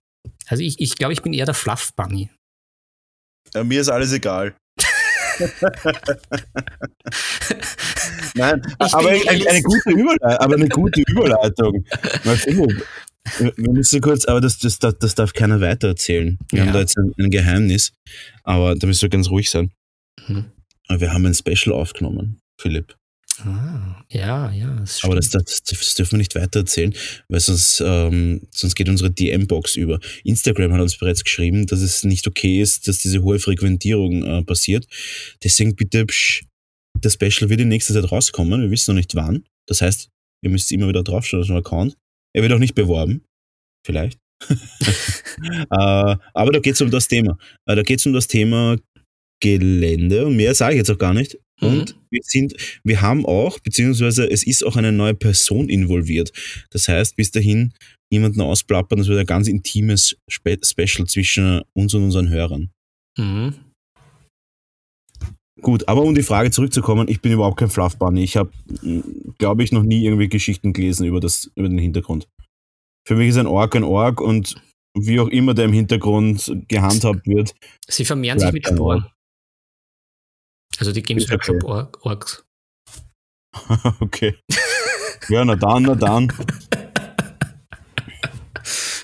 Also 0.46 0.62
ich, 0.62 0.80
ich 0.80 0.96
glaube, 0.96 1.12
ich 1.12 1.22
bin 1.22 1.32
eher 1.32 1.46
der 1.46 1.54
Fluff 1.54 1.92
Bunny. 1.94 2.28
Ja, 3.54 3.64
mir 3.64 3.80
ist 3.80 3.88
alles 3.88 4.12
egal. 4.12 4.54
Nein, 8.34 8.62
aber 8.78 9.08
eine, 9.08 9.48
eine, 9.48 9.62
gute 9.62 9.90
Überleitung, 9.90 10.38
aber 10.38 10.54
eine 10.54 10.68
gute 10.68 11.02
Überleitung. 11.02 11.84
wir 13.38 13.72
müssen 13.72 14.00
kurz, 14.00 14.24
aber 14.24 14.40
das, 14.40 14.58
das, 14.58 14.78
das 14.78 15.14
darf 15.14 15.32
keiner 15.32 15.60
weitererzählen. 15.60 16.38
Wir 16.50 16.58
ja. 16.58 16.66
haben 16.66 16.72
da 16.72 16.80
jetzt 16.80 16.96
ein, 16.96 17.12
ein, 17.18 17.30
Geheimnis, 17.30 17.92
aber 18.44 18.74
da 18.74 18.86
müsst 18.86 19.02
ihr 19.02 19.08
ganz 19.08 19.30
ruhig 19.30 19.50
sein. 19.50 19.72
Mhm. 20.28 20.46
Wir 20.88 21.12
haben 21.12 21.26
ein 21.26 21.34
Special 21.34 21.74
aufgenommen, 21.74 22.40
Philipp. 22.60 22.96
Ah, 23.40 24.02
ja, 24.10 24.50
ja. 24.50 24.76
Das 24.76 25.04
Aber 25.04 25.16
das, 25.16 25.28
das, 25.28 25.62
das, 25.62 25.94
dürfen 25.94 26.12
wir 26.12 26.18
nicht 26.18 26.34
weiter 26.34 26.60
erzählen, 26.60 26.94
weil 27.28 27.40
sonst, 27.40 27.82
ähm, 27.84 28.46
sonst 28.50 28.74
geht 28.74 28.88
unsere 28.88 29.10
DM-Box 29.10 29.76
über. 29.76 30.00
Instagram 30.24 30.72
hat 30.72 30.80
uns 30.80 30.96
bereits 30.96 31.22
geschrieben, 31.22 31.66
dass 31.66 31.80
es 31.80 32.02
nicht 32.04 32.26
okay 32.26 32.62
ist, 32.62 32.88
dass 32.88 32.98
diese 32.98 33.22
hohe 33.22 33.38
Frequentierung 33.38 34.24
äh, 34.24 34.42
passiert. 34.42 34.86
Deswegen 35.44 35.76
bitte, 35.76 36.06
psch, 36.06 36.44
das 36.98 37.14
Special 37.14 37.50
wird 37.50 37.60
in 37.60 37.68
nächster 37.68 37.92
Zeit 37.92 38.10
rauskommen. 38.10 38.62
Wir 38.62 38.70
wissen 38.70 38.92
noch 38.92 38.96
nicht 39.00 39.14
wann. 39.14 39.44
Das 39.66 39.82
heißt, 39.82 40.08
ihr 40.42 40.50
müsst 40.50 40.72
immer 40.72 40.88
wieder 40.88 41.02
draufschauen 41.02 41.42
auf 41.42 41.48
dem 41.48 41.56
Account. 41.56 41.96
Er 42.36 42.42
wird 42.42 42.52
auch 42.52 42.58
nicht 42.58 42.74
beworben. 42.74 43.24
Vielleicht. 43.86 44.18
äh, 44.50 45.66
aber 45.70 46.52
da 46.52 46.58
geht 46.58 46.74
es 46.74 46.82
um 46.82 46.90
das 46.90 47.08
Thema. 47.08 47.38
Äh, 47.66 47.76
da 47.76 47.82
geht 47.82 48.00
es 48.00 48.06
um 48.06 48.12
das 48.12 48.28
Thema 48.28 48.76
Gelände 49.42 50.26
und 50.26 50.36
mehr 50.36 50.54
sage 50.54 50.74
ich 50.74 50.78
jetzt 50.78 50.90
auch 50.90 50.98
gar 50.98 51.14
nicht. 51.14 51.38
Und 51.62 51.94
mhm. 51.94 52.00
wir 52.10 52.20
sind, 52.22 52.54
wir 52.84 53.00
haben 53.00 53.24
auch, 53.24 53.58
beziehungsweise 53.60 54.30
es 54.30 54.46
ist 54.46 54.64
auch 54.64 54.76
eine 54.76 54.92
neue 54.92 55.14
Person 55.14 55.70
involviert. 55.70 56.30
Das 56.70 56.88
heißt, 56.88 57.16
bis 57.16 57.30
dahin 57.30 57.72
jemanden 58.12 58.42
ausplappern, 58.42 58.98
das 58.98 59.08
wird 59.08 59.18
ein 59.18 59.26
ganz 59.26 59.48
intimes 59.48 60.18
Spe 60.28 60.58
Special 60.62 61.06
zwischen 61.06 61.62
uns 61.72 61.94
und 61.94 62.04
unseren 62.04 62.28
Hörern. 62.28 62.70
Mhm. 63.16 63.54
Gut, 65.62 65.88
aber 65.88 66.02
um 66.02 66.14
die 66.14 66.22
Frage 66.22 66.50
zurückzukommen, 66.50 67.08
ich 67.08 67.22
bin 67.22 67.32
überhaupt 67.32 67.58
kein 67.58 67.70
Fluff 67.70 67.96
Bunny. 67.96 68.22
Ich 68.22 68.36
habe, 68.36 68.50
glaube 69.38 69.64
ich, 69.64 69.72
noch 69.72 69.82
nie 69.82 70.04
irgendwie 70.04 70.28
Geschichten 70.28 70.74
gelesen 70.74 71.06
über, 71.06 71.18
das, 71.18 71.50
über 71.54 71.68
den 71.68 71.78
Hintergrund. 71.78 72.28
Für 73.06 73.14
mich 73.14 73.28
ist 73.28 73.36
ein 73.36 73.46
Ork 73.46 73.76
ein 73.76 73.84
Ork 73.84 74.20
und 74.20 74.56
wie 74.94 75.20
auch 75.20 75.28
immer 75.28 75.54
der 75.54 75.66
im 75.66 75.72
Hintergrund 75.72 76.52
gehandhabt 76.68 77.26
wird. 77.26 77.54
Sie 77.86 78.04
vermehren 78.04 78.38
sich 78.38 78.50
mit 78.50 78.66
Sporen. 78.66 79.06
Also 80.78 80.92
die 80.92 81.02
Games 81.02 81.30
Workshop 81.30 81.62
okay. 81.62 81.98
Orgs. 82.02 82.44
okay. 84.00 84.36
Ja, 85.28 85.44
na 85.44 85.54
dann, 85.54 85.84
na 85.84 85.94
dann. 85.94 86.32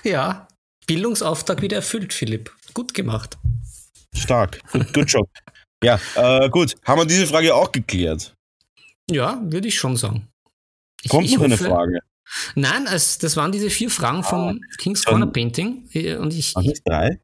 ja, 0.03 0.47
Bildungsauftrag 0.85 1.61
wieder 1.61 1.77
erfüllt, 1.77 2.13
Philipp. 2.13 2.53
Gut 2.73 2.93
gemacht. 2.93 3.37
Stark. 4.13 4.59
Good, 4.93 5.11
job. 5.11 5.29
Ja, 5.83 5.99
äh, 6.15 6.49
gut. 6.49 6.75
Haben 6.85 7.01
wir 7.01 7.05
diese 7.05 7.25
Frage 7.25 7.55
auch 7.55 7.71
geklärt? 7.71 8.35
Ja, 9.09 9.41
würde 9.43 9.67
ich 9.67 9.75
schon 9.77 9.95
sagen. 9.95 10.27
Ich, 11.01 11.09
Kommt 11.09 11.25
ich 11.25 11.31
noch 11.33 11.43
hoffe, 11.43 11.45
eine 11.45 11.57
Frage? 11.57 11.99
Nein, 12.55 12.87
es, 12.87 13.17
das 13.17 13.37
waren 13.37 13.51
diese 13.51 13.69
vier 13.69 13.89
Fragen 13.89 14.23
vom 14.23 14.59
ah, 14.61 14.75
King's 14.77 15.03
Corner 15.03 15.27
Painting. 15.27 15.89
Äh, 15.93 16.15
und 16.15 16.33
ich, 16.33 16.53
Ach, 16.55 16.61
nicht 16.61 16.81
drei? 16.85 17.19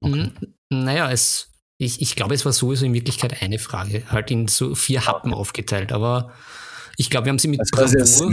Okay. 0.00 0.30
Naja, 0.70 1.10
es, 1.10 1.50
ich, 1.78 2.00
ich 2.02 2.16
glaube, 2.16 2.34
es 2.34 2.44
war 2.44 2.52
sowieso 2.52 2.84
in 2.86 2.94
Wirklichkeit 2.94 3.42
eine 3.42 3.58
Frage, 3.58 4.02
halt 4.10 4.30
in 4.30 4.48
so 4.48 4.74
vier 4.74 5.06
Happen 5.06 5.32
okay. 5.32 5.40
aufgeteilt. 5.40 5.92
Aber 5.92 6.32
ich 6.96 7.10
glaube, 7.10 7.26
wir 7.26 7.30
haben 7.30 7.38
sie 7.38 7.48
mit 7.48 7.60
Bravour, 7.70 8.32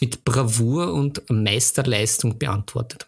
mit 0.00 0.24
Bravour 0.24 0.92
und 0.92 1.22
Meisterleistung 1.30 2.38
beantwortet. 2.38 3.06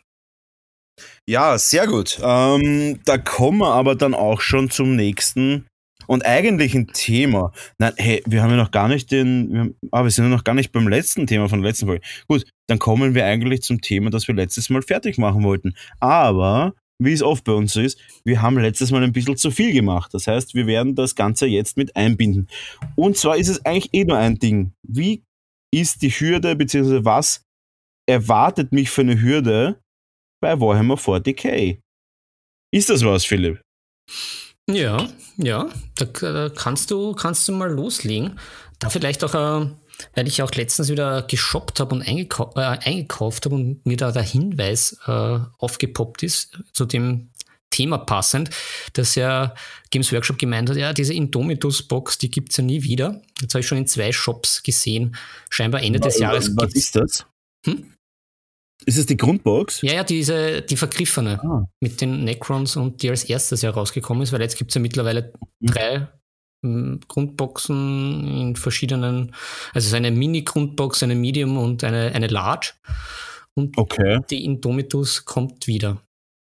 Ja, 1.27 1.59
sehr 1.59 1.87
gut. 1.87 2.18
Ähm, 2.22 3.01
da 3.05 3.18
kommen 3.18 3.59
wir 3.59 3.72
aber 3.72 3.94
dann 3.94 4.14
auch 4.14 4.40
schon 4.40 4.70
zum 4.70 4.96
nächsten 4.96 5.66
und 6.09 6.25
eigentlichen 6.25 6.88
Thema. 6.88 7.53
Nein, 7.79 7.92
hey, 7.97 8.23
wir 8.27 8.42
haben 8.42 8.51
ja 8.51 8.57
noch 8.57 8.71
gar 8.71 8.88
nicht 8.88 9.12
den, 9.12 9.53
wir, 9.53 9.61
haben, 9.61 9.75
ah, 9.92 10.03
wir 10.03 10.11
sind 10.11 10.25
ja 10.25 10.31
noch 10.31 10.42
gar 10.42 10.55
nicht 10.55 10.73
beim 10.73 10.88
letzten 10.88 11.27
Thema 11.27 11.49
von 11.49 11.61
der 11.61 11.71
letzten 11.71 11.87
Folge. 11.87 12.05
Gut, 12.27 12.47
dann 12.66 12.79
kommen 12.79 13.14
wir 13.14 13.27
eigentlich 13.27 13.62
zum 13.62 13.81
Thema, 13.81 14.11
das 14.11 14.27
wir 14.27 14.35
letztes 14.35 14.71
Mal 14.71 14.83
fertig 14.83 15.18
machen 15.18 15.44
wollten. 15.44 15.75
Aber 16.01 16.75
wie 16.99 17.12
es 17.12 17.23
oft 17.23 17.44
bei 17.44 17.53
uns 17.53 17.75
so 17.75 17.81
ist, 17.81 18.01
wir 18.25 18.42
haben 18.42 18.59
letztes 18.59 18.90
Mal 18.90 19.05
ein 19.05 19.12
bisschen 19.12 19.37
zu 19.37 19.51
viel 19.51 19.73
gemacht. 19.73 20.12
Das 20.14 20.27
heißt, 20.27 20.55
wir 20.55 20.66
werden 20.66 20.94
das 20.94 21.14
Ganze 21.14 21.47
jetzt 21.47 21.77
mit 21.77 21.94
einbinden. 21.94 22.49
Und 22.97 23.16
zwar 23.16 23.37
ist 23.37 23.49
es 23.49 23.64
eigentlich 23.64 23.92
eh 23.92 24.05
nur 24.05 24.16
ein 24.16 24.38
Ding. 24.38 24.73
Wie 24.83 25.23
ist 25.73 26.01
die 26.01 26.11
Hürde, 26.11 26.57
beziehungsweise 26.57 27.05
was 27.05 27.42
erwartet 28.09 28.73
mich 28.73 28.88
für 28.88 29.03
eine 29.03 29.21
Hürde 29.21 29.79
bei 30.40 30.59
Warhammer 30.59 30.97
40k? 30.97 31.79
Ist 32.75 32.88
das 32.88 33.05
was, 33.05 33.27
Philipp? 33.27 33.61
Ja, 34.71 35.09
ja, 35.39 35.69
da, 35.97 36.05
da 36.05 36.51
kannst, 36.51 36.91
du, 36.91 37.15
kannst 37.15 37.49
du 37.49 37.53
mal 37.53 37.71
loslegen. 37.71 38.39
Da 38.79 38.91
vielleicht 38.91 39.25
auch 39.25 39.35
äh, 39.35 39.67
weil 40.15 40.29
ich 40.29 40.43
auch 40.43 40.53
letztens 40.53 40.89
wieder 40.89 41.23
geshoppt 41.23 41.81
habe 41.81 41.95
und 41.95 42.03
eingekau 42.03 42.53
äh, 42.57 42.61
eingekauft 42.61 43.45
habe 43.45 43.57
und 43.57 43.85
mir 43.85 43.97
da 43.97 44.13
der 44.13 44.23
Hinweis 44.23 44.97
äh, 45.07 45.39
aufgepoppt 45.59 46.23
ist 46.23 46.59
zu 46.73 46.85
dem 46.85 47.31
Thema 47.71 47.99
passend, 47.99 48.51
dass 48.95 49.15
ja 49.15 49.55
Games 49.91 50.13
Workshop 50.13 50.39
gemeint 50.39 50.71
hat, 50.71 50.77
ja, 50.77 50.93
diese 50.93 51.13
Indomitus-Box, 51.13 52.19
die 52.19 52.31
gibt 52.31 52.51
es 52.51 52.57
ja 52.57 52.65
nie 52.65 52.83
wieder. 52.83 53.21
Jetzt 53.41 53.55
habe 53.55 53.61
ich 53.61 53.67
schon 53.67 53.79
in 53.79 53.87
zwei 53.87 54.11
Shops 54.11 54.63
gesehen. 54.63 55.17
Scheinbar 55.51 55.83
Ende 55.83 56.01
was, 56.01 56.15
des 56.15 56.21
Jahres. 56.21 56.51
Was 56.57 56.73
ist 56.73 56.97
das? 56.97 57.27
Hm? 57.67 57.93
Ist 58.87 58.99
es 58.99 59.07
die 59.07 59.17
Grundbox? 59.17 59.83
Ja, 59.83 59.95
ja, 59.95 60.05
diese, 60.05 60.62
die 60.62 60.77
vergriffene 60.77 61.41
ah. 61.43 61.69
mit 61.81 62.01
den 62.01 62.25
Necrons 62.25 62.77
und 62.77 63.03
die 63.03 63.11
als 63.11 63.25
erstes 63.25 63.62
herausgekommen 63.62 64.23
ist, 64.23 64.33
weil 64.33 64.41
jetzt 64.41 64.57
gibt 64.57 64.71
es 64.71 64.77
ja 64.77 64.81
mittlerweile 64.81 65.33
mhm. 65.61 65.67
drei 65.67 66.09
Grundboxen 66.62 68.27
in 68.27 68.57
verschiedenen, 68.57 69.33
also 69.73 69.79
es 69.79 69.87
ist 69.87 69.95
eine 69.95 70.11
Mini-Grundbox, 70.11 71.05
eine 71.05 71.14
Medium 71.14 71.57
und 71.57 71.85
eine, 71.85 72.12
eine 72.12 72.27
Large. 72.27 72.73
Und 73.55 73.79
okay. 73.79 74.21
die 74.31 74.45
Indomitus 74.45 75.25
kommt 75.25 75.67
wieder. 75.67 76.03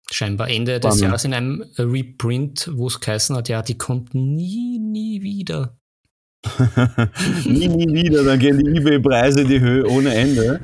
Scheinbar 0.10 0.50
Ende 0.50 0.80
des 0.80 0.96
Spannend. 0.96 1.02
Jahres 1.02 1.26
in 1.26 1.34
einem 1.34 1.66
Reprint, 1.78 2.70
wo 2.74 2.88
es 2.88 3.00
geheißen 3.02 3.36
hat, 3.36 3.50
ja, 3.50 3.62
die 3.62 3.78
kommt 3.78 4.14
nie, 4.14 4.80
nie 4.80 5.22
wieder. 5.22 5.78
nie, 7.46 7.68
nie 7.68 7.94
wieder, 7.94 8.24
dann 8.24 8.40
gehen 8.40 8.58
die 8.58 8.78
eBay-Preise 8.78 9.42
in 9.42 9.48
die 9.50 9.60
Höhe 9.60 9.86
ohne 9.90 10.14
Ende. 10.14 10.62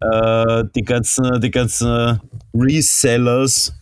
Äh, 0.00 0.64
die 0.74 0.82
ganzen, 0.82 1.40
die 1.40 1.50
ganzen 1.50 2.20
Resellers 2.54 3.74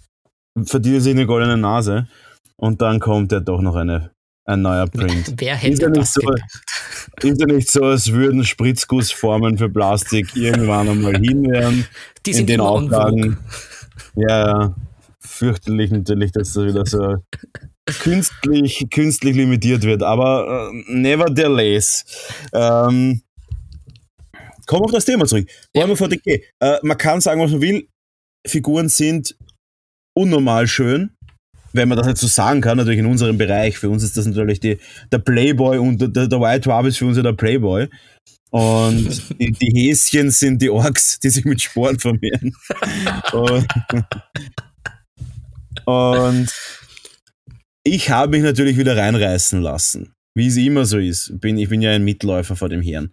verdienen 0.64 1.00
sich 1.00 1.12
eine 1.12 1.26
goldene 1.26 1.56
Nase. 1.56 2.06
Und 2.56 2.80
dann 2.80 3.00
kommt 3.00 3.32
ja 3.32 3.40
doch 3.40 3.60
noch 3.60 3.74
eine 3.74 4.14
ein 4.46 4.62
neuer 4.62 4.86
Print. 4.86 5.34
Wer 5.38 5.56
hätte 5.56 5.72
ist 5.72 5.82
ja 5.82 5.88
das 5.88 6.12
so, 6.12 6.20
Ist 7.22 7.40
ja 7.40 7.46
nicht 7.46 7.70
so, 7.70 7.84
als 7.84 8.12
würden 8.12 8.44
Spritzgussformen 8.44 9.56
für 9.56 9.70
Plastik 9.70 10.36
irgendwann 10.36 10.88
einmal 10.88 11.16
hin 11.16 11.50
werden. 11.50 11.86
Die 12.26 12.34
sind 12.34 12.50
in 12.50 12.58
den 12.58 12.60
Auflagen. 12.60 13.38
Ja, 14.16 14.28
ja, 14.28 14.74
fürchterlich 15.20 15.90
natürlich, 15.90 16.32
dass 16.32 16.52
das 16.52 16.64
wieder 16.64 16.84
so 16.84 17.16
künstlich, 17.86 18.86
künstlich 18.92 19.34
limitiert 19.34 19.82
wird. 19.82 20.02
Aber 20.02 20.68
uh, 20.68 20.72
nevertheless. 20.88 22.04
Ähm, 22.52 23.22
kommen 24.66 24.84
auf 24.84 24.92
das 24.92 25.04
Thema 25.04 25.26
zurück. 25.26 25.48
Wollen 25.74 25.88
wir 25.88 25.96
vor 25.96 26.08
äh, 26.10 26.78
Man 26.82 26.98
kann 26.98 27.20
sagen, 27.20 27.40
was 27.40 27.50
man 27.50 27.60
will. 27.60 27.88
Figuren 28.46 28.88
sind 28.88 29.36
unnormal 30.16 30.66
schön. 30.68 31.10
wenn 31.72 31.88
man 31.88 31.98
das 31.98 32.06
jetzt 32.06 32.20
so 32.20 32.28
sagen 32.28 32.60
kann, 32.60 32.76
natürlich 32.76 33.00
in 33.00 33.06
unserem 33.06 33.36
Bereich. 33.36 33.78
Für 33.78 33.90
uns 33.90 34.04
ist 34.04 34.16
das 34.16 34.26
natürlich 34.26 34.60
die, 34.60 34.78
der 35.10 35.18
Playboy 35.18 35.78
und 35.78 35.98
der, 35.98 36.28
der 36.28 36.40
White 36.40 36.60
Dwarf 36.60 36.86
ist 36.86 36.98
für 36.98 37.06
uns 37.06 37.16
ja 37.16 37.22
der 37.22 37.32
Playboy. 37.32 37.88
Und 38.50 39.22
die, 39.40 39.50
die 39.50 39.72
Häschen 39.74 40.30
sind 40.30 40.62
die 40.62 40.70
Orks, 40.70 41.18
die 41.18 41.30
sich 41.30 41.44
mit 41.44 41.60
Sport 41.60 42.00
vermehren. 42.00 42.54
und, 43.32 43.66
und 45.84 46.48
ich 47.82 48.10
habe 48.10 48.30
mich 48.30 48.42
natürlich 48.44 48.78
wieder 48.78 48.96
reinreißen 48.96 49.60
lassen, 49.60 50.14
wie 50.36 50.46
es 50.46 50.56
immer 50.56 50.84
so 50.84 50.98
ist. 50.98 51.32
Bin, 51.40 51.58
ich 51.58 51.68
bin 51.68 51.82
ja 51.82 51.90
ein 51.90 52.04
Mitläufer 52.04 52.54
vor 52.54 52.68
dem 52.68 52.80
Herrn. 52.80 53.12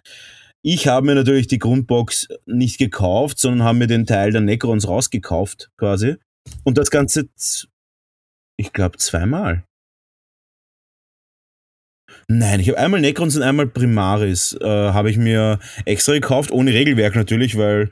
Ich 0.63 0.87
habe 0.87 1.07
mir 1.07 1.15
natürlich 1.15 1.47
die 1.47 1.57
Grundbox 1.57 2.27
nicht 2.45 2.77
gekauft, 2.77 3.39
sondern 3.39 3.63
habe 3.63 3.79
mir 3.79 3.87
den 3.87 4.05
Teil 4.05 4.31
der 4.31 4.41
Necrons 4.41 4.87
rausgekauft, 4.87 5.71
quasi. 5.77 6.17
Und 6.63 6.77
das 6.77 6.91
Ganze, 6.91 7.29
ich 8.57 8.71
glaube, 8.71 8.97
zweimal. 8.97 9.63
Nein, 12.27 12.59
ich 12.59 12.69
habe 12.69 12.77
einmal 12.77 13.01
Necrons 13.01 13.35
und 13.35 13.41
einmal 13.41 13.67
Primaris. 13.67 14.55
Äh, 14.61 14.65
habe 14.65 15.09
ich 15.09 15.17
mir 15.17 15.59
extra 15.85 16.13
gekauft, 16.13 16.51
ohne 16.51 16.73
Regelwerk 16.73 17.15
natürlich, 17.15 17.57
weil 17.57 17.91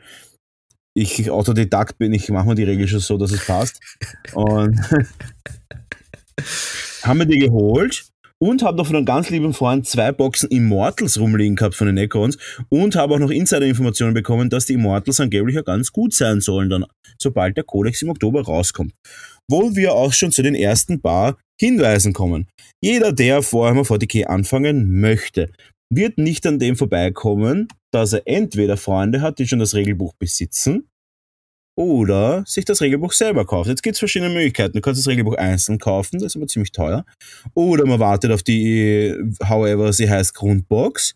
ich 0.94 1.32
Autodidakt 1.32 1.98
bin. 1.98 2.14
Ich 2.14 2.30
mache 2.30 2.48
mir 2.48 2.56
die 2.56 2.64
Regel 2.64 2.88
schon 2.88 3.00
so, 3.00 3.18
dass 3.18 3.32
es 3.32 3.46
passt. 3.46 3.80
Und 4.34 4.80
haben 7.04 7.20
wir 7.20 7.26
die 7.26 7.40
geholt 7.40 8.06
und 8.40 8.64
habe 8.64 8.78
noch 8.78 8.88
von 8.88 8.96
einem 8.96 9.06
ganz 9.06 9.30
lieben 9.30 9.54
Freund 9.54 9.88
zwei 9.88 10.12
Boxen 10.12 10.50
Immortals 10.50 11.20
rumliegen 11.20 11.56
gehabt 11.56 11.76
von 11.76 11.88
den 11.88 11.96
Necrons 11.96 12.38
und 12.70 12.96
habe 12.96 13.14
auch 13.14 13.20
noch 13.20 13.30
Insider-Informationen 13.30 14.14
bekommen, 14.14 14.50
dass 14.50 14.66
die 14.66 14.74
Immortals 14.74 15.20
angeblich 15.20 15.56
ja 15.56 15.62
ganz 15.62 15.92
gut 15.92 16.14
sein 16.14 16.42
sollen, 16.42 16.70
dann 16.70 16.86
sobald 17.22 17.58
der 17.58 17.66
Codex 17.66 18.02
im 18.02 18.10
Oktober 18.10 18.44
rauskommt. 18.44 18.94
Wo 19.50 19.76
wir 19.76 19.94
auch 19.94 20.14
schon 20.14 20.32
zu 20.32 20.42
den 20.42 20.56
ersten 20.56 21.02
paar 21.02 21.38
Hinweisen 21.60 22.14
kommen. 22.14 22.48
Jeder, 22.82 23.12
der 23.12 23.42
vorher 23.42 23.74
mal 23.76 23.84
40k 23.84 24.26
anfangen 24.26 25.00
möchte, 25.02 25.52
wird 25.90 26.18
nicht 26.18 26.46
an 26.46 26.60
dem 26.60 26.76
vorbeikommen, 26.76 27.68
dass 27.92 28.14
er 28.14 28.22
entweder 28.26 28.78
Freunde 28.78 29.22
hat, 29.22 29.40
die 29.40 29.48
schon 29.48 29.60
das 29.60 29.74
Regelbuch 29.74 30.14
besitzen, 30.18 30.89
oder 31.80 32.44
sich 32.46 32.66
das 32.66 32.82
Regelbuch 32.82 33.14
selber 33.14 33.46
kauft. 33.46 33.70
Jetzt 33.70 33.84
gibt 33.84 33.94
es 33.94 34.00
verschiedene 34.00 34.34
Möglichkeiten. 34.34 34.74
Du 34.74 34.82
kannst 34.82 35.00
das 35.00 35.08
Regelbuch 35.08 35.36
einzeln 35.36 35.80
kaufen, 35.80 36.20
das 36.20 36.34
ist 36.34 36.36
aber 36.36 36.46
ziemlich 36.46 36.74
teuer. 36.74 37.06
Oder 37.54 37.86
man 37.86 38.02
wartet 38.02 38.34
auf 38.34 38.44
die, 38.44 39.16
however 39.48 39.94
sie 39.94 40.10
heißt, 40.10 40.36
Grundbox. 40.36 41.16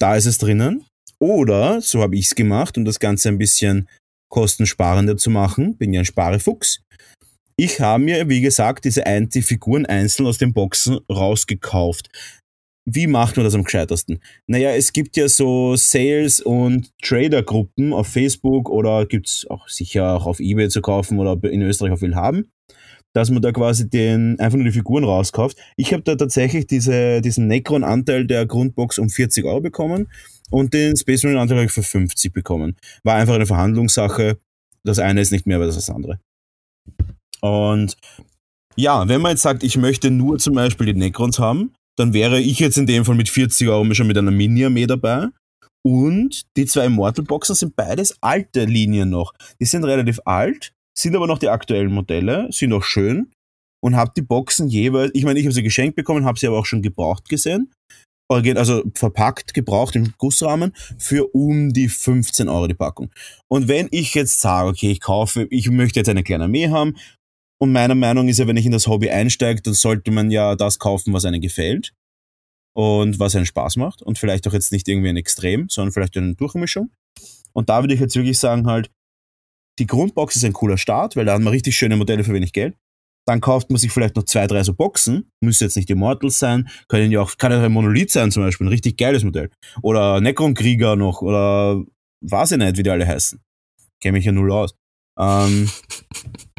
Da 0.00 0.16
ist 0.16 0.26
es 0.26 0.38
drinnen. 0.38 0.84
Oder, 1.20 1.80
so 1.80 2.02
habe 2.02 2.16
ich 2.16 2.26
es 2.26 2.34
gemacht, 2.34 2.76
um 2.76 2.84
das 2.84 2.98
Ganze 2.98 3.28
ein 3.28 3.38
bisschen 3.38 3.88
kostensparender 4.32 5.16
zu 5.16 5.30
machen, 5.30 5.76
bin 5.76 5.92
ja 5.92 6.00
ein 6.00 6.04
Sparefuchs. 6.04 6.80
Ich 7.56 7.78
habe 7.78 8.02
mir, 8.02 8.28
wie 8.28 8.40
gesagt, 8.40 8.86
diese 8.86 9.06
ein, 9.06 9.28
die 9.28 9.42
Figuren 9.42 9.86
einzeln 9.86 10.26
aus 10.26 10.38
den 10.38 10.52
Boxen 10.52 10.98
rausgekauft 11.08 12.08
wie 12.94 13.06
macht 13.06 13.36
man 13.36 13.44
das 13.44 13.54
am 13.54 13.64
gescheitersten? 13.64 14.20
Naja, 14.46 14.70
es 14.70 14.92
gibt 14.92 15.16
ja 15.16 15.28
so 15.28 15.76
Sales- 15.76 16.40
und 16.40 16.90
Trader-Gruppen 17.02 17.92
auf 17.92 18.08
Facebook 18.08 18.68
oder 18.68 19.06
gibt 19.06 19.28
es 19.28 19.46
auch 19.48 19.68
sicher 19.68 20.14
auch 20.14 20.26
auf 20.26 20.40
Ebay 20.40 20.68
zu 20.68 20.80
kaufen 20.80 21.18
oder 21.18 21.36
in 21.48 21.62
Österreich 21.62 21.92
auch 21.92 21.98
viel 21.98 22.14
haben, 22.14 22.50
dass 23.12 23.30
man 23.30 23.42
da 23.42 23.52
quasi 23.52 23.88
den, 23.88 24.38
einfach 24.40 24.56
nur 24.56 24.66
die 24.66 24.72
Figuren 24.72 25.04
rauskauft. 25.04 25.58
Ich 25.76 25.92
habe 25.92 26.02
da 26.02 26.16
tatsächlich 26.16 26.66
diese, 26.66 27.20
diesen 27.20 27.46
Necron-Anteil 27.46 28.26
der 28.26 28.46
Grundbox 28.46 28.98
um 28.98 29.08
40 29.08 29.44
Euro 29.44 29.60
bekommen 29.60 30.08
und 30.50 30.74
den 30.74 30.96
Space 30.96 31.22
Marine-Anteil 31.22 31.58
habe 31.58 31.66
ich 31.66 31.72
für 31.72 31.82
50 31.82 32.32
bekommen. 32.32 32.76
War 33.04 33.16
einfach 33.16 33.34
eine 33.34 33.46
Verhandlungssache. 33.46 34.38
Das 34.84 34.98
eine 34.98 35.20
ist 35.20 35.32
nicht 35.32 35.46
mehr, 35.46 35.60
ist 35.60 35.76
das 35.76 35.90
andere. 35.90 36.18
Und 37.40 37.96
ja, 38.76 39.08
wenn 39.08 39.20
man 39.20 39.32
jetzt 39.32 39.42
sagt, 39.42 39.62
ich 39.62 39.76
möchte 39.76 40.10
nur 40.10 40.38
zum 40.38 40.54
Beispiel 40.54 40.86
die 40.86 40.98
Necrons 40.98 41.38
haben, 41.38 41.72
dann 42.00 42.14
wäre 42.14 42.40
ich 42.40 42.58
jetzt 42.58 42.78
in 42.78 42.86
dem 42.86 43.04
Fall 43.04 43.14
mit 43.14 43.28
40 43.28 43.68
Euro 43.68 43.92
schon 43.92 44.06
mit 44.06 44.16
einer 44.16 44.30
Mini-Armee 44.30 44.86
dabei. 44.86 45.28
Und 45.86 46.42
die 46.56 46.66
zwei 46.66 46.86
Immortal-Boxen 46.86 47.54
sind 47.54 47.76
beides 47.76 48.16
alte 48.22 48.64
Linien 48.64 49.10
noch. 49.10 49.32
Die 49.60 49.66
sind 49.66 49.84
relativ 49.84 50.18
alt, 50.24 50.72
sind 50.98 51.14
aber 51.14 51.26
noch 51.26 51.38
die 51.38 51.48
aktuellen 51.48 51.92
Modelle, 51.92 52.48
sind 52.50 52.72
auch 52.72 52.84
schön 52.84 53.30
und 53.82 53.96
habe 53.96 54.12
die 54.16 54.22
Boxen 54.22 54.68
jeweils, 54.68 55.10
ich 55.14 55.24
meine, 55.24 55.38
ich 55.38 55.46
habe 55.46 55.54
sie 55.54 55.62
geschenkt 55.62 55.96
bekommen, 55.96 56.24
habe 56.24 56.38
sie 56.38 56.46
aber 56.46 56.58
auch 56.58 56.66
schon 56.66 56.82
gebraucht 56.82 57.28
gesehen. 57.28 57.70
Also 58.30 58.84
verpackt, 58.94 59.54
gebraucht 59.54 59.96
im 59.96 60.14
Gussrahmen 60.16 60.72
für 60.98 61.34
um 61.34 61.72
die 61.72 61.88
15 61.88 62.48
Euro 62.48 62.68
die 62.68 62.74
Packung. 62.74 63.10
Und 63.48 63.66
wenn 63.66 63.88
ich 63.90 64.14
jetzt 64.14 64.40
sage, 64.40 64.68
okay, 64.68 64.92
ich 64.92 65.00
kaufe, 65.00 65.48
ich 65.50 65.68
möchte 65.68 65.98
jetzt 65.98 66.08
eine 66.08 66.22
kleine 66.22 66.44
Armee 66.44 66.68
haben 66.68 66.94
und 67.62 67.72
meiner 67.72 67.94
Meinung 67.94 68.28
ist 68.28 68.38
ja, 68.38 68.46
wenn 68.46 68.56
ich 68.56 68.64
in 68.64 68.72
das 68.72 68.86
Hobby 68.86 69.10
einsteige, 69.10 69.60
dann 69.60 69.74
sollte 69.74 70.10
man 70.10 70.30
ja 70.30 70.56
das 70.56 70.78
kaufen, 70.78 71.12
was 71.12 71.26
einem 71.26 71.42
gefällt 71.42 71.92
und 72.74 73.18
was 73.18 73.36
einen 73.36 73.46
Spaß 73.46 73.76
macht 73.76 74.02
und 74.02 74.18
vielleicht 74.18 74.48
auch 74.48 74.54
jetzt 74.54 74.72
nicht 74.72 74.88
irgendwie 74.88 75.10
ein 75.10 75.16
Extrem, 75.16 75.68
sondern 75.68 75.92
vielleicht 75.92 76.16
eine 76.16 76.34
Durchmischung. 76.34 76.90
Und 77.52 77.68
da 77.68 77.82
würde 77.82 77.92
ich 77.92 78.00
jetzt 78.00 78.16
wirklich 78.16 78.38
sagen 78.38 78.66
halt, 78.66 78.90
die 79.78 79.86
Grundbox 79.86 80.36
ist 80.36 80.44
ein 80.44 80.54
cooler 80.54 80.78
Start, 80.78 81.16
weil 81.16 81.26
da 81.26 81.34
hat 81.34 81.40
man 81.42 81.52
richtig 81.52 81.76
schöne 81.76 81.96
Modelle 81.96 82.24
für 82.24 82.32
wenig 82.32 82.52
Geld. 82.52 82.76
Dann 83.26 83.40
kauft 83.40 83.70
man 83.70 83.78
sich 83.78 83.92
vielleicht 83.92 84.16
noch 84.16 84.24
zwei, 84.24 84.46
drei 84.46 84.62
so 84.64 84.72
Boxen. 84.72 85.30
Müsste 85.42 85.66
jetzt 85.66 85.76
nicht 85.76 85.90
Immortals 85.90 86.38
sein. 86.38 86.68
Können 86.88 87.12
ja 87.12 87.20
auch, 87.20 87.36
kann 87.36 87.52
ja 87.52 87.62
ein 87.62 87.72
Monolith 87.72 88.10
sein 88.10 88.30
zum 88.30 88.42
Beispiel. 88.42 88.66
Ein 88.66 88.70
richtig 88.70 88.96
geiles 88.96 89.22
Modell. 89.22 89.50
Oder 89.82 90.20
Necron-Krieger 90.20 90.96
noch. 90.96 91.20
Oder 91.20 91.84
weiß 92.22 92.52
ich 92.52 92.58
nicht, 92.58 92.78
wie 92.78 92.82
die 92.82 92.90
alle 92.90 93.06
heißen. 93.06 93.40
Kenne 94.02 94.12
mich 94.18 94.24
ja 94.24 94.32
null 94.32 94.50
aus. 94.50 94.74
Ähm, 95.18 95.70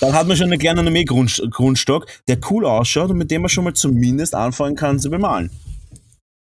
Dann 0.00 0.14
hat 0.14 0.26
man 0.26 0.36
schon 0.36 0.46
einen 0.50 0.58
kleinen 0.58 0.86
Armee-Grundstock, 0.86 2.06
der 2.26 2.38
cool 2.50 2.64
ausschaut 2.64 3.10
und 3.10 3.18
mit 3.18 3.30
dem 3.30 3.42
man 3.42 3.50
schon 3.50 3.64
mal 3.64 3.74
zumindest 3.74 4.34
anfangen 4.34 4.74
kann 4.74 4.98
zu 4.98 5.10
bemalen. 5.10 5.50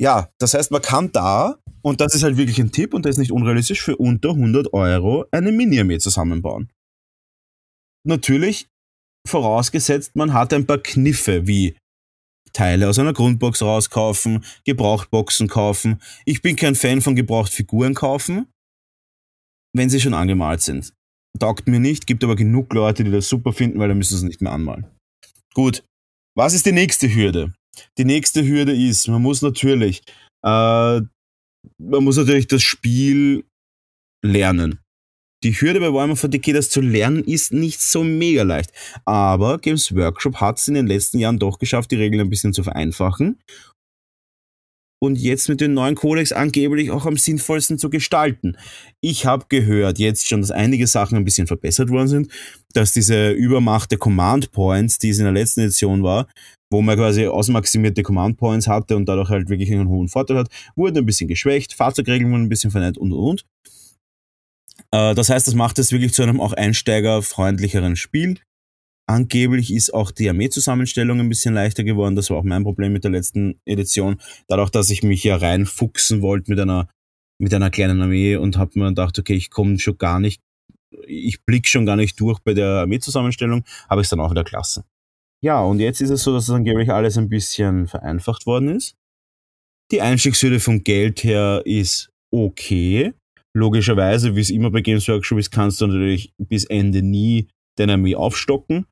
Ja, 0.00 0.28
das 0.38 0.55
heißt, 0.55 0.70
man 0.70 0.81
kann 0.81 1.11
da, 1.11 1.59
und 1.83 2.00
das 2.00 2.14
ist 2.14 2.22
halt 2.22 2.37
wirklich 2.37 2.61
ein 2.61 2.70
Tipp 2.70 2.94
und 2.94 3.05
das 3.05 3.16
ist 3.16 3.18
nicht 3.18 3.33
unrealistisch, 3.33 3.83
für 3.83 3.96
unter 3.96 4.31
100 4.31 4.72
Euro 4.72 5.26
eine 5.33 5.50
Mini-Armee 5.50 5.98
zusammenbauen. 5.98 6.70
Natürlich, 8.07 8.68
vorausgesetzt, 9.28 10.14
man 10.14 10.33
hat 10.33 10.52
ein 10.52 10.66
paar 10.66 10.78
Kniffe 10.78 11.46
wie 11.46 11.76
Teile 12.52 12.88
aus 12.88 12.98
einer 12.98 13.12
Grundbox 13.12 13.62
rauskaufen, 13.62 14.44
Gebrauchtboxen 14.64 15.48
kaufen. 15.48 16.00
Ich 16.26 16.42
bin 16.42 16.55
kein 16.55 16.74
Fan 16.76 17.00
von 17.00 17.16
Gebrauchtfiguren 17.16 17.94
kaufen, 17.94 18.46
wenn 19.74 19.90
sie 19.90 20.00
schon 20.00 20.14
angemalt 20.14 20.61
sind 20.61 20.92
taugt 21.38 21.68
mir 21.68 21.80
nicht, 21.80 22.06
gibt 22.06 22.24
aber 22.24 22.36
genug 22.36 22.72
Leute, 22.72 23.04
die 23.04 23.10
das 23.10 23.28
super 23.28 23.52
finden, 23.52 23.78
weil 23.78 23.88
dann 23.88 23.98
müssen 23.98 24.16
sie 24.16 24.24
es 24.24 24.28
nicht 24.28 24.40
mehr 24.40 24.52
anmalen. 24.52 24.86
Gut, 25.54 25.84
was 26.36 26.54
ist 26.54 26.66
die 26.66 26.72
nächste 26.72 27.12
Hürde? 27.14 27.52
Die 27.98 28.04
nächste 28.04 28.46
Hürde 28.46 28.72
ist, 28.72 29.08
man 29.08 29.22
muss 29.22 29.42
natürlich, 29.42 30.02
äh, 30.44 31.00
man 31.00 32.04
muss 32.04 32.16
natürlich 32.16 32.46
das 32.46 32.62
Spiel 32.62 33.44
lernen. 34.24 34.78
Die 35.42 35.52
Hürde 35.52 35.80
bei 35.80 35.92
Warhammer 35.92 36.14
40k, 36.14 36.52
das 36.52 36.70
zu 36.70 36.80
lernen, 36.80 37.24
ist 37.24 37.52
nicht 37.52 37.80
so 37.80 38.04
mega 38.04 38.44
leicht. 38.44 38.70
Aber 39.04 39.58
Games 39.58 39.94
Workshop 39.94 40.36
hat 40.36 40.58
es 40.58 40.68
in 40.68 40.74
den 40.74 40.86
letzten 40.86 41.18
Jahren 41.18 41.40
doch 41.40 41.58
geschafft, 41.58 41.90
die 41.90 41.96
Regeln 41.96 42.20
ein 42.20 42.30
bisschen 42.30 42.52
zu 42.52 42.62
vereinfachen 42.62 43.38
und 45.02 45.18
jetzt 45.18 45.48
mit 45.48 45.60
dem 45.60 45.74
neuen 45.74 45.96
Codex 45.96 46.30
angeblich 46.30 46.92
auch 46.92 47.06
am 47.06 47.16
sinnvollsten 47.16 47.76
zu 47.76 47.90
gestalten. 47.90 48.56
Ich 49.00 49.26
habe 49.26 49.46
gehört 49.48 49.98
jetzt 49.98 50.28
schon, 50.28 50.42
dass 50.42 50.52
einige 50.52 50.86
Sachen 50.86 51.18
ein 51.18 51.24
bisschen 51.24 51.48
verbessert 51.48 51.90
worden 51.90 52.06
sind, 52.06 52.30
dass 52.72 52.92
diese 52.92 53.32
Übermacht 53.32 53.90
der 53.90 53.98
Command 53.98 54.52
Points, 54.52 55.00
die 55.00 55.08
es 55.08 55.18
in 55.18 55.24
der 55.24 55.32
letzten 55.32 55.62
Edition 55.62 56.04
war, 56.04 56.28
wo 56.70 56.82
man 56.82 56.96
quasi 56.96 57.26
ausmaximierte 57.26 58.04
Command 58.04 58.36
Points 58.36 58.68
hatte 58.68 58.94
und 58.94 59.06
dadurch 59.06 59.28
halt 59.28 59.48
wirklich 59.48 59.72
einen 59.72 59.88
hohen 59.88 60.06
Vorteil 60.06 60.36
hat, 60.36 60.48
wurde 60.76 61.00
ein 61.00 61.06
bisschen 61.06 61.26
geschwächt, 61.26 61.74
Fahrzeugregeln 61.74 62.30
wurden 62.30 62.44
ein 62.44 62.48
bisschen 62.48 62.70
verändert 62.70 62.96
und 62.96 63.12
und 63.12 63.18
und. 63.18 63.44
Äh, 64.92 65.16
das 65.16 65.30
heißt, 65.30 65.48
das 65.48 65.54
macht 65.56 65.80
es 65.80 65.90
wirklich 65.90 66.14
zu 66.14 66.22
einem 66.22 66.40
auch 66.40 66.52
einsteigerfreundlicheren 66.52 67.96
Spiel. 67.96 68.38
Angeblich 69.12 69.75
ist 69.75 69.92
auch 69.92 70.11
die 70.11 70.27
Armeezusammenstellung 70.31 71.20
ein 71.20 71.29
bisschen 71.29 71.53
leichter 71.53 71.85
geworden. 71.85 72.16
Das 72.16 72.31
war 72.31 72.38
auch 72.38 72.44
mein 72.44 72.62
Problem 72.62 72.94
mit 72.94 73.05
der 73.05 73.11
letzten 73.11 73.61
Edition. 73.66 74.16
Dadurch, 74.48 74.70
dass 74.70 74.88
ich 74.88 75.03
mich 75.03 75.22
ja 75.22 75.37
reinfuchsen 75.37 76.22
wollte 76.22 76.51
mit 76.51 76.59
einer, 76.59 76.88
mit 77.38 77.53
einer 77.53 77.68
kleinen 77.68 78.01
Armee 78.01 78.37
und 78.37 78.57
habe 78.57 78.79
mir 78.79 78.88
gedacht, 78.88 79.18
okay, 79.18 79.35
ich 79.35 79.51
komme 79.51 79.79
schon 79.79 79.98
gar 79.98 80.18
nicht, 80.18 80.40
ich 81.07 81.44
blick 81.44 81.68
schon 81.68 81.85
gar 81.85 81.96
nicht 81.96 82.18
durch 82.20 82.38
bei 82.38 82.55
der 82.55 82.68
Armeezusammenstellung, 82.68 83.64
habe 83.90 84.01
ich 84.01 84.07
es 84.07 84.09
dann 84.09 84.20
auch 84.20 84.31
in 84.31 84.35
der 84.35 84.44
Klasse. 84.44 84.83
Ja, 85.44 85.61
und 85.61 85.81
jetzt 85.81 86.01
ist 86.01 86.09
es 86.09 86.22
so, 86.22 86.33
dass 86.33 86.48
angeblich 86.48 86.90
alles 86.90 87.18
ein 87.18 87.29
bisschen 87.29 87.88
vereinfacht 87.88 88.46
worden 88.46 88.70
ist. 88.70 88.94
Die 89.90 90.01
Einstiegshürde 90.01 90.59
vom 90.59 90.85
Geld 90.85 91.22
her 91.22 91.61
ist 91.66 92.11
okay. 92.31 93.12
Logischerweise, 93.55 94.37
wie 94.37 94.40
es 94.40 94.48
immer 94.48 94.70
bei 94.70 94.81
Games 94.81 95.07
Workshop 95.07 95.38
ist, 95.38 95.51
kannst 95.51 95.83
du 95.83 95.87
natürlich 95.87 96.33
bis 96.38 96.64
Ende 96.64 97.03
nie 97.03 97.48
deine 97.77 97.92
Armee 97.92 98.14
aufstocken. 98.14 98.87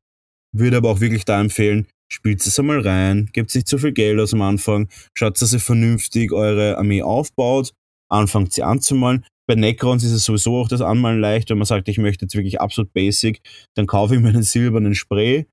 Würde 0.53 0.79
aber 0.79 0.91
auch 0.91 1.01
wirklich 1.01 1.25
da 1.25 1.41
empfehlen, 1.41 1.87
spielt 2.11 2.45
es 2.45 2.59
einmal 2.59 2.81
rein, 2.81 3.31
gebt 3.33 3.55
nicht 3.55 3.69
zu 3.69 3.79
viel 3.79 3.93
Geld 3.93 4.19
aus 4.19 4.35
am 4.35 4.43
Anfang, 4.43 4.89
schaut, 5.15 5.41
dass 5.41 5.53
ihr 5.53 5.61
vernünftig 5.61 6.33
eure 6.33 6.77
Armee 6.77 7.03
aufbaut, 7.03 7.73
anfangt 8.11 8.53
sie 8.53 8.63
anzumalen. 8.63 9.25
Bei 9.49 9.55
Necrons 9.55 10.05
ist 10.05 10.13
es 10.13 10.25
sowieso 10.25 10.59
auch 10.59 10.69
das 10.69 10.81
Anmalen 10.81 11.21
leicht, 11.21 11.51
wenn 11.51 11.59
man 11.59 11.67
sagt, 11.67 11.89
ich 11.89 11.99
möchte 11.99 12.25
jetzt 12.25 12.35
wirklich 12.35 12.61
absolut 12.61 12.93
basic, 12.93 13.41
dann 13.75 13.87
kaufe 13.87 14.15
ich 14.15 14.21
mir 14.21 14.29
einen 14.29 14.43
silbernen 14.43 14.95
Spray 14.95 15.47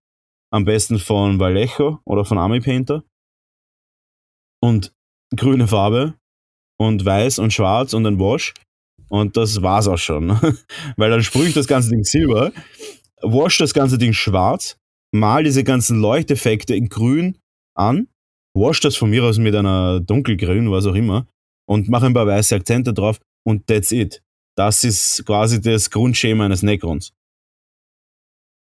am 0.51 0.65
besten 0.65 0.99
von 0.99 1.39
Vallejo 1.39 1.99
oder 2.05 2.25
von 2.25 2.37
Army 2.37 2.59
Painter 2.59 3.03
und 4.61 4.93
grüne 5.35 5.67
Farbe 5.67 6.15
und 6.79 7.03
weiß 7.03 7.39
und 7.39 7.53
schwarz 7.53 7.93
und 7.93 8.05
ein 8.05 8.19
Wash 8.19 8.53
und 9.09 9.37
das 9.37 9.61
war's 9.61 9.87
auch 9.87 9.97
schon. 9.97 10.29
Weil 10.97 11.09
dann 11.09 11.23
sprühe 11.23 11.47
ich 11.47 11.53
das 11.53 11.67
ganze 11.67 11.89
Ding 11.89 12.03
silber, 12.03 12.51
wash 13.21 13.57
das 13.57 13.73
ganze 13.73 13.97
Ding 13.97 14.13
schwarz, 14.13 14.76
mal 15.13 15.43
diese 15.43 15.63
ganzen 15.63 15.99
Leuchteffekte 15.99 16.75
in 16.75 16.89
grün 16.89 17.37
an, 17.75 18.07
wash 18.55 18.79
das 18.79 18.95
von 18.95 19.09
mir 19.09 19.23
aus 19.23 19.37
mit 19.37 19.55
einer 19.55 19.99
dunkelgrün, 19.99 20.71
was 20.71 20.85
auch 20.85 20.95
immer, 20.95 21.27
und 21.67 21.89
mache 21.89 22.05
ein 22.07 22.13
paar 22.13 22.27
weiße 22.27 22.55
Akzente 22.55 22.93
drauf 22.93 23.19
und 23.45 23.67
that's 23.67 23.91
it. 23.91 24.21
Das 24.57 24.83
ist 24.83 25.23
quasi 25.25 25.61
das 25.61 25.89
Grundschema 25.89 26.45
eines 26.45 26.63
Necrons. 26.63 27.13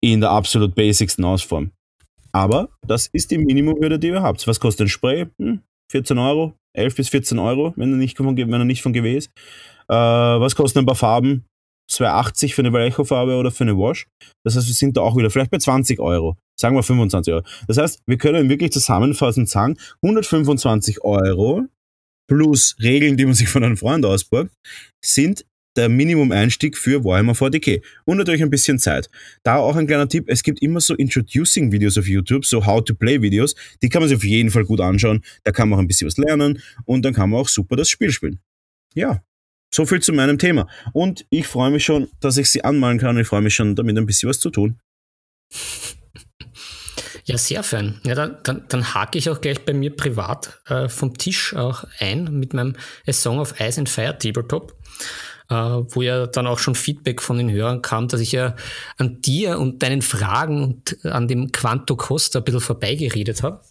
In 0.01 0.21
der 0.21 0.31
absolut 0.31 0.75
basicsten 0.75 1.23
Ausform. 1.23 1.71
Aber 2.33 2.69
das 2.85 3.07
ist 3.13 3.31
die 3.31 3.37
Minimumhürde, 3.37 3.97
die 3.97 4.07
ihr 4.07 4.21
habt. 4.21 4.45
Was 4.47 4.59
kostet 4.59 4.85
ein 4.85 4.89
Spray? 4.89 5.27
Hm, 5.39 5.61
14 5.91 6.17
Euro, 6.17 6.53
11 6.73 6.95
bis 6.95 7.09
14 7.09 7.39
Euro, 7.39 7.73
wenn 7.77 7.93
er 7.93 7.97
nicht 7.97 8.17
von, 8.17 8.27
von 8.27 8.93
GW 8.93 9.17
ist. 9.17 9.31
Äh, 9.89 9.95
was 9.95 10.55
kosten 10.55 10.79
ein 10.79 10.85
paar 10.85 10.95
Farben? 10.95 11.45
2,80 11.89 12.53
für 12.53 12.61
eine 12.61 12.73
Vallejo-Farbe 12.73 13.35
oder 13.35 13.51
für 13.51 13.63
eine 13.63 13.77
Wash. 13.77 14.07
Das 14.43 14.55
heißt, 14.55 14.67
wir 14.67 14.73
sind 14.73 14.97
da 14.97 15.01
auch 15.01 15.17
wieder 15.17 15.29
vielleicht 15.29 15.51
bei 15.51 15.57
20 15.57 15.99
Euro. 15.99 16.37
Sagen 16.59 16.75
wir 16.75 16.83
25 16.83 17.33
Euro. 17.33 17.45
Das 17.67 17.77
heißt, 17.77 18.01
wir 18.05 18.17
können 18.17 18.49
wirklich 18.49 18.71
zusammenfassend 18.71 19.49
sagen, 19.49 19.77
125 20.01 21.03
Euro 21.03 21.65
plus 22.27 22.75
Regeln, 22.81 23.17
die 23.17 23.25
man 23.25 23.33
sich 23.33 23.47
von 23.47 23.63
einem 23.63 23.77
Freund 23.77 24.05
ausborgt, 24.05 24.51
sind 25.03 25.45
der 25.77 25.89
Minimum-Einstieg 25.89 26.77
für 26.77 27.03
Warhammer 27.03 27.33
40k. 27.33 27.81
Und 28.05 28.17
natürlich 28.17 28.41
ein 28.41 28.49
bisschen 28.49 28.79
Zeit. 28.79 29.09
Da 29.43 29.57
auch 29.57 29.75
ein 29.75 29.87
kleiner 29.87 30.09
Tipp, 30.09 30.25
es 30.27 30.43
gibt 30.43 30.61
immer 30.61 30.81
so 30.81 30.95
Introducing-Videos 30.95 31.97
auf 31.97 32.07
YouTube, 32.07 32.45
so 32.45 32.65
How-to-Play-Videos, 32.65 33.55
die 33.81 33.89
kann 33.89 34.01
man 34.01 34.09
sich 34.09 34.17
auf 34.17 34.23
jeden 34.23 34.49
Fall 34.49 34.65
gut 34.65 34.81
anschauen. 34.81 35.23
Da 35.43 35.51
kann 35.51 35.69
man 35.69 35.77
auch 35.77 35.81
ein 35.81 35.87
bisschen 35.87 36.07
was 36.07 36.17
lernen 36.17 36.61
und 36.85 37.05
dann 37.05 37.13
kann 37.13 37.29
man 37.29 37.41
auch 37.41 37.47
super 37.47 37.75
das 37.75 37.89
Spiel 37.89 38.11
spielen. 38.11 38.39
Ja, 38.95 39.21
so 39.77 39.85
viel 39.85 40.01
zu 40.01 40.11
meinem 40.11 40.39
Thema. 40.39 40.67
Und 40.91 41.25
ich 41.29 41.45
freue 41.45 41.69
mich 41.69 41.85
schon, 41.85 42.09
dass 42.19 42.37
ich 42.37 42.49
sie 42.49 42.63
anmalen 42.63 42.97
kann. 42.97 43.17
Ich 43.19 43.27
freue 43.27 43.41
mich 43.41 43.53
schon, 43.53 43.75
damit 43.75 43.95
ein 43.95 44.07
bisschen 44.07 44.27
was 44.27 44.39
zu 44.39 44.49
tun. 44.49 44.79
Ja, 47.25 47.37
sehr 47.37 47.61
fein. 47.61 48.01
Ja, 48.03 48.15
dann, 48.15 48.37
dann, 48.43 48.65
dann 48.69 48.95
hake 48.95 49.19
ich 49.19 49.29
auch 49.29 49.39
gleich 49.39 49.63
bei 49.65 49.73
mir 49.73 49.95
privat 49.95 50.61
äh, 50.67 50.89
vom 50.89 51.15
Tisch 51.15 51.53
auch 51.53 51.83
ein 51.99 52.39
mit 52.39 52.55
meinem 52.55 52.75
A 53.07 53.13
Song 53.13 53.37
of 53.37 53.59
Ice 53.59 53.79
and 53.79 53.87
Fire 53.87 54.17
Tabletop, 54.17 54.73
äh, 55.49 55.53
wo 55.53 56.01
ja 56.01 56.25
dann 56.25 56.47
auch 56.47 56.57
schon 56.57 56.73
Feedback 56.73 57.21
von 57.21 57.37
den 57.37 57.51
Hörern 57.51 57.83
kam, 57.83 58.07
dass 58.07 58.21
ich 58.21 58.31
ja 58.31 58.55
an 58.97 59.21
dir 59.21 59.59
und 59.59 59.83
deinen 59.83 60.01
Fragen 60.01 60.63
und 60.63 61.05
an 61.05 61.27
dem 61.27 61.51
Quanto 61.51 61.95
Costa 61.95 62.39
ein 62.39 62.45
bisschen 62.45 62.61
vorbeigeredet 62.61 63.43
habe. 63.43 63.61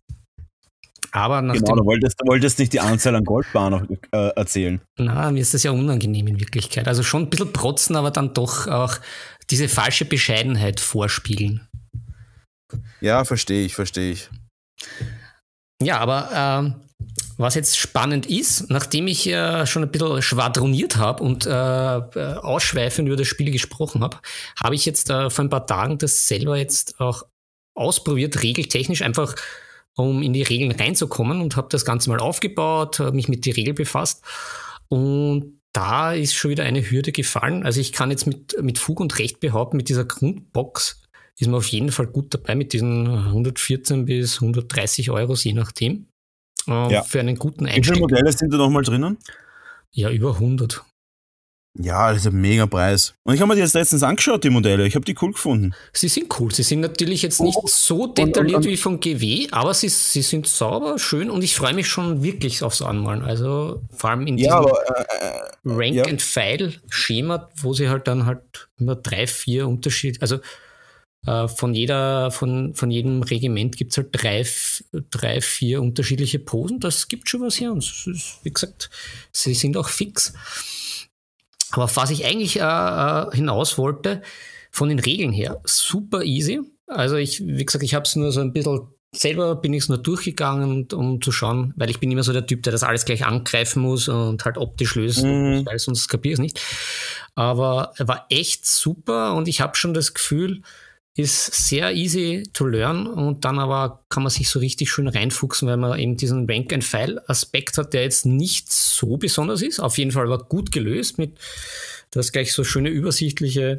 Aber 1.12 1.42
nach 1.42 1.54
genau, 1.54 1.76
du 1.76 1.84
wolltest, 1.84 2.20
du 2.20 2.26
wolltest 2.26 2.58
nicht 2.58 2.72
die 2.72 2.80
Anzahl 2.80 3.14
an 3.14 3.24
Goldbahnen 3.24 3.98
äh, 4.12 4.28
erzählen. 4.36 4.80
Na, 4.98 5.30
mir 5.30 5.40
ist 5.40 5.54
das 5.54 5.62
ja 5.62 5.70
unangenehm 5.70 6.26
in 6.26 6.40
Wirklichkeit. 6.40 6.88
Also 6.88 7.02
schon 7.02 7.22
ein 7.22 7.30
bisschen 7.30 7.52
protzen, 7.52 7.96
aber 7.96 8.10
dann 8.10 8.34
doch 8.34 8.66
auch 8.66 8.96
diese 9.50 9.68
falsche 9.68 10.04
Bescheidenheit 10.04 10.80
vorspielen. 10.80 11.68
Ja, 13.00 13.24
verstehe 13.24 13.64
ich, 13.64 13.74
verstehe 13.74 14.12
ich. 14.12 14.30
Ja, 15.80 15.98
aber 15.98 16.30
ähm, 16.34 16.74
was 17.36 17.54
jetzt 17.54 17.78
spannend 17.78 18.26
ist, 18.26 18.70
nachdem 18.70 19.06
ich 19.06 19.24
ja 19.24 19.66
schon 19.66 19.82
ein 19.82 19.90
bisschen 19.90 20.22
schwadroniert 20.22 20.96
habe 20.96 21.22
und 21.22 21.46
äh, 21.46 21.50
ausschweifend 21.50 23.08
über 23.08 23.16
das 23.16 23.26
Spiel 23.26 23.50
gesprochen 23.50 24.02
habe, 24.02 24.18
habe 24.62 24.74
ich 24.74 24.86
jetzt 24.86 25.10
äh, 25.10 25.28
vor 25.28 25.44
ein 25.44 25.50
paar 25.50 25.66
Tagen 25.66 25.98
das 25.98 26.26
selber 26.26 26.56
jetzt 26.56 26.98
auch 26.98 27.24
ausprobiert, 27.74 28.42
regeltechnisch 28.42 29.02
einfach 29.02 29.34
um 29.96 30.22
in 30.22 30.32
die 30.32 30.42
Regeln 30.42 30.72
reinzukommen 30.72 31.40
und 31.40 31.56
habe 31.56 31.68
das 31.70 31.84
Ganze 31.84 32.10
mal 32.10 32.20
aufgebaut, 32.20 33.00
habe 33.00 33.16
mich 33.16 33.28
mit 33.28 33.44
die 33.44 33.50
Regel 33.50 33.74
befasst 33.74 34.24
und 34.88 35.60
da 35.72 36.12
ist 36.12 36.34
schon 36.34 36.50
wieder 36.50 36.64
eine 36.64 36.88
Hürde 36.90 37.12
gefallen. 37.12 37.62
Also 37.62 37.80
ich 37.80 37.92
kann 37.92 38.10
jetzt 38.10 38.26
mit, 38.26 38.56
mit 38.62 38.78
Fug 38.78 39.00
und 39.00 39.18
Recht 39.18 39.40
behaupten, 39.40 39.76
mit 39.76 39.90
dieser 39.90 40.04
Grundbox 40.04 41.02
ist 41.38 41.48
man 41.48 41.56
auf 41.56 41.66
jeden 41.66 41.92
Fall 41.92 42.06
gut 42.06 42.32
dabei 42.32 42.54
mit 42.54 42.72
diesen 42.72 43.06
114 43.06 44.06
bis 44.06 44.36
130 44.36 45.10
Euro, 45.10 45.34
je 45.34 45.52
nachdem. 45.52 46.06
Äh, 46.66 46.92
ja. 46.92 47.02
Für 47.02 47.20
einen 47.20 47.36
guten 47.36 47.66
Einstieg. 47.66 47.84
Wie 47.84 47.88
viele 47.88 48.00
Modelle 48.00 48.32
sind 48.32 48.52
da 48.52 48.56
nochmal 48.56 48.84
drinnen? 48.84 49.18
Ja, 49.92 50.10
über 50.10 50.34
100. 50.34 50.82
Ja, 51.78 52.10
das 52.10 52.22
ist 52.22 52.26
ein 52.28 52.40
mega 52.40 52.66
Preis. 52.66 53.14
Und 53.24 53.34
ich 53.34 53.40
habe 53.40 53.48
mir 53.48 53.54
die 53.54 53.60
jetzt 53.60 53.74
letztens 53.74 54.02
angeschaut, 54.02 54.44
die 54.44 54.50
Modelle. 54.50 54.86
Ich 54.86 54.94
habe 54.94 55.04
die 55.04 55.14
cool 55.20 55.32
gefunden. 55.32 55.74
Sie 55.92 56.08
sind 56.08 56.34
cool. 56.38 56.52
Sie 56.52 56.62
sind 56.62 56.80
natürlich 56.80 57.22
jetzt 57.22 57.40
nicht 57.40 57.58
oh, 57.60 57.66
so 57.66 58.06
detailliert 58.06 58.56
und, 58.56 58.64
und, 58.64 58.66
wie 58.66 58.76
von 58.76 59.00
GW, 59.00 59.48
aber 59.50 59.74
sie, 59.74 59.88
sie 59.88 60.22
sind 60.22 60.46
sauber, 60.46 60.98
schön 60.98 61.30
und 61.30 61.42
ich 61.44 61.54
freue 61.54 61.74
mich 61.74 61.88
schon 61.88 62.22
wirklich 62.22 62.62
aufs 62.62 62.82
Anmalen. 62.82 63.22
Also 63.22 63.82
vor 63.90 64.10
allem 64.10 64.26
in 64.26 64.36
diesem 64.36 64.52
ja, 64.52 64.58
aber, 64.58 64.78
äh, 64.88 65.02
äh 65.26 65.40
Rank 65.64 65.94
ja. 65.94 66.04
and 66.04 66.22
File 66.22 66.74
Schema, 66.88 67.48
wo 67.56 67.72
sie 67.74 67.88
halt 67.88 68.06
dann 68.06 68.26
halt 68.26 68.68
immer 68.78 68.94
drei, 68.94 69.26
vier 69.26 69.68
Unterschiede, 69.68 70.20
also 70.22 70.38
äh, 71.26 71.48
von 71.48 71.74
jeder, 71.74 72.30
von, 72.30 72.74
von 72.74 72.90
jedem 72.90 73.22
Regiment 73.22 73.76
gibt 73.76 73.90
es 73.92 73.98
halt 73.98 74.08
drei, 74.12 74.46
drei, 75.10 75.40
vier 75.40 75.82
unterschiedliche 75.82 76.38
Posen. 76.38 76.80
Das 76.80 77.08
gibt 77.08 77.28
schon 77.28 77.42
was 77.42 77.60
her. 77.60 77.72
Und 77.72 77.78
ist, 77.78 78.38
wie 78.42 78.52
gesagt, 78.52 78.90
sie 79.32 79.54
sind 79.54 79.76
auch 79.76 79.88
fix. 79.88 80.32
Aber 81.72 81.84
auf 81.84 81.96
was 81.96 82.10
ich 82.10 82.24
eigentlich 82.24 82.60
äh, 82.60 82.62
äh, 82.62 83.30
hinaus 83.34 83.78
wollte, 83.78 84.22
von 84.70 84.88
den 84.88 84.98
Regeln 84.98 85.32
her, 85.32 85.60
super 85.64 86.22
easy. 86.22 86.60
Also 86.86 87.16
ich, 87.16 87.44
wie 87.46 87.64
gesagt, 87.64 87.82
ich 87.82 87.94
habe 87.94 88.04
es 88.04 88.14
nur 88.14 88.30
so 88.30 88.40
ein 88.40 88.52
bisschen 88.52 88.88
selber 89.12 89.56
bin 89.56 89.72
ich 89.72 89.84
es 89.84 89.88
nur 89.88 89.98
durchgegangen, 89.98 90.88
um 90.92 91.20
zu 91.22 91.32
schauen, 91.32 91.72
weil 91.76 91.90
ich 91.90 92.00
bin 92.00 92.10
immer 92.10 92.22
so 92.22 92.32
der 92.32 92.46
Typ, 92.46 92.62
der 92.62 92.72
das 92.72 92.82
alles 92.82 93.04
gleich 93.04 93.24
angreifen 93.24 93.82
muss 93.82 94.08
und 94.08 94.44
halt 94.44 94.58
optisch 94.58 94.94
lösen, 94.94 95.60
mhm. 95.60 95.66
weil 95.66 95.78
sonst 95.78 96.08
kapiere 96.08 96.32
ich 96.32 96.38
es 96.38 96.42
nicht. 96.42 96.60
Aber 97.34 97.92
er 97.96 98.08
war 98.08 98.26
echt 98.28 98.66
super 98.66 99.34
und 99.34 99.48
ich 99.48 99.60
habe 99.60 99.76
schon 99.76 99.94
das 99.94 100.14
Gefühl, 100.14 100.62
ist 101.16 101.46
sehr 101.68 101.94
easy 101.94 102.42
to 102.52 102.66
learn 102.66 103.06
und 103.06 103.44
dann 103.44 103.58
aber 103.58 104.04
kann 104.10 104.22
man 104.22 104.30
sich 104.30 104.50
so 104.50 104.58
richtig 104.58 104.90
schön 104.90 105.08
reinfuchsen, 105.08 105.66
weil 105.66 105.78
man 105.78 105.98
eben 105.98 106.16
diesen 106.16 106.48
Rank-and-File-Aspekt 106.48 107.78
hat, 107.78 107.94
der 107.94 108.02
jetzt 108.02 108.26
nicht 108.26 108.70
so 108.70 109.16
besonders 109.16 109.62
ist. 109.62 109.80
Auf 109.80 109.96
jeden 109.96 110.10
Fall 110.10 110.26
aber 110.26 110.44
gut 110.44 110.72
gelöst 110.72 111.16
mit, 111.16 111.38
das 112.10 112.32
gleich 112.32 112.52
so 112.52 112.64
schöne 112.64 112.90
übersichtliche 112.90 113.78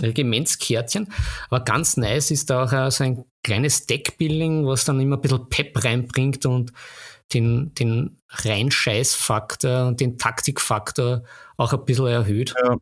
Regimentskärtchen. 0.00 1.12
Aber 1.50 1.64
ganz 1.64 1.98
nice 1.98 2.30
ist 2.30 2.48
da 2.48 2.64
auch 2.64 2.90
so 2.90 3.04
ein 3.04 3.24
kleines 3.42 3.86
Deckbuilding, 3.86 4.66
was 4.66 4.84
dann 4.84 5.00
immer 5.00 5.16
ein 5.16 5.22
bisschen 5.22 5.48
Pep 5.50 5.84
reinbringt 5.84 6.46
und 6.46 6.72
den, 7.34 7.74
den 7.74 8.18
Reinscheißfaktor 8.30 9.88
und 9.88 10.00
den 10.00 10.16
Taktikfaktor 10.16 11.22
auch 11.58 11.72
ein 11.72 11.84
bisschen 11.84 12.06
erhöht. 12.06 12.54
Ja. 12.62 12.78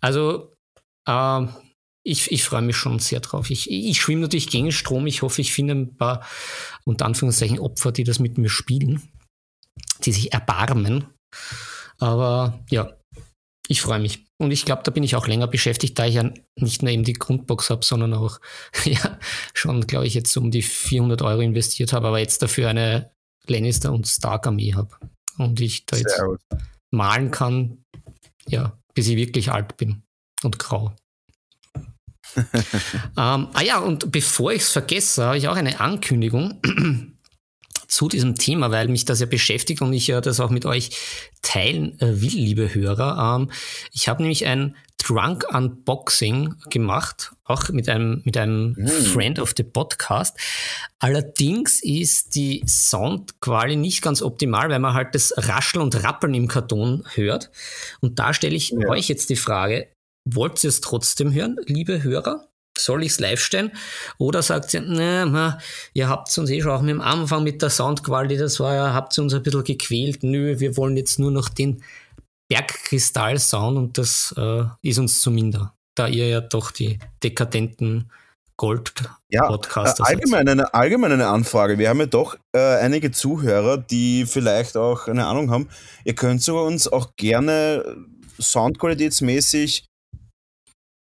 Also 0.00 0.52
äh, 1.06 1.46
ich, 2.06 2.30
ich 2.30 2.44
freue 2.44 2.62
mich 2.62 2.76
schon 2.76 3.00
sehr 3.00 3.18
drauf. 3.18 3.50
Ich, 3.50 3.68
ich 3.68 4.00
schwimme 4.00 4.22
natürlich 4.22 4.48
gegen 4.48 4.70
Strom. 4.70 5.08
Ich 5.08 5.22
hoffe, 5.22 5.40
ich 5.40 5.52
finde 5.52 5.74
ein 5.74 5.96
paar, 5.96 6.24
unter 6.84 7.04
Anführungszeichen, 7.04 7.58
Opfer, 7.58 7.90
die 7.90 8.04
das 8.04 8.20
mit 8.20 8.38
mir 8.38 8.48
spielen, 8.48 9.02
die 10.04 10.12
sich 10.12 10.32
erbarmen. 10.32 11.08
Aber 11.98 12.64
ja, 12.70 12.96
ich 13.66 13.82
freue 13.82 13.98
mich. 13.98 14.24
Und 14.38 14.52
ich 14.52 14.64
glaube, 14.64 14.82
da 14.84 14.92
bin 14.92 15.02
ich 15.02 15.16
auch 15.16 15.26
länger 15.26 15.48
beschäftigt, 15.48 15.98
da 15.98 16.06
ich 16.06 16.14
ja 16.14 16.30
nicht 16.56 16.82
nur 16.82 16.92
eben 16.92 17.02
die 17.02 17.14
Grundbox 17.14 17.70
habe, 17.70 17.84
sondern 17.84 18.14
auch 18.14 18.38
ja, 18.84 19.18
schon, 19.52 19.86
glaube 19.88 20.06
ich, 20.06 20.14
jetzt 20.14 20.36
um 20.36 20.52
die 20.52 20.62
400 20.62 21.22
Euro 21.22 21.40
investiert 21.40 21.92
habe, 21.92 22.06
aber 22.06 22.20
jetzt 22.20 22.40
dafür 22.40 22.68
eine 22.68 23.10
Lannister 23.48 23.92
und 23.92 24.06
Stark 24.06 24.46
Armee 24.46 24.74
habe. 24.74 24.96
Und 25.38 25.60
ich 25.60 25.86
da 25.86 25.96
jetzt 25.96 26.22
malen 26.92 27.32
kann, 27.32 27.82
ja, 28.46 28.78
bis 28.94 29.08
ich 29.08 29.16
wirklich 29.16 29.50
alt 29.50 29.76
bin 29.76 30.04
und 30.44 30.60
grau 30.60 30.94
ähm, 33.16 33.48
ah 33.52 33.62
ja, 33.64 33.78
und 33.78 34.12
bevor 34.12 34.52
ich 34.52 34.62
es 34.62 34.70
vergesse, 34.70 35.24
habe 35.24 35.38
ich 35.38 35.48
auch 35.48 35.56
eine 35.56 35.80
Ankündigung 35.80 36.60
zu 37.88 38.08
diesem 38.08 38.34
Thema, 38.34 38.70
weil 38.70 38.88
mich 38.88 39.04
das 39.04 39.20
ja 39.20 39.26
beschäftigt 39.26 39.80
und 39.82 39.92
ich 39.92 40.06
ja 40.08 40.20
das 40.20 40.40
auch 40.40 40.50
mit 40.50 40.66
euch 40.66 40.90
teilen 41.42 41.98
äh, 42.00 42.20
will, 42.20 42.34
liebe 42.34 42.74
Hörer. 42.74 43.36
Ähm, 43.36 43.50
ich 43.92 44.08
habe 44.08 44.22
nämlich 44.22 44.46
ein 44.46 44.76
Drunk 44.98 45.44
Unboxing 45.52 46.54
gemacht, 46.70 47.32
auch 47.44 47.68
mit 47.68 47.88
einem, 47.88 48.22
mit 48.24 48.36
einem 48.36 48.74
mm. 48.76 48.88
Friend 48.88 49.38
of 49.38 49.54
the 49.56 49.62
Podcast. 49.62 50.36
Allerdings 50.98 51.82
ist 51.82 52.34
die 52.34 52.64
Soundqualität 52.66 53.78
nicht 53.78 54.02
ganz 54.02 54.22
optimal, 54.22 54.68
weil 54.68 54.80
man 54.80 54.94
halt 54.94 55.14
das 55.14 55.32
Rascheln 55.36 55.82
und 55.82 56.02
Rappeln 56.02 56.34
im 56.34 56.48
Karton 56.48 57.04
hört. 57.14 57.50
Und 58.00 58.18
da 58.18 58.34
stelle 58.34 58.56
ich 58.56 58.70
ja. 58.70 58.88
euch 58.88 59.08
jetzt 59.08 59.30
die 59.30 59.36
Frage, 59.36 59.88
Wollt 60.28 60.62
ihr 60.64 60.68
es 60.68 60.80
trotzdem 60.80 61.32
hören, 61.32 61.56
liebe 61.66 62.02
Hörer? 62.02 62.48
Soll 62.76 63.04
ich 63.04 63.12
es 63.12 63.20
live 63.20 63.40
stellen? 63.40 63.72
Oder 64.18 64.42
sagt 64.42 64.74
ihr, 64.74 64.82
ne, 64.82 65.58
ihr 65.94 66.08
habt 66.08 66.36
uns 66.36 66.50
eh 66.50 66.60
schon 66.60 66.72
auch 66.72 66.82
mit 66.82 66.90
dem 66.90 67.00
Anfang 67.00 67.42
mit 67.42 67.62
der 67.62 67.70
Soundqualität, 67.70 68.40
das 68.40 68.60
war 68.60 68.74
ja, 68.74 68.92
habt 68.92 69.16
ihr 69.16 69.22
uns 69.22 69.32
ein 69.32 69.42
bisschen 69.42 69.64
gequält. 69.64 70.22
Nö, 70.22 70.58
wir 70.58 70.76
wollen 70.76 70.96
jetzt 70.96 71.18
nur 71.18 71.30
noch 71.30 71.48
den 71.48 71.82
Bergkristall-Sound 72.48 73.78
und 73.78 73.98
das 73.98 74.34
äh, 74.36 74.64
ist 74.82 74.98
uns 74.98 75.20
zu 75.20 75.30
minder, 75.30 75.74
da 75.96 76.06
ihr 76.08 76.28
ja 76.28 76.40
doch 76.40 76.70
die 76.70 76.98
dekadenten 77.22 78.10
Gold-Podcast. 78.56 79.98
Ja, 79.98 80.04
äh, 80.06 80.08
allgemein, 80.08 80.48
eine, 80.48 80.74
allgemein 80.74 81.12
eine 81.12 81.28
Anfrage. 81.28 81.78
Wir 81.78 81.88
haben 81.88 82.00
ja 82.00 82.06
doch 82.06 82.36
äh, 82.52 82.78
einige 82.78 83.10
Zuhörer, 83.10 83.78
die 83.78 84.26
vielleicht 84.26 84.76
auch 84.76 85.08
eine 85.08 85.26
Ahnung 85.26 85.50
haben. 85.50 85.68
Ihr 86.04 86.14
könnt 86.14 86.46
uns 86.48 86.88
auch 86.88 87.16
gerne 87.16 87.96
soundqualitätsmäßig 88.40 89.86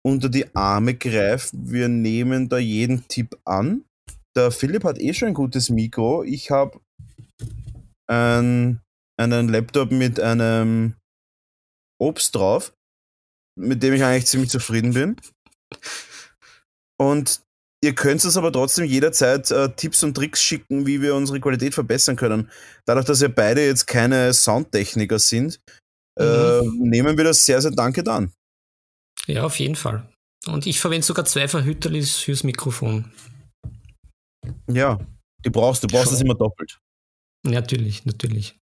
unter 0.06 0.30
die 0.30 0.56
Arme 0.56 0.94
greifen. 0.94 1.72
Wir 1.72 1.88
nehmen 1.90 2.48
da 2.48 2.60
jeden 2.60 3.08
Tipp 3.08 3.38
an. 3.44 3.86
Der 4.38 4.52
Philipp 4.52 4.84
hat 4.84 5.00
eh 5.00 5.14
schon 5.14 5.30
ein 5.30 5.34
gutes 5.34 5.70
Mikro. 5.70 6.24
Ich 6.24 6.52
habe 6.52 6.80
ein, 8.08 8.82
einen 9.20 9.50
Laptop 9.50 9.92
mit 9.92 10.20
einem 10.20 10.94
Obst 12.00 12.36
drauf, 12.36 12.74
mit 13.58 13.82
dem 13.82 13.94
ich 13.96 14.04
eigentlich 14.04 14.28
ziemlich 14.28 14.52
zufrieden 14.52 14.94
bin. 14.94 15.16
Und 17.02 17.42
ihr 17.84 17.96
könnt 17.96 18.24
uns 18.26 18.38
aber 18.38 18.52
trotzdem 18.52 18.86
jederzeit 18.86 19.50
äh, 19.50 19.74
Tipps 19.76 20.04
und 20.04 20.14
Tricks 20.14 20.42
schicken, 20.44 20.86
wie 20.86 21.02
wir 21.02 21.16
unsere 21.16 21.40
Qualität 21.40 21.74
verbessern 21.74 22.16
können. 22.16 22.52
Dadurch, 22.86 23.06
dass 23.06 23.22
wir 23.22 23.34
beide 23.34 23.66
jetzt 23.66 23.88
keine 23.88 24.34
Soundtechniker 24.34 25.18
sind, 25.18 25.60
äh, 26.20 26.62
mhm. 26.62 26.90
nehmen 26.90 27.18
wir 27.18 27.24
das 27.24 27.44
sehr, 27.44 27.60
sehr 27.62 27.72
dankend 27.72 28.08
an. 28.08 28.32
Ja, 29.28 29.44
auf 29.44 29.60
jeden 29.60 29.76
Fall. 29.76 30.08
Und 30.48 30.68
ich 30.68 30.80
verwende 30.80 31.06
sogar 31.06 31.26
zwei 31.26 31.48
Verhüterlis 31.48 32.18
fürs 32.18 32.44
Mikrofon. 32.44 33.12
Ja, 34.70 35.00
die 35.44 35.50
brauchst 35.50 35.84
du, 35.84 35.88
brauchst 35.88 36.12
es 36.12 36.22
immer 36.22 36.36
doppelt. 36.36 36.80
Natürlich, 37.44 38.06
natürlich. 38.06 38.58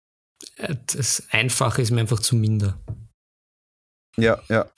Äh, 0.57 0.75
das 0.93 1.23
Einfache 1.31 1.81
ist 1.81 1.91
mir 1.91 2.01
einfach 2.01 2.19
zu 2.19 2.35
minder. 2.35 2.79
Ja, 4.17 4.41
ja. 4.49 4.69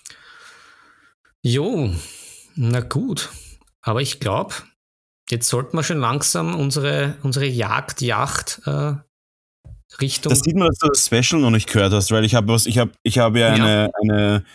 Jo, 1.43 1.93
na 2.55 2.79
gut. 2.79 3.29
Aber 3.81 4.01
ich 4.01 4.19
glaube, 4.19 4.55
jetzt 5.29 5.47
sollten 5.47 5.77
wir 5.77 5.83
schon 5.83 5.99
langsam 5.99 6.55
unsere, 6.55 7.17
unsere 7.21 7.45
Jagdjacht 7.45 8.61
äh, 8.65 8.95
Richtung. 10.01 10.31
Das 10.31 10.39
sieht 10.39 10.55
man, 10.55 10.67
dass 10.67 10.79
du 10.79 10.87
das 10.87 11.05
Special 11.05 11.41
noch 11.41 11.51
nicht 11.51 11.71
gehört 11.71 11.93
hast, 11.93 12.11
weil 12.11 12.25
ich 12.25 12.35
habe 12.35 12.47
was, 12.47 12.65
ich 12.65 12.77
habe, 12.77 12.91
ich 13.03 13.17
habe 13.19 13.39
ja 13.39 13.53
eine, 13.53 13.83
ja. 13.83 13.89
eine, 14.01 14.45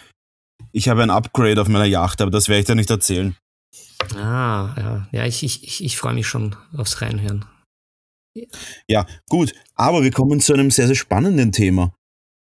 ich 0.73 0.89
habe 0.89 1.03
ein 1.03 1.11
Upgrade 1.11 1.61
auf 1.61 1.69
meiner 1.69 1.85
Yacht, 1.85 2.21
aber 2.21 2.31
das 2.31 2.49
werde 2.49 2.61
ich 2.61 2.67
dir 2.67 2.75
nicht 2.75 2.91
erzählen. 2.91 3.37
Ah, 4.15 4.75
ja, 4.77 5.09
ja, 5.13 5.27
ich, 5.27 5.43
ich, 5.43 5.85
ich 5.85 5.97
freue 5.97 6.15
mich 6.15 6.27
schon 6.27 6.57
aufs 6.77 7.01
Reinhören. 7.03 7.45
Ja, 8.89 9.07
gut, 9.29 9.55
aber 9.75 10.03
wir 10.03 10.11
kommen 10.11 10.41
zu 10.41 10.55
einem 10.55 10.71
sehr, 10.71 10.87
sehr 10.87 10.97
spannenden 10.97 11.53
Thema. 11.53 11.95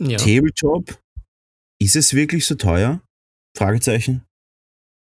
Ja. 0.01 0.17
Tabletop, 0.19 0.99
ist 1.81 1.97
es 1.97 2.15
wirklich 2.15 2.47
so 2.47 2.55
teuer? 2.55 3.01
Fragezeichen. 3.57 4.25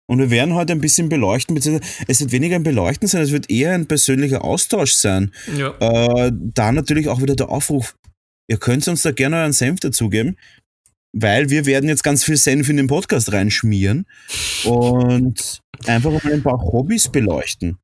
Und 0.08 0.20
wir 0.20 0.30
werden 0.30 0.54
heute 0.54 0.74
ein 0.74 0.82
bisschen 0.82 1.10
beleuchten, 1.10 1.56
beziehungsweise 1.56 2.06
es 2.08 2.20
wird 2.20 2.32
weniger 2.32 2.56
ein 2.56 2.64
Beleuchten 2.64 3.08
sein, 3.08 3.22
es 3.22 3.32
wird 3.32 3.50
eher 3.50 3.74
ein 3.74 3.88
persönlicher 3.88 4.44
Austausch 4.44 4.94
sein. 4.94 5.34
Ja. 5.56 5.76
Äh, 5.80 6.32
da 6.34 6.72
natürlich 6.72 7.10
auch 7.10 7.22
wieder 7.22 7.36
der 7.36 7.50
Aufruf, 7.50 7.98
ihr 8.48 8.58
könnt 8.58 8.88
uns 8.88 9.02
da 9.02 9.12
gerne 9.12 9.38
euren 9.38 9.54
Senf 9.54 9.80
dazugeben, 9.80 10.38
weil 11.16 11.50
wir 11.50 11.66
werden 11.66 11.90
jetzt 11.90 12.04
ganz 12.04 12.24
viel 12.24 12.38
Senf 12.38 12.70
in 12.70 12.78
den 12.78 12.88
Podcast 12.88 13.32
reinschmieren 13.32 14.06
und 14.66 15.62
einfach 15.88 16.12
mal 16.12 16.34
ein 16.34 16.44
paar 16.44 16.62
Hobbys 16.62 17.10
beleuchten. 17.10 17.78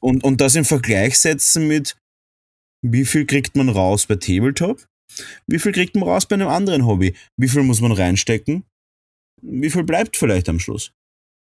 Und, 0.00 0.22
und 0.22 0.40
das 0.40 0.54
im 0.54 0.64
Vergleich 0.64 1.18
setzen 1.18 1.66
mit, 1.66 1.96
wie 2.82 3.04
viel 3.04 3.26
kriegt 3.26 3.56
man 3.56 3.68
raus 3.68 4.06
bei 4.06 4.16
Tabletop? 4.16 4.84
Wie 5.46 5.58
viel 5.58 5.72
kriegt 5.72 5.96
man 5.96 6.08
raus 6.08 6.26
bei 6.26 6.34
einem 6.34 6.48
anderen 6.48 6.86
Hobby? 6.86 7.14
Wie 7.36 7.48
viel 7.48 7.62
muss 7.62 7.80
man 7.80 7.92
reinstecken? 7.92 8.64
wie 9.42 9.70
viel 9.70 9.84
bleibt 9.84 10.16
vielleicht 10.16 10.48
am 10.48 10.58
Schluss? 10.58 10.92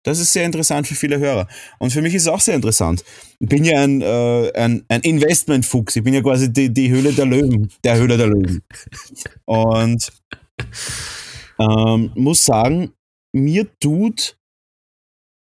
Das 0.03 0.19
ist 0.19 0.33
sehr 0.33 0.45
interessant 0.45 0.87
für 0.87 0.95
viele 0.95 1.19
Hörer. 1.19 1.47
Und 1.77 1.93
für 1.93 2.01
mich 2.01 2.15
ist 2.15 2.23
es 2.23 2.27
auch 2.27 2.39
sehr 2.39 2.55
interessant. 2.55 3.03
Ich 3.39 3.47
bin 3.47 3.63
ja 3.63 3.81
ein, 3.81 4.01
äh, 4.01 4.51
ein, 4.55 4.83
ein 4.87 5.01
Investmentfuchs. 5.01 5.95
Ich 5.95 6.03
bin 6.03 6.13
ja 6.13 6.21
quasi 6.21 6.51
die, 6.51 6.73
die 6.73 6.89
Höhle 6.89 7.13
der 7.13 7.25
Löwen. 7.25 7.71
Der 7.83 7.97
Höhle 7.97 8.17
der 8.17 8.27
Löwen. 8.27 8.63
Und 9.45 10.11
ähm, 11.59 12.11
muss 12.15 12.45
sagen, 12.45 12.93
mir 13.31 13.67
tut 13.79 14.37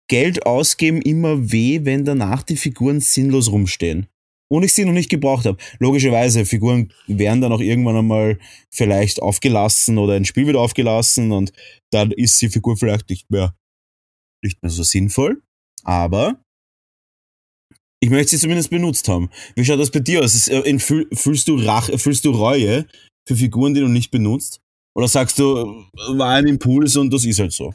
Geld 0.07 0.45
ausgeben 0.45 1.01
immer 1.01 1.51
weh, 1.51 1.79
wenn 1.83 2.05
danach 2.05 2.43
die 2.43 2.57
Figuren 2.57 2.99
sinnlos 2.99 3.51
rumstehen 3.51 4.07
und 4.47 4.63
ich 4.63 4.73
sie 4.73 4.85
noch 4.85 4.93
nicht 4.93 5.09
gebraucht 5.09 5.45
habe. 5.45 5.57
Logischerweise, 5.79 6.45
Figuren 6.45 6.91
werden 7.07 7.41
dann 7.41 7.51
auch 7.51 7.59
irgendwann 7.59 7.97
einmal 7.97 8.37
vielleicht 8.69 9.21
aufgelassen 9.21 9.97
oder 9.97 10.13
ein 10.13 10.25
Spiel 10.25 10.45
wird 10.45 10.57
aufgelassen 10.57 11.31
und 11.31 11.51
dann 11.89 12.11
ist 12.11 12.39
die 12.41 12.49
Figur 12.49 12.77
vielleicht 12.77 13.09
nicht 13.09 13.29
mehr, 13.31 13.55
nicht 14.43 14.61
mehr 14.61 14.69
so 14.69 14.83
sinnvoll. 14.83 15.41
Aber 15.83 16.39
ich 17.99 18.09
möchte 18.09 18.31
sie 18.31 18.39
zumindest 18.39 18.69
benutzt 18.69 19.07
haben. 19.07 19.29
Wie 19.55 19.65
schaut 19.65 19.79
das 19.79 19.91
bei 19.91 19.99
dir 19.99 20.23
aus? 20.23 20.47
Äh, 20.47 20.79
fühlst 20.79 21.47
du 21.47 21.55
Rache, 21.55 21.97
fühlst 21.97 22.25
du 22.25 22.31
Reue 22.31 22.85
für 23.27 23.35
Figuren, 23.35 23.73
die 23.73 23.81
du 23.81 23.87
nicht 23.87 24.11
benutzt? 24.11 24.61
Oder 24.95 25.07
sagst 25.07 25.39
du, 25.39 25.85
war 26.13 26.29
ein 26.29 26.47
Impuls 26.47 26.95
und 26.95 27.11
das 27.11 27.25
ist 27.25 27.39
halt 27.39 27.51
so? 27.51 27.73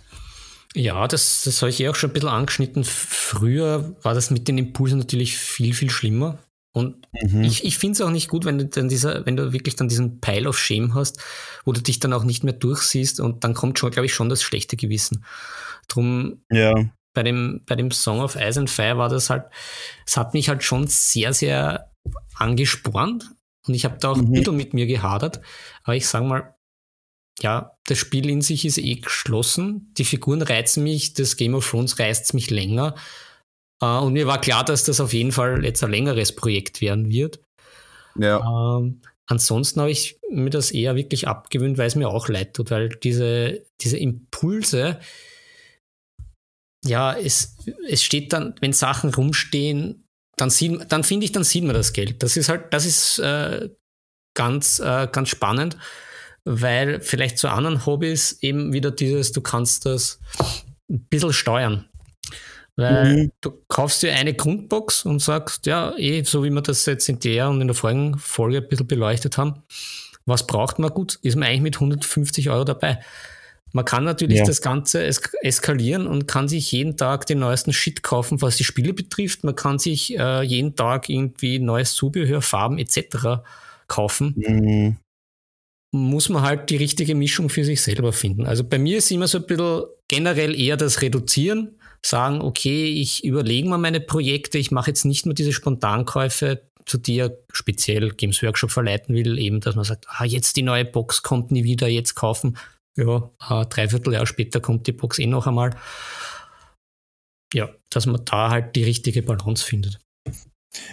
Ja, 0.75 1.09
das, 1.09 1.43
das 1.45 1.61
habe 1.63 1.71
ich 1.71 1.81
eh 1.81 1.89
auch 1.89 1.97
schon 1.97 2.11
ein 2.11 2.13
bisschen 2.13 2.29
angeschnitten. 2.29 2.85
Früher 2.85 3.97
war 4.03 4.15
das 4.15 4.31
mit 4.31 4.47
den 4.47 4.59
Impulsen 4.59 4.99
natürlich 4.99 5.37
viel, 5.37 5.75
viel 5.75 5.91
schlimmer. 5.91 6.39
Und 6.73 7.09
mhm. 7.21 7.43
ich, 7.43 7.65
ich 7.65 7.77
finde 7.77 7.95
es 7.95 8.01
auch 8.01 8.11
nicht 8.11 8.29
gut, 8.29 8.45
wenn 8.45 8.59
du 8.59 8.67
dann 8.67 8.89
dieser, 8.89 9.27
wenn 9.27 9.37
du 9.37 9.53
wirklich 9.53 9.75
dann 9.75 9.89
diesen 9.89 10.21
Pile 10.21 10.49
of 10.49 10.59
Shame 10.59 10.95
hast, 10.95 11.19
wo 11.65 11.73
du 11.73 11.83
dich 11.83 11.99
dann 11.99 12.13
auch 12.13 12.23
nicht 12.23 12.45
mehr 12.45 12.53
durchsiehst 12.53 13.19
und 13.19 13.43
dann 13.43 13.55
kommt 13.55 13.79
schon, 13.79 13.91
glaube 13.91 14.07
ich, 14.07 14.15
schon 14.15 14.29
das 14.29 14.43
schlechte 14.43 14.77
Gewissen. 14.77 15.25
Drum 15.91 16.45
ja. 16.51 16.73
bei 17.15 17.23
dem, 17.23 17.63
bei 17.67 17.77
dem 17.77 17.91
Song 17.91 18.21
of 18.21 18.37
Ice 18.37 18.59
and 18.59 18.71
Fire 18.71 18.97
war 18.99 19.09
das 19.09 19.31
halt, 19.31 19.45
es 20.07 20.17
hat 20.17 20.35
mich 20.35 20.49
halt 20.49 20.63
schon 20.63 20.87
sehr, 20.87 21.33
sehr 21.33 21.91
angespornt 22.37 23.31
und 23.67 23.75
ich 23.75 23.85
habe 23.85 23.99
da 23.99 24.11
auch 24.11 24.17
mhm. 24.17 24.27
ein 24.27 24.33
bisschen 24.33 24.57
mit 24.57 24.75
mir 24.75 24.87
gehadert. 24.87 25.41
Aber 25.85 25.97
ich 25.97 26.07
sage 26.07 26.27
mal, 26.27 26.55
ja, 27.43 27.77
das 27.87 27.99
Spiel 27.99 28.29
in 28.29 28.43
sich 28.43 28.65
ist 28.65 28.79
eh 28.79 28.97
geschlossen. 28.97 29.93
Die 29.97 30.05
Figuren 30.05 30.43
reizen 30.43 30.83
mich, 30.83 31.15
das 31.15 31.37
Game 31.37 31.55
of 31.55 31.69
Thrones 31.69 31.99
reizt 31.99 32.35
mich 32.35 32.51
länger. 32.51 32.95
Uh, 33.83 34.01
und 34.05 34.13
mir 34.13 34.27
war 34.27 34.41
klar, 34.41 34.63
dass 34.65 34.85
das 34.85 35.01
auf 35.01 35.15
jeden 35.15 35.33
Fall 35.33 35.65
jetzt 35.65 35.83
ein 35.83 35.91
längeres 35.91 36.37
Projekt 36.37 36.83
werden 36.83 37.09
wird. 37.09 37.41
Ja. 38.15 38.39
Uh, 38.39 38.93
ansonsten 39.27 39.81
habe 39.81 39.91
ich 39.91 40.19
mir 40.31 40.51
das 40.51 40.71
eher 40.71 40.97
wirklich 40.97 41.29
abgewöhnt, 41.29 41.79
weil 41.79 41.87
es 41.87 41.95
mir 41.95 42.09
auch 42.09 42.29
leid 42.29 42.55
tut, 42.55 42.71
weil 42.71 42.91
diese, 42.91 43.65
diese 43.81 43.97
Impulse, 43.97 45.01
ja, 46.85 47.15
es, 47.15 47.57
es 47.89 48.03
steht 48.03 48.33
dann, 48.33 48.55
wenn 48.61 48.73
Sachen 48.73 49.13
rumstehen, 49.13 50.09
dann, 50.37 50.51
sieht, 50.51 50.91
dann 50.91 51.05
finde 51.05 51.27
ich, 51.27 51.33
dann 51.33 51.45
sieht 51.45 51.65
man 51.65 51.75
das 51.75 51.93
Geld. 51.93 52.23
Das 52.23 52.37
ist 52.37 52.49
halt, 52.49 52.73
das 52.73 52.87
ist 52.87 53.19
äh, 53.19 53.69
ganz, 54.35 54.79
äh, 54.79 55.09
ganz 55.11 55.29
spannend, 55.29 55.77
weil 56.45 57.01
vielleicht 57.01 57.39
zu 57.39 57.49
anderen 57.49 57.85
Hobbys 57.85 58.39
eben 58.41 58.73
wieder 58.73 58.91
dieses, 58.91 59.33
du 59.33 59.43
kannst 59.43 59.85
das 59.87 60.21
ein 60.89 61.07
bisschen 61.09 61.33
steuern. 61.33 61.87
Weil 62.77 63.17
mhm. 63.17 63.33
du 63.43 63.51
kaufst 63.69 64.03
dir 64.03 64.15
eine 64.15 64.33
Grundbox 64.33 65.05
und 65.05 65.21
sagst, 65.21 65.67
ja, 65.67 65.95
eh, 65.99 66.23
so 66.25 66.43
wie 66.45 66.51
wir 66.51 66.63
das 66.63 66.87
jetzt 66.87 67.09
in 67.09 67.19
der 67.21 67.51
und 67.51 67.61
in 67.61 67.67
der 67.67 67.77
vorigen 67.77 68.19
Folge 68.19 68.59
ein 68.59 68.69
bisschen 68.69 68.87
beleuchtet 68.87 69.37
haben, 69.37 69.63
was 70.25 70.47
braucht 70.47 70.79
man 70.79 70.91
gut? 70.91 71.19
Ist 71.23 71.37
man 71.37 71.49
eigentlich 71.49 71.61
mit 71.61 71.77
150 71.77 72.49
Euro 72.49 72.65
dabei? 72.65 73.01
Man 73.73 73.85
kann 73.85 74.05
natürlich 74.05 74.39
ja. 74.39 74.45
das 74.45 74.63
Ganze 74.63 75.05
es 75.05 75.21
eskalieren 75.43 76.07
und 76.07 76.27
kann 76.27 76.49
sich 76.49 76.73
jeden 76.73 76.97
Tag 76.97 77.27
den 77.27 77.39
neuesten 77.39 77.73
Shit 77.73 78.03
kaufen, 78.03 78.43
was 78.43 78.57
die 78.57 78.65
Spiele 78.65 78.93
betrifft. 78.93 79.45
Man 79.45 79.55
kann 79.55 79.79
sich 79.79 80.19
äh, 80.19 80.43
jeden 80.43 80.77
Tag 80.77 81.09
irgendwie 81.09 81.59
neues 81.59 81.95
Zubehör, 81.95 82.43
Farben 82.43 82.79
etc. 82.79 83.43
kaufen. 83.87 84.35
Mhm. 84.37 84.97
Muss 85.93 86.29
man 86.29 86.43
halt 86.43 86.71
die 86.71 86.77
richtige 86.77 87.15
Mischung 87.15 87.49
für 87.49 87.65
sich 87.65 87.83
selber 87.83 88.13
finden. 88.13 88.47
Also 88.47 88.65
bei 88.65 88.79
mir 88.79 88.99
ist 88.99 89.11
immer 89.11 89.27
so 89.27 89.39
ein 89.39 89.47
bisschen 89.47 89.85
generell 90.09 90.59
eher 90.59 90.77
das 90.77 91.03
Reduzieren 91.03 91.77
sagen, 92.03 92.41
okay, 92.41 92.87
ich 92.87 93.25
überlege 93.25 93.69
mal 93.69 93.79
meine 93.79 94.01
Projekte, 94.01 94.59
ich 94.59 94.71
mache 94.71 94.91
jetzt 94.91 95.05
nicht 95.05 95.27
nur 95.27 95.35
diese 95.35 95.53
Spontankäufe, 95.53 96.63
zu 96.87 96.99
dir 96.99 97.39
speziell 97.53 98.11
Games 98.11 98.43
Workshop 98.43 98.71
verleiten 98.71 99.15
will, 99.15 99.39
eben, 99.39 99.61
dass 99.61 99.77
man 99.77 99.85
sagt, 99.85 100.07
ah, 100.09 100.25
jetzt 100.25 100.57
die 100.57 100.63
neue 100.63 100.85
Box 100.85 101.23
kommt 101.23 101.51
nie 101.51 101.63
wieder, 101.63 101.87
jetzt 101.89 102.15
kaufen. 102.15 102.57
Ja, 102.97 103.31
ein 103.39 103.69
Dreivierteljahr 103.69 104.27
später 104.27 104.61
kommt 104.61 104.87
die 104.87 104.93
Box 104.93 105.19
eh 105.19 105.27
noch 105.27 105.47
einmal. 105.47 105.77
Ja, 107.55 107.69
dass 107.91 108.07
man 108.07 108.25
da 108.25 108.51
halt 108.51 108.77
die 108.77 108.85
richtige 108.85 109.23
Balance 109.23 109.65
findet. 109.65 109.99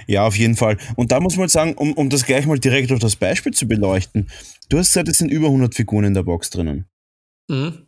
Ja, 0.08 0.26
auf 0.26 0.36
jeden 0.36 0.56
Fall. 0.56 0.78
Und 0.96 1.12
da 1.12 1.20
muss 1.20 1.38
man 1.38 1.50
sagen, 1.50 1.76
um, 1.76 1.94
um 1.94 2.10
das 2.10 2.26
gleich 2.26 2.48
mal 2.48 2.58
direkt 2.58 2.92
auf 2.92 3.00
das 3.00 3.16
Beispiel 3.16 3.54
zu 3.54 3.68
beleuchten, 3.68 4.30
du 4.70 4.78
hast 4.80 4.90
gesagt, 4.90 5.08
es 5.08 5.20
sind 5.20 5.30
über 5.30 5.48
100 5.48 5.76
Figuren 5.76 6.06
in 6.06 6.14
der 6.14 6.24
Box 6.24 6.50
drinnen. 6.50 6.88
Mhm 7.48 7.88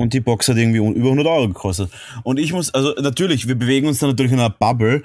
und 0.00 0.14
die 0.14 0.20
Box 0.20 0.48
hat 0.48 0.56
irgendwie 0.56 0.78
über 0.78 1.08
100 1.08 1.26
Euro 1.26 1.48
gekostet. 1.48 1.90
Und 2.24 2.38
ich 2.38 2.52
muss, 2.52 2.72
also 2.72 2.92
natürlich, 3.00 3.46
wir 3.46 3.54
bewegen 3.54 3.86
uns 3.86 3.98
da 3.98 4.06
natürlich 4.06 4.32
in 4.32 4.40
einer 4.40 4.50
Bubble, 4.50 5.02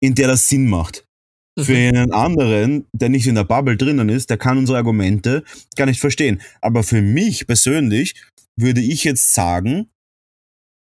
in 0.00 0.14
der 0.14 0.28
das 0.28 0.48
Sinn 0.48 0.68
macht. 0.68 1.05
Für 1.58 1.76
einen 1.76 2.12
anderen, 2.12 2.86
der 2.92 3.08
nicht 3.08 3.26
in 3.26 3.34
der 3.34 3.44
Bubble 3.44 3.76
drinnen 3.76 4.08
ist, 4.08 4.30
der 4.30 4.36
kann 4.36 4.58
unsere 4.58 4.78
Argumente 4.78 5.44
gar 5.76 5.86
nicht 5.86 6.00
verstehen. 6.00 6.40
Aber 6.60 6.82
für 6.82 7.02
mich 7.02 7.46
persönlich 7.46 8.14
würde 8.56 8.80
ich 8.80 9.04
jetzt 9.04 9.34
sagen, 9.34 9.90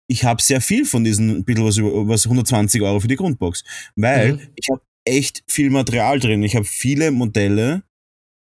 ich 0.08 0.24
habe 0.24 0.42
sehr 0.42 0.60
viel 0.60 0.84
von 0.84 1.04
diesen, 1.04 1.44
bisschen 1.44 1.64
was, 1.64 1.78
was 1.78 2.26
120 2.26 2.82
Euro 2.82 3.00
für 3.00 3.08
die 3.08 3.16
Grundbox, 3.16 3.64
weil 3.96 4.34
mhm. 4.34 4.40
ich 4.56 4.68
habe 4.70 4.82
echt 5.04 5.42
viel 5.46 5.70
Material 5.70 6.20
drin. 6.20 6.42
Ich 6.42 6.54
habe 6.54 6.64
viele 6.64 7.10
Modelle, 7.10 7.82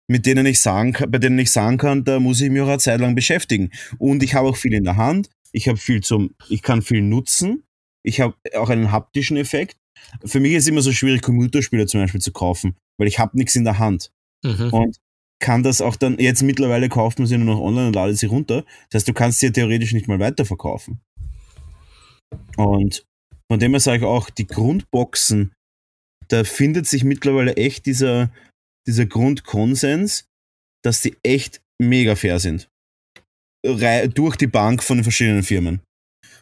mit 0.07 0.25
denen 0.25 0.45
ich 0.45 0.61
sagen 0.61 0.93
bei 1.09 1.17
denen 1.17 1.39
ich 1.39 1.51
sagen 1.51 1.77
kann, 1.77 2.03
da 2.03 2.19
muss 2.19 2.41
ich 2.41 2.49
mich 2.49 2.61
auch 2.61 2.67
eine 2.67 2.79
Zeit 2.79 2.99
lang 2.99 3.15
beschäftigen. 3.15 3.71
Und 3.97 4.23
ich 4.23 4.33
habe 4.35 4.49
auch 4.49 4.57
viel 4.57 4.73
in 4.73 4.83
der 4.83 4.97
Hand. 4.97 5.29
Ich 5.51 5.67
habe 5.67 5.77
viel 5.77 6.01
zum, 6.01 6.35
ich 6.49 6.61
kann 6.61 6.81
viel 6.81 7.01
nutzen. 7.01 7.63
Ich 8.03 8.19
habe 8.19 8.35
auch 8.55 8.69
einen 8.69 8.91
haptischen 8.91 9.37
Effekt. 9.37 9.77
Für 10.25 10.39
mich 10.39 10.53
ist 10.53 10.63
es 10.63 10.69
immer 10.69 10.81
so 10.81 10.91
schwierig, 10.91 11.21
Computerspiele 11.21 11.85
zum 11.85 12.01
Beispiel 12.01 12.21
zu 12.21 12.31
kaufen, 12.31 12.75
weil 12.97 13.07
ich 13.07 13.19
habe 13.19 13.37
nichts 13.37 13.55
in 13.55 13.63
der 13.63 13.79
Hand. 13.79 14.11
Mhm. 14.43 14.69
Und 14.71 14.97
kann 15.39 15.63
das 15.63 15.81
auch 15.81 15.97
dann, 15.97 16.19
jetzt 16.19 16.41
mittlerweile 16.41 16.87
kauft 16.87 17.19
man 17.19 17.27
sie 17.27 17.37
nur 17.37 17.55
noch 17.55 17.61
online 17.61 17.87
und 17.87 17.95
ladet 17.95 18.17
sie 18.17 18.27
runter. 18.27 18.63
Das 18.89 18.99
heißt, 18.99 19.07
du 19.09 19.13
kannst 19.13 19.39
sie 19.39 19.47
ja 19.47 19.51
theoretisch 19.51 19.93
nicht 19.93 20.07
mal 20.07 20.19
weiterverkaufen. 20.19 21.01
Und 22.55 23.05
von 23.51 23.59
dem 23.59 23.71
her 23.71 23.79
sage 23.79 23.97
ich 23.99 24.03
auch, 24.03 24.29
die 24.29 24.47
Grundboxen, 24.47 25.51
da 26.29 26.43
findet 26.45 26.87
sich 26.87 27.03
mittlerweile 27.03 27.57
echt 27.57 27.85
dieser, 27.85 28.31
dieser 28.87 29.05
Grundkonsens, 29.05 30.27
dass 30.83 31.01
die 31.01 31.17
echt 31.23 31.61
mega 31.81 32.15
fair 32.15 32.39
sind. 32.39 32.69
Durch 33.65 34.35
die 34.37 34.47
Bank 34.47 34.81
von 34.81 34.97
den 34.97 35.03
verschiedenen 35.03 35.43
Firmen. 35.43 35.81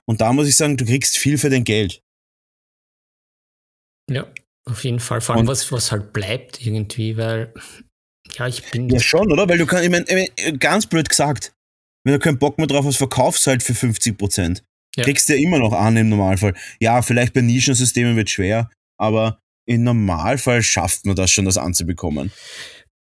Und 0.07 0.21
da 0.21 0.31
muss 0.33 0.47
ich 0.47 0.55
sagen, 0.55 0.77
du 0.77 0.85
kriegst 0.85 1.17
viel 1.17 1.37
für 1.37 1.49
dein 1.49 1.63
Geld. 1.63 2.01
Ja, 4.11 4.27
auf 4.65 4.83
jeden 4.83 4.99
Fall. 4.99 5.21
Vor 5.21 5.35
allem, 5.35 5.47
was, 5.47 5.71
was 5.71 5.91
halt 5.91 6.13
bleibt 6.13 6.65
irgendwie, 6.65 7.17
weil, 7.17 7.53
ja, 8.37 8.47
ich 8.47 8.69
bin. 8.71 8.89
Ja, 8.89 8.99
schon, 8.99 9.31
oder? 9.31 9.47
Weil 9.47 9.57
du 9.57 9.65
kannst, 9.65 9.85
ich 9.85 9.89
meine, 9.89 10.57
ganz 10.57 10.85
blöd 10.85 11.09
gesagt, 11.09 11.53
wenn 12.03 12.13
du 12.13 12.19
keinen 12.19 12.39
Bock 12.39 12.57
mehr 12.57 12.67
drauf 12.67 12.85
hast, 12.85 12.97
verkaufst 12.97 13.47
halt 13.47 13.63
für 13.63 13.75
50 13.75 14.17
Prozent. 14.17 14.63
Ja. 14.95 15.03
Kriegst 15.03 15.29
du 15.29 15.33
ja 15.33 15.39
immer 15.39 15.59
noch 15.59 15.73
an 15.73 15.95
im 15.95 16.09
Normalfall. 16.09 16.53
Ja, 16.79 17.01
vielleicht 17.01 17.33
bei 17.33 17.41
Nischensystemen 17.41 18.15
wird 18.15 18.29
schwer, 18.29 18.69
aber 18.97 19.39
im 19.65 19.83
Normalfall 19.83 20.63
schafft 20.63 21.05
man 21.05 21.15
das 21.15 21.31
schon, 21.31 21.45
das 21.45 21.57
anzubekommen. 21.57 22.31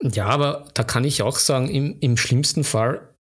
Ja, 0.03 0.27
aber 0.27 0.69
da 0.75 0.83
kann 0.83 1.05
ich 1.05 1.23
auch 1.23 1.39
sagen, 1.39 1.69
im, 1.69 1.99
im 2.01 2.17
schlimmsten 2.17 2.65
Fall, 2.65 3.15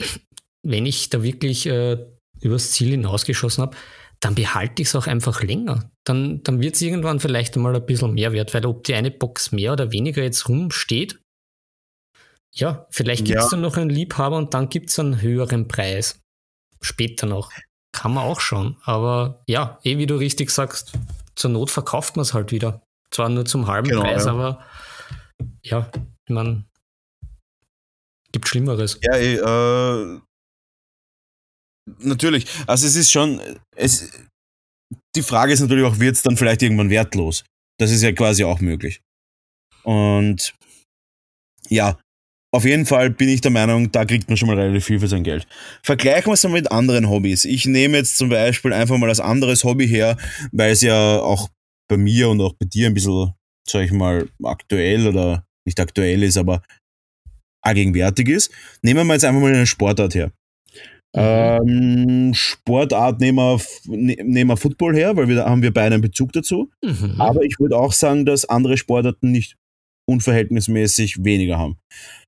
wenn 0.63 0.86
ich 0.86 1.09
da 1.09 1.23
wirklich 1.23 1.65
äh, 1.65 1.97
übers 2.41 2.71
Ziel 2.71 2.91
hinausgeschossen 2.91 3.61
habe, 3.61 3.78
dann 4.26 4.34
behalte 4.34 4.82
ich 4.82 4.88
es 4.88 4.95
auch 4.95 5.05
einfach 5.05 5.43
länger. 5.43 5.91
Dann, 6.03 6.41
dann 6.41 6.59
wird 6.59 6.73
es 6.73 6.82
irgendwann 6.82 7.19
vielleicht 7.19 7.55
einmal 7.55 7.76
ein 7.76 7.86
bisschen 7.86 8.15
mehr 8.15 8.34
wert, 8.34 8.55
weil 8.55 8.65
ob 8.65 8.84
die 8.84 8.95
eine 8.95 9.11
Box 9.11 9.51
mehr 9.51 9.73
oder 9.73 9.91
weniger 9.91 10.23
jetzt 10.23 10.49
rumsteht, 10.49 11.19
ja, 12.51 12.88
vielleicht 12.89 13.26
gibt 13.26 13.38
es 13.38 13.43
ja. 13.43 13.49
dann 13.51 13.61
noch 13.61 13.78
einen 13.78 13.91
Liebhaber 13.91 14.38
und 14.38 14.55
dann 14.55 14.69
gibt 14.69 14.89
es 14.89 14.97
einen 14.97 15.21
höheren 15.21 15.67
Preis. 15.67 16.21
Später 16.82 17.28
noch. 17.28 17.51
Kann 17.91 18.15
man 18.15 18.23
auch 18.23 18.39
schon. 18.39 18.78
Aber 18.84 19.43
ja, 19.45 19.78
eh 19.84 19.99
wie 19.99 20.07
du 20.07 20.15
richtig 20.15 20.49
sagst, 20.49 20.93
zur 21.36 21.51
Not 21.51 21.69
verkauft 21.69 22.15
man 22.15 22.23
es 22.23 22.34
halt 22.34 22.51
wieder. 22.51 22.82
Zwar 23.11 23.30
nur 23.30 23.45
zum 23.45 23.67
halben 23.67 23.89
genau, 23.89 24.01
Preis, 24.01 24.26
ja. 24.26 24.32
aber 24.32 24.65
ja, 25.61 25.91
man 26.30 26.65
gibt 28.32 28.47
Schlimmeres. 28.47 28.99
Ja, 29.03 29.17
äh, 29.17 30.19
natürlich. 31.99 32.45
Also 32.67 32.88
es 32.88 32.95
ist 32.95 33.11
schon, 33.11 33.41
es, 33.75 34.11
die 35.15 35.21
Frage 35.21 35.53
ist 35.53 35.61
natürlich 35.61 35.86
auch, 35.86 35.99
wird 35.99 36.15
es 36.15 36.23
dann 36.23 36.38
vielleicht 36.38 36.61
irgendwann 36.61 36.89
wertlos? 36.89 37.43
Das 37.79 37.91
ist 37.91 38.01
ja 38.01 38.11
quasi 38.11 38.43
auch 38.43 38.61
möglich. 38.61 39.01
Und 39.83 40.53
ja, 41.69 41.99
auf 42.53 42.63
jeden 42.63 42.86
Fall 42.86 43.09
bin 43.09 43.27
ich 43.29 43.41
der 43.41 43.51
Meinung, 43.51 43.91
da 43.91 44.05
kriegt 44.05 44.29
man 44.29 44.38
schon 44.38 44.47
mal 44.47 44.57
relativ 44.57 44.86
viel 44.86 44.99
für 44.99 45.07
sein 45.07 45.23
Geld. 45.23 45.45
Vergleichen 45.83 46.27
wir 46.27 46.33
es 46.33 46.43
mal 46.43 46.53
mit 46.53 46.71
anderen 46.71 47.09
Hobbys. 47.09 47.43
Ich 47.43 47.65
nehme 47.65 47.97
jetzt 47.97 48.17
zum 48.17 48.29
Beispiel 48.29 48.71
einfach 48.71 48.97
mal 48.97 49.09
als 49.09 49.19
anderes 49.19 49.63
Hobby 49.63 49.88
her, 49.88 50.17
weil 50.51 50.71
es 50.71 50.81
ja 50.81 51.19
auch 51.19 51.49
bei 51.89 51.97
mir 51.97 52.29
und 52.29 52.39
auch 52.41 52.53
bei 52.53 52.65
dir 52.65 52.88
ein 52.88 52.93
bisschen, 52.93 53.33
sag 53.67 53.83
ich 53.83 53.91
mal, 53.91 54.29
aktuell 54.43 55.07
oder 55.07 55.45
nicht 55.65 55.79
aktuell 55.79 56.23
ist, 56.23 56.38
aber 56.38 56.63
allgegenwärtig 57.61 58.29
ist. 58.29 58.51
Nehmen 58.81 59.05
wir 59.05 59.13
jetzt 59.13 59.25
einfach 59.25 59.41
mal 59.41 59.53
eine 59.53 59.67
Sportart 59.67 60.15
her. 60.15 60.31
Mhm. 61.16 61.22
Ähm, 61.22 62.34
Sportart 62.34 63.22
nehmen 63.22 63.38
wir, 63.38 63.61
ne, 63.86 64.18
nehmen 64.22 64.49
wir 64.49 64.57
Football 64.57 64.95
her, 64.95 65.16
weil 65.16 65.30
wir 65.30 65.45
haben 65.45 65.61
wir 65.61 65.74
beide 65.74 65.95
einen 65.95 66.01
Bezug 66.01 66.34
dazu. 66.34 66.70
Mhm. 66.84 67.20
Aber 67.20 67.43
ich 67.43 67.59
würde 67.59 67.78
auch 67.78 67.93
sagen, 67.93 68.26
dass 68.26 68.45
andere 68.45 68.78
Sportarten 68.78 69.32
nicht 69.32 69.55
unverhältnismäßig 70.09 71.24
weniger 71.24 71.57
haben. 71.57 71.78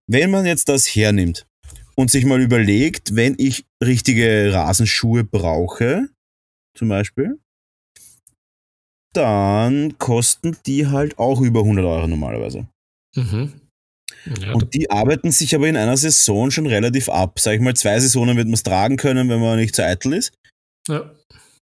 Wenn 0.10 0.32
man 0.32 0.46
jetzt 0.46 0.70
das 0.70 0.88
hernimmt 0.88 1.46
und 1.96 2.10
sich 2.12 2.26
mal 2.26 2.42
überlegt, 2.42 3.16
wenn 3.16 3.36
ich 3.38 3.66
richtige 3.84 4.52
Rasenschuhe 4.54 5.26
brauche, 5.26 6.08
zum 6.78 6.88
Beispiel, 6.88 7.40
dann 9.14 9.98
kosten 9.98 10.56
die 10.66 10.88
halt 10.88 11.18
auch 11.18 11.42
über 11.42 11.62
100 11.62 11.86
Euro 11.86 12.08
normalerweise. 12.08 12.68
Mhm. 13.16 13.67
Ja, 14.42 14.54
und 14.54 14.74
die 14.74 14.90
arbeiten 14.90 15.32
sich 15.32 15.56
aber 15.56 15.68
in 15.68 15.78
einer 15.78 15.98
Saison 15.98 16.52
schon 16.52 16.68
relativ 16.68 17.10
ab. 17.10 17.40
Sag 17.40 17.56
ich 17.56 17.62
mal, 17.62 17.76
zwei 17.76 18.00
Saisonen 18.00 18.38
wird 18.38 18.48
man 18.48 18.56
es 18.56 18.64
tragen 18.64 18.98
können, 18.98 19.30
wenn 19.30 19.40
man 19.40 19.58
nicht 19.58 19.76
zu 19.76 19.84
eitel 19.84 20.14
ist. 20.14 20.34
Ja. 20.88 21.12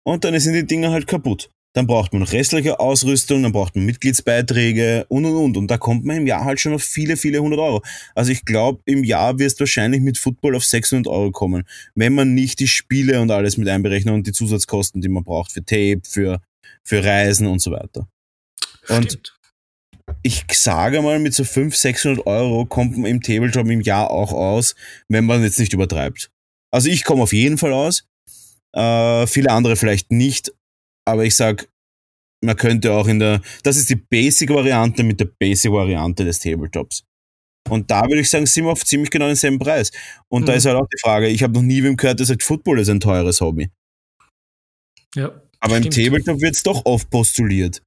Und 0.03 0.23
dann 0.23 0.39
sind 0.39 0.53
die 0.53 0.65
Dinger 0.65 0.91
halt 0.91 1.07
kaputt. 1.07 1.49
Dann 1.73 1.87
braucht 1.87 2.13
man 2.13 2.21
noch 2.21 2.31
restliche 2.31 2.79
Ausrüstung, 2.79 3.43
dann 3.43 3.51
braucht 3.51 3.75
man 3.75 3.85
Mitgliedsbeiträge 3.85 5.05
und 5.09 5.25
und 5.25 5.35
und. 5.35 5.57
Und 5.57 5.67
da 5.69 5.77
kommt 5.77 6.05
man 6.05 6.17
im 6.17 6.27
Jahr 6.27 6.45
halt 6.45 6.59
schon 6.59 6.73
auf 6.73 6.83
viele, 6.83 7.17
viele 7.17 7.39
hundert 7.39 7.59
Euro. 7.59 7.83
Also 8.13 8.31
ich 8.31 8.45
glaube, 8.45 8.81
im 8.85 9.03
Jahr 9.03 9.39
wirst 9.39 9.59
du 9.59 9.63
wahrscheinlich 9.63 10.01
mit 10.01 10.17
Football 10.17 10.55
auf 10.55 10.63
600 10.63 11.11
Euro 11.11 11.31
kommen, 11.31 11.65
wenn 11.93 12.13
man 12.13 12.33
nicht 12.33 12.61
die 12.61 12.69
Spiele 12.69 13.19
und 13.19 13.29
alles 13.29 13.57
mit 13.57 13.67
einberechnet 13.67 14.13
und 14.13 14.25
die 14.25 14.31
Zusatzkosten, 14.31 15.01
die 15.01 15.09
man 15.09 15.25
braucht 15.25 15.51
für 15.51 15.65
Tape, 15.65 16.01
für 16.05 16.39
für 16.85 17.03
Reisen 17.03 17.47
und 17.47 17.59
so 17.59 17.71
weiter. 17.71 18.07
Und 18.87 19.11
Stimmt. 19.11 19.34
Ich 20.23 20.45
sage 20.51 21.01
mal, 21.01 21.19
mit 21.19 21.33
so 21.33 21.43
500, 21.43 21.73
600 21.79 22.27
Euro 22.27 22.65
kommt 22.65 22.97
man 22.97 23.09
im 23.09 23.21
Tabletop 23.21 23.67
im 23.67 23.81
Jahr 23.81 24.11
auch 24.11 24.33
aus, 24.33 24.75
wenn 25.07 25.25
man 25.25 25.43
jetzt 25.43 25.59
nicht 25.59 25.73
übertreibt. 25.73 26.31
Also 26.71 26.89
ich 26.89 27.03
komme 27.03 27.23
auf 27.23 27.33
jeden 27.33 27.57
Fall 27.57 27.73
aus, 27.73 28.07
äh, 28.75 29.27
viele 29.27 29.51
andere 29.51 29.75
vielleicht 29.75 30.11
nicht, 30.11 30.51
aber 31.07 31.25
ich 31.25 31.35
sag, 31.35 31.67
man 32.43 32.55
könnte 32.55 32.91
auch 32.93 33.07
in 33.07 33.19
der, 33.19 33.41
das 33.63 33.77
ist 33.77 33.89
die 33.89 33.95
Basic-Variante 33.95 35.03
mit 35.03 35.19
der 35.19 35.29
Basic-Variante 35.39 36.25
des 36.25 36.39
Tabletops. 36.39 37.03
Und 37.69 37.89
da 37.89 38.03
würde 38.03 38.19
ich 38.21 38.29
sagen, 38.29 38.45
sind 38.45 38.65
wir 38.65 38.71
auf 38.71 38.85
ziemlich 38.85 39.09
genau 39.09 39.27
denselben 39.27 39.57
Preis. 39.57 39.91
Und 40.29 40.43
mhm. 40.43 40.45
da 40.45 40.53
ist 40.53 40.65
halt 40.65 40.75
auch 40.75 40.87
die 40.87 40.99
Frage, 40.99 41.27
ich 41.27 41.41
habe 41.41 41.53
noch 41.53 41.63
nie 41.63 41.81
wem 41.81 41.97
gehört, 41.97 42.19
der 42.19 42.27
sagt, 42.27 42.43
Football 42.43 42.79
ist 42.79 42.89
ein 42.89 42.99
teures 42.99 43.41
Hobby. 43.41 43.71
Ja. 45.15 45.41
Aber 45.59 45.77
Stimmt. 45.77 45.97
im 45.97 46.03
Tabletop 46.03 46.41
wird 46.41 46.55
es 46.55 46.63
doch 46.63 46.85
oft 46.85 47.09
postuliert. 47.09 47.81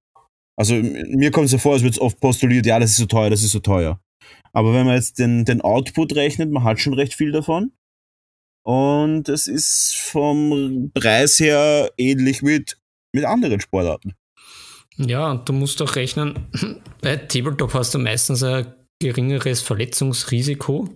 Also 0.58 0.74
mir 0.74 1.30
kommt 1.30 1.44
es 1.44 1.52
so 1.52 1.58
vor, 1.58 1.76
es 1.76 1.84
wird 1.84 2.00
oft 2.00 2.18
postuliert, 2.18 2.66
ja, 2.66 2.80
das 2.80 2.90
ist 2.90 2.96
so 2.96 3.06
teuer, 3.06 3.30
das 3.30 3.44
ist 3.44 3.52
so 3.52 3.60
teuer. 3.60 4.00
Aber 4.52 4.74
wenn 4.74 4.86
man 4.86 4.96
jetzt 4.96 5.20
den, 5.20 5.44
den 5.44 5.60
Output 5.60 6.16
rechnet, 6.16 6.50
man 6.50 6.64
hat 6.64 6.80
schon 6.80 6.94
recht 6.94 7.14
viel 7.14 7.30
davon. 7.30 7.70
Und 8.66 9.28
es 9.28 9.46
ist 9.46 9.94
vom 9.94 10.90
Preis 10.94 11.38
her 11.38 11.92
ähnlich 11.96 12.42
mit, 12.42 12.76
mit 13.14 13.24
anderen 13.24 13.60
Sportarten. 13.60 14.14
Ja, 14.96 15.30
und 15.30 15.48
du 15.48 15.52
musst 15.52 15.80
auch 15.80 15.94
rechnen, 15.94 16.48
bei 17.02 17.16
Tabletop 17.16 17.72
hast 17.74 17.94
du 17.94 18.00
meistens 18.00 18.42
ein 18.42 18.74
geringeres 19.00 19.62
Verletzungsrisiko. 19.62 20.88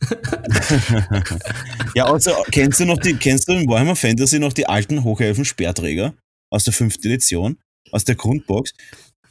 ja, 1.94 2.06
also 2.06 2.32
kennst 2.50 2.80
du 2.80 2.86
noch 2.86 2.98
die, 2.98 3.14
kennst 3.14 3.46
du 3.46 3.52
in 3.52 3.68
Warhammer 3.68 3.94
Fantasy 3.94 4.40
noch 4.40 4.52
die 4.52 4.66
alten 4.66 5.04
Hochelfen-Sperrträger 5.04 6.12
aus 6.50 6.64
der 6.64 6.72
fünften 6.72 7.06
Edition, 7.06 7.56
aus 7.92 8.04
der 8.04 8.14
Grundbox? 8.14 8.72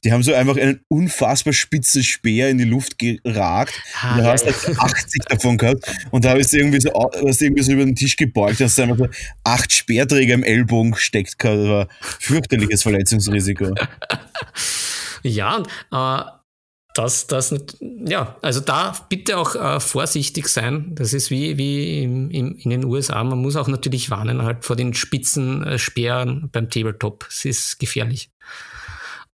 Die 0.04 0.12
haben 0.12 0.22
so 0.22 0.34
einfach 0.36 0.56
einen 0.58 0.82
unfassbar 0.88 1.52
spitzen 1.52 2.04
Speer 2.04 2.50
in 2.50 2.60
die 2.60 2.64
Luft 2.66 3.00
geragt. 3.00 3.74
Ah, 4.02 4.18
du 4.18 4.24
hast 4.24 4.46
halt 4.46 4.80
80 4.80 5.24
davon 5.30 5.58
gehabt 5.58 5.84
und 6.12 6.24
da 6.24 6.38
hast 6.38 6.54
du 6.54 6.58
irgendwie 6.58 6.80
so, 6.80 6.92
hast 6.94 7.42
irgendwie 7.42 7.64
so 7.64 7.72
über 7.72 7.86
den 7.86 7.96
Tisch 7.96 8.16
gebeugt, 8.16 8.60
hast 8.60 8.78
du 8.78 8.84
einfach 8.84 8.98
so 8.98 9.08
acht 9.44 9.72
Speerträger 9.72 10.36
im 10.36 10.44
Ellbogen 10.44 10.92
gesteckt 10.92 11.40
gehabt. 11.40 11.58
Das 11.58 11.68
war 11.68 11.88
fürchterliches 12.02 12.84
Verletzungsrisiko. 12.84 13.74
Ja, 15.26 15.64
äh, 15.92 16.22
das, 16.96 17.28
das, 17.28 17.54
ja, 17.82 18.38
also 18.42 18.62
da 18.62 18.96
bitte 19.10 19.38
auch 19.38 19.56
äh, 19.56 19.80
vorsichtig 19.82 20.48
sein. 20.48 20.96
Das 20.96 21.14
ist 21.14 21.30
wie, 21.30 21.58
wie 21.58 22.04
im, 22.04 22.32
im, 22.32 22.56
in 22.56 22.70
den 22.70 22.86
USA. 22.86 23.22
Man 23.24 23.40
muss 23.40 23.58
auch 23.58 23.68
natürlich 23.68 24.10
warnen 24.10 24.44
halt 24.44 24.64
vor 24.64 24.78
den 24.78 24.94
spitzen 24.94 25.62
äh, 25.64 25.78
Speeren 25.78 26.50
beim 26.54 26.70
Tabletop. 26.70 27.28
Es 27.30 27.44
ist 27.44 27.80
gefährlich. 27.80 28.30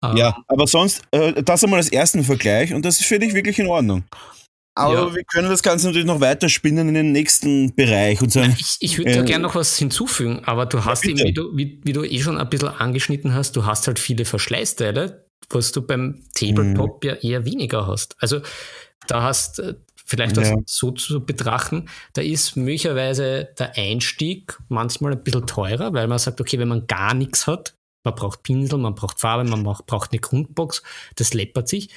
Ähm, 0.01 0.15
ja, 0.15 0.37
aber 0.47 0.67
sonst, 0.67 1.01
äh, 1.11 1.43
das 1.43 1.61
einmal 1.61 1.79
als 1.79 1.91
ersten 1.91 2.23
Vergleich 2.23 2.73
und 2.73 2.85
das 2.85 3.01
ist 3.01 3.07
für 3.07 3.19
dich 3.19 3.33
wirklich 3.33 3.59
in 3.59 3.67
Ordnung. 3.67 4.05
Aber 4.75 4.93
ja. 4.93 5.15
wir 5.15 5.23
können 5.25 5.49
das 5.49 5.61
Ganze 5.61 5.87
natürlich 5.87 6.07
noch 6.07 6.21
weiter 6.21 6.47
spinnen 6.47 6.87
in 6.87 6.93
den 6.93 7.11
nächsten 7.11 7.75
Bereich. 7.75 8.21
Und 8.21 8.31
sagen, 8.31 8.55
ich 8.57 8.77
ich 8.79 8.97
würde 8.97 9.11
da 9.11 9.21
äh, 9.23 9.25
gerne 9.25 9.43
noch 9.43 9.55
was 9.55 9.77
hinzufügen, 9.77 10.43
aber 10.45 10.65
du 10.65 10.85
hast 10.85 11.03
ja, 11.03 11.11
eben, 11.11 11.19
wie 11.19 11.33
du, 11.33 11.57
wie, 11.57 11.81
wie 11.83 11.91
du 11.91 12.05
eh 12.05 12.21
schon 12.21 12.37
ein 12.37 12.49
bisschen 12.49 12.69
angeschnitten 12.69 13.33
hast, 13.33 13.57
du 13.57 13.65
hast 13.65 13.87
halt 13.87 13.99
viele 13.99 14.23
Verschleißteile, 14.23 15.28
was 15.49 15.71
du 15.71 15.81
beim 15.81 16.23
Tabletop 16.33 17.03
mhm. 17.03 17.09
ja 17.09 17.15
eher 17.15 17.45
weniger 17.45 17.87
hast. 17.87 18.15
Also 18.19 18.41
da 19.07 19.23
hast 19.23 19.59
äh, 19.59 19.75
vielleicht 20.05 20.37
ja. 20.37 20.57
so 20.65 20.91
zu 20.91 21.23
betrachten. 21.23 21.87
Da 22.13 22.21
ist 22.21 22.55
möglicherweise 22.55 23.49
der 23.57 23.77
Einstieg 23.77 24.57
manchmal 24.67 25.13
ein 25.13 25.23
bisschen 25.23 25.47
teurer, 25.47 25.93
weil 25.93 26.07
man 26.07 26.19
sagt, 26.19 26.41
okay, 26.41 26.59
wenn 26.59 26.67
man 26.67 26.87
gar 26.87 27.13
nichts 27.13 27.47
hat, 27.47 27.75
man 28.03 28.15
braucht 28.15 28.43
Pinsel, 28.43 28.79
man 28.79 28.95
braucht 28.95 29.19
Farbe, 29.19 29.43
man 29.43 29.63
braucht 29.63 30.11
eine 30.11 30.19
Grundbox, 30.19 30.81
das 31.15 31.33
läppert 31.33 31.67
sich. 31.67 31.89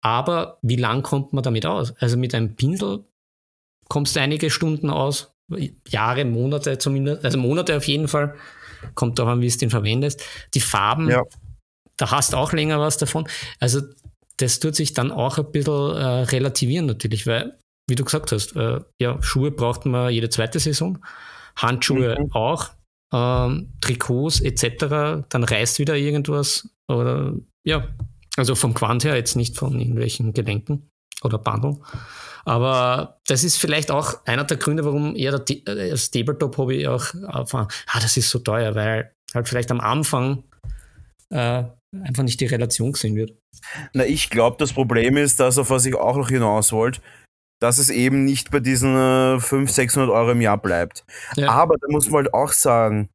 Aber 0.00 0.58
wie 0.60 0.76
lang 0.76 1.02
kommt 1.02 1.32
man 1.32 1.42
damit 1.42 1.64
aus? 1.64 1.94
Also 1.98 2.18
mit 2.18 2.34
einem 2.34 2.54
Pinsel 2.54 3.04
kommst 3.88 4.16
du 4.16 4.20
einige 4.20 4.50
Stunden 4.50 4.90
aus, 4.90 5.34
Jahre, 5.88 6.24
Monate 6.24 6.78
zumindest, 6.78 7.24
also 7.24 7.38
Monate 7.38 7.76
auf 7.76 7.86
jeden 7.86 8.08
Fall. 8.08 8.34
Kommt 8.94 9.18
auch 9.20 9.28
an, 9.28 9.40
wie 9.40 9.48
du 9.48 9.56
den 9.56 9.70
verwendest. 9.70 10.22
Die 10.52 10.60
Farben, 10.60 11.08
ja. 11.08 11.22
Da 11.96 12.10
hast 12.10 12.32
du 12.32 12.36
auch 12.36 12.52
länger 12.52 12.80
was 12.80 12.98
davon. 12.98 13.28
Also 13.60 13.80
das 14.36 14.58
tut 14.60 14.74
sich 14.74 14.94
dann 14.94 15.12
auch 15.12 15.38
ein 15.38 15.50
bisschen 15.52 15.96
äh, 15.96 16.22
relativieren 16.24 16.86
natürlich, 16.86 17.26
weil, 17.26 17.56
wie 17.88 17.94
du 17.94 18.04
gesagt 18.04 18.32
hast, 18.32 18.56
äh, 18.56 18.80
ja, 19.00 19.22
Schuhe 19.22 19.50
braucht 19.50 19.86
man 19.86 20.12
jede 20.12 20.28
zweite 20.28 20.58
Saison, 20.58 20.98
Handschuhe 21.56 22.16
mhm. 22.18 22.32
auch, 22.32 22.70
ähm, 23.12 23.72
Trikots 23.80 24.40
etc., 24.40 25.24
dann 25.28 25.44
reißt 25.44 25.78
wieder 25.78 25.96
irgendwas 25.96 26.68
oder 26.88 27.34
ja, 27.66 27.88
also 28.36 28.54
vom 28.54 28.74
Quant 28.74 29.04
her 29.04 29.16
jetzt 29.16 29.36
nicht 29.36 29.56
von 29.56 29.78
irgendwelchen 29.78 30.32
Gelenken 30.32 30.90
oder 31.22 31.38
Bundle. 31.38 31.78
Aber 32.44 33.20
das 33.26 33.42
ist 33.44 33.56
vielleicht 33.56 33.90
auch 33.90 34.26
einer 34.26 34.44
der 34.44 34.58
Gründe, 34.58 34.84
warum 34.84 35.16
eher 35.16 35.34
äh, 35.34 35.90
das 35.90 36.10
Tabletop-Hobby 36.10 36.86
auch 36.88 37.06
ah, 37.24 37.66
das 37.94 38.16
ist 38.16 38.30
so 38.30 38.40
teuer, 38.40 38.74
weil 38.74 39.14
halt 39.32 39.48
vielleicht 39.48 39.70
am 39.70 39.80
Anfang 39.80 40.44
äh, 41.30 41.64
einfach 42.02 42.22
nicht 42.22 42.40
die 42.40 42.46
Relation 42.46 42.92
gesehen 42.92 43.16
wird. 43.16 43.36
Na, 43.92 44.04
ich 44.04 44.30
glaube, 44.30 44.56
das 44.58 44.72
Problem 44.72 45.16
ist, 45.16 45.40
dass 45.40 45.58
auf 45.58 45.70
was 45.70 45.86
ich 45.86 45.94
auch 45.94 46.16
noch 46.16 46.28
hinaus 46.28 46.72
wollte, 46.72 47.00
dass 47.60 47.78
es 47.78 47.90
eben 47.90 48.24
nicht 48.24 48.50
bei 48.50 48.60
diesen 48.60 48.94
äh, 48.96 49.40
500, 49.40 49.74
600 49.74 50.10
Euro 50.10 50.32
im 50.32 50.40
Jahr 50.40 50.58
bleibt. 50.58 51.04
Ja. 51.36 51.50
Aber 51.50 51.76
da 51.78 51.86
muss 51.88 52.10
man 52.10 52.24
halt 52.24 52.34
auch 52.34 52.52
sagen, 52.52 53.08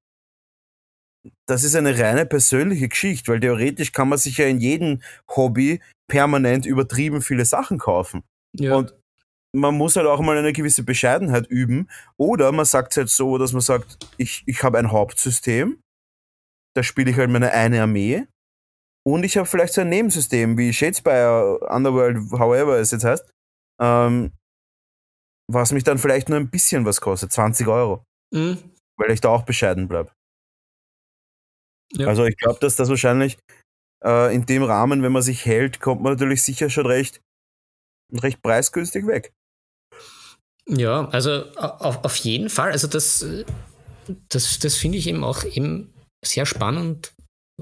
das 1.47 1.63
ist 1.63 1.75
eine 1.75 1.97
reine 1.97 2.25
persönliche 2.25 2.87
Geschichte, 2.87 3.31
weil 3.31 3.39
theoretisch 3.39 3.91
kann 3.91 4.09
man 4.09 4.17
sich 4.17 4.37
ja 4.37 4.45
in 4.45 4.59
jedem 4.59 5.01
Hobby 5.35 5.81
permanent 6.09 6.65
übertrieben 6.65 7.21
viele 7.21 7.45
Sachen 7.45 7.77
kaufen. 7.77 8.23
Ja. 8.57 8.75
Und 8.75 8.95
man 9.55 9.75
muss 9.75 9.95
halt 9.95 10.07
auch 10.07 10.21
mal 10.21 10.37
eine 10.37 10.53
gewisse 10.53 10.83
Bescheidenheit 10.83 11.47
üben. 11.47 11.89
Oder 12.17 12.51
man 12.51 12.65
sagt 12.65 12.93
es 12.93 12.97
halt 12.97 13.09
so, 13.09 13.37
dass 13.37 13.51
man 13.53 13.61
sagt, 13.61 13.97
ich, 14.17 14.43
ich 14.45 14.63
habe 14.63 14.77
ein 14.77 14.91
Hauptsystem, 14.91 15.81
da 16.75 16.83
spiele 16.83 17.11
ich 17.11 17.17
halt 17.17 17.29
meine 17.29 17.51
eine 17.51 17.81
Armee. 17.81 18.27
Und 19.13 19.23
ich 19.23 19.37
habe 19.37 19.47
vielleicht 19.47 19.73
so 19.73 19.81
ein 19.81 19.89
Nebensystem 19.89 20.57
wie 20.57 20.73
Shadespire, 20.73 21.59
Underworld, 21.69 22.17
however 22.31 22.77
es 22.79 22.91
jetzt 22.91 23.03
heißt, 23.03 23.29
ähm, 23.81 24.31
was 25.51 25.71
mich 25.71 25.83
dann 25.83 25.97
vielleicht 25.97 26.29
nur 26.29 26.39
ein 26.39 26.49
bisschen 26.49 26.85
was 26.85 27.01
kostet, 27.01 27.31
20 27.31 27.67
Euro. 27.67 28.03
Mhm. 28.33 28.57
Weil 28.97 29.11
ich 29.11 29.21
da 29.21 29.29
auch 29.29 29.43
bescheiden 29.43 29.87
bleibe. 29.87 30.11
Ja. 31.93 32.07
Also 32.07 32.25
ich 32.25 32.37
glaube, 32.37 32.59
dass 32.59 32.75
das 32.75 32.89
wahrscheinlich 32.89 33.37
äh, 34.03 34.33
in 34.33 34.45
dem 34.45 34.63
Rahmen, 34.63 35.01
wenn 35.01 35.11
man 35.11 35.23
sich 35.23 35.45
hält, 35.45 35.79
kommt 35.79 36.01
man 36.01 36.13
natürlich 36.13 36.43
sicher 36.43 36.69
schon 36.69 36.85
recht, 36.85 37.21
recht 38.13 38.41
preisgünstig 38.41 39.07
weg. 39.07 39.31
Ja, 40.67 41.09
also 41.09 41.45
auf, 41.55 42.03
auf 42.05 42.15
jeden 42.17 42.49
Fall. 42.49 42.71
Also 42.71 42.87
das, 42.87 43.25
das, 44.29 44.59
das 44.59 44.75
finde 44.75 44.99
ich 44.99 45.07
eben 45.07 45.23
auch 45.23 45.43
eben 45.43 45.91
sehr 46.23 46.45
spannend. 46.45 47.13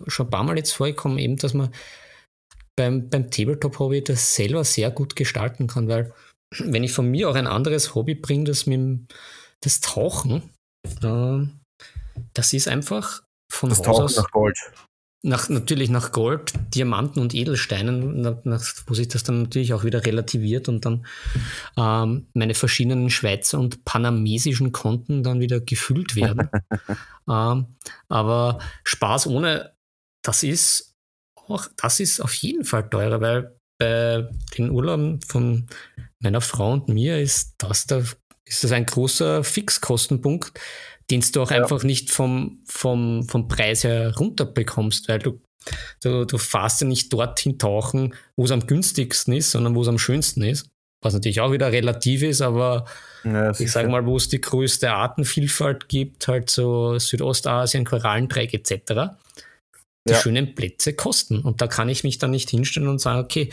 Schon 0.08 0.28
ein 0.28 0.30
paar 0.30 0.44
Mal 0.44 0.58
jetzt 0.58 0.72
vorgekommen, 0.72 1.18
eben, 1.18 1.38
dass 1.38 1.54
man 1.54 1.72
beim, 2.78 3.10
beim 3.10 3.30
Tabletop-Hobby 3.32 4.04
das 4.04 4.36
selber 4.36 4.64
sehr 4.64 4.92
gut 4.92 5.16
gestalten 5.16 5.68
kann, 5.68 5.88
weil 5.88 6.14
wenn 6.60 6.84
ich 6.84 6.94
von 6.94 7.10
mir 7.10 7.30
auch 7.30 7.36
ein 7.36 7.48
anderes 7.48 7.96
Hobby 7.96 8.16
bringe, 8.16 8.46
das 8.46 8.66
mit 8.66 8.78
dem, 8.78 9.08
das 9.62 9.82
Tauchen, 9.82 10.50
äh, 11.04 11.48
das 12.34 12.54
ist 12.54 12.68
einfach 12.68 13.24
von 13.52 13.70
das 13.70 13.80
Haus 13.80 13.86
Tauchen 13.86 14.04
aus. 14.06 14.16
Nach 14.18 14.32
Gold. 14.32 14.58
Nach, 15.24 15.50
natürlich 15.50 15.90
nach 15.90 16.12
Gold, 16.12 16.54
Diamanten 16.74 17.20
und 17.22 17.34
Edelsteinen, 17.34 18.22
nach, 18.22 18.64
wo 18.86 18.94
sich 18.94 19.08
das 19.08 19.24
dann 19.24 19.44
natürlich 19.44 19.74
auch 19.74 19.84
wieder 19.84 20.06
relativiert 20.06 20.70
und 20.70 20.86
dann 20.86 21.06
ähm, 21.76 22.28
meine 22.34 22.54
verschiedenen 22.54 23.10
Schweizer 23.10 23.60
und 23.60 23.84
panamesischen 23.84 24.72
Konten 24.72 25.24
dann 25.24 25.40
wieder 25.40 25.60
gefüllt 25.60 26.16
werden. 26.16 26.50
ähm, 27.30 27.66
aber 28.08 28.60
Spaß 28.84 29.28
ohne, 29.28 29.74
das 30.28 30.44
ist 30.44 30.94
auch, 31.36 31.68
das 31.78 32.02
ist 32.02 32.20
auf 32.20 32.34
jeden 32.34 32.66
Fall 32.66 32.90
teurer, 32.90 33.22
weil 33.22 33.56
bei 33.80 34.28
den 34.58 34.72
Urlauben 34.72 35.22
von 35.22 35.68
meiner 36.20 36.42
Frau 36.42 36.74
und 36.74 36.90
mir 36.90 37.20
ist 37.20 37.56
das 37.60 37.86
da, 37.86 38.04
ist 38.46 38.64
das 38.64 38.72
ein 38.72 38.86
großer 38.86 39.44
Fixkostenpunkt, 39.44 40.60
den 41.10 41.24
du 41.32 41.42
auch 41.42 41.52
ja. 41.52 41.62
einfach 41.62 41.84
nicht 41.84 42.12
vom, 42.12 42.64
vom, 42.66 43.28
vom 43.30 43.48
Preis 43.48 43.84
her 43.84 44.16
runterbekommst, 44.18 45.08
weil 45.08 45.20
du, 45.20 45.40
du, 46.04 46.26
du 46.26 46.38
fährst 46.38 46.82
ja 46.82 46.88
nicht 46.88 47.14
dorthin 47.14 47.58
tauchen, 47.58 48.14
wo 48.36 48.44
es 48.46 48.52
am 48.52 48.68
günstigsten 48.68 49.34
ist, 49.34 49.52
sondern 49.52 49.76
wo 49.76 49.84
es 49.84 49.88
am 49.88 50.00
schönsten 50.00 50.42
ist. 50.42 50.68
Was 51.02 51.14
natürlich 51.14 51.40
auch 51.40 51.52
wieder 51.52 51.72
relativ 51.72 52.24
ist, 52.24 52.42
aber 52.42 52.86
ja, 53.24 53.52
ich 53.52 53.72
sage 53.72 53.88
mal, 53.88 54.06
wo 54.08 54.18
es 54.18 54.30
die 54.30 54.42
größte 54.42 54.92
Artenvielfalt 54.92 55.88
gibt, 55.88 56.28
halt 56.28 56.50
so 56.50 56.98
Südostasien, 56.98 57.86
Korallendreieck 57.86 58.54
etc 58.56 59.14
die 60.08 60.14
ja. 60.14 60.20
schönen 60.20 60.56
Plätze 60.56 60.94
kosten. 60.94 61.40
Und 61.42 61.62
da 61.62 61.68
kann 61.68 61.90
ich 61.90 62.04
mich 62.04 62.18
dann 62.18 62.32
nicht 62.32 62.50
hinstellen 62.50 62.90
und 62.90 63.00
sagen, 63.00 63.20
okay, 63.20 63.50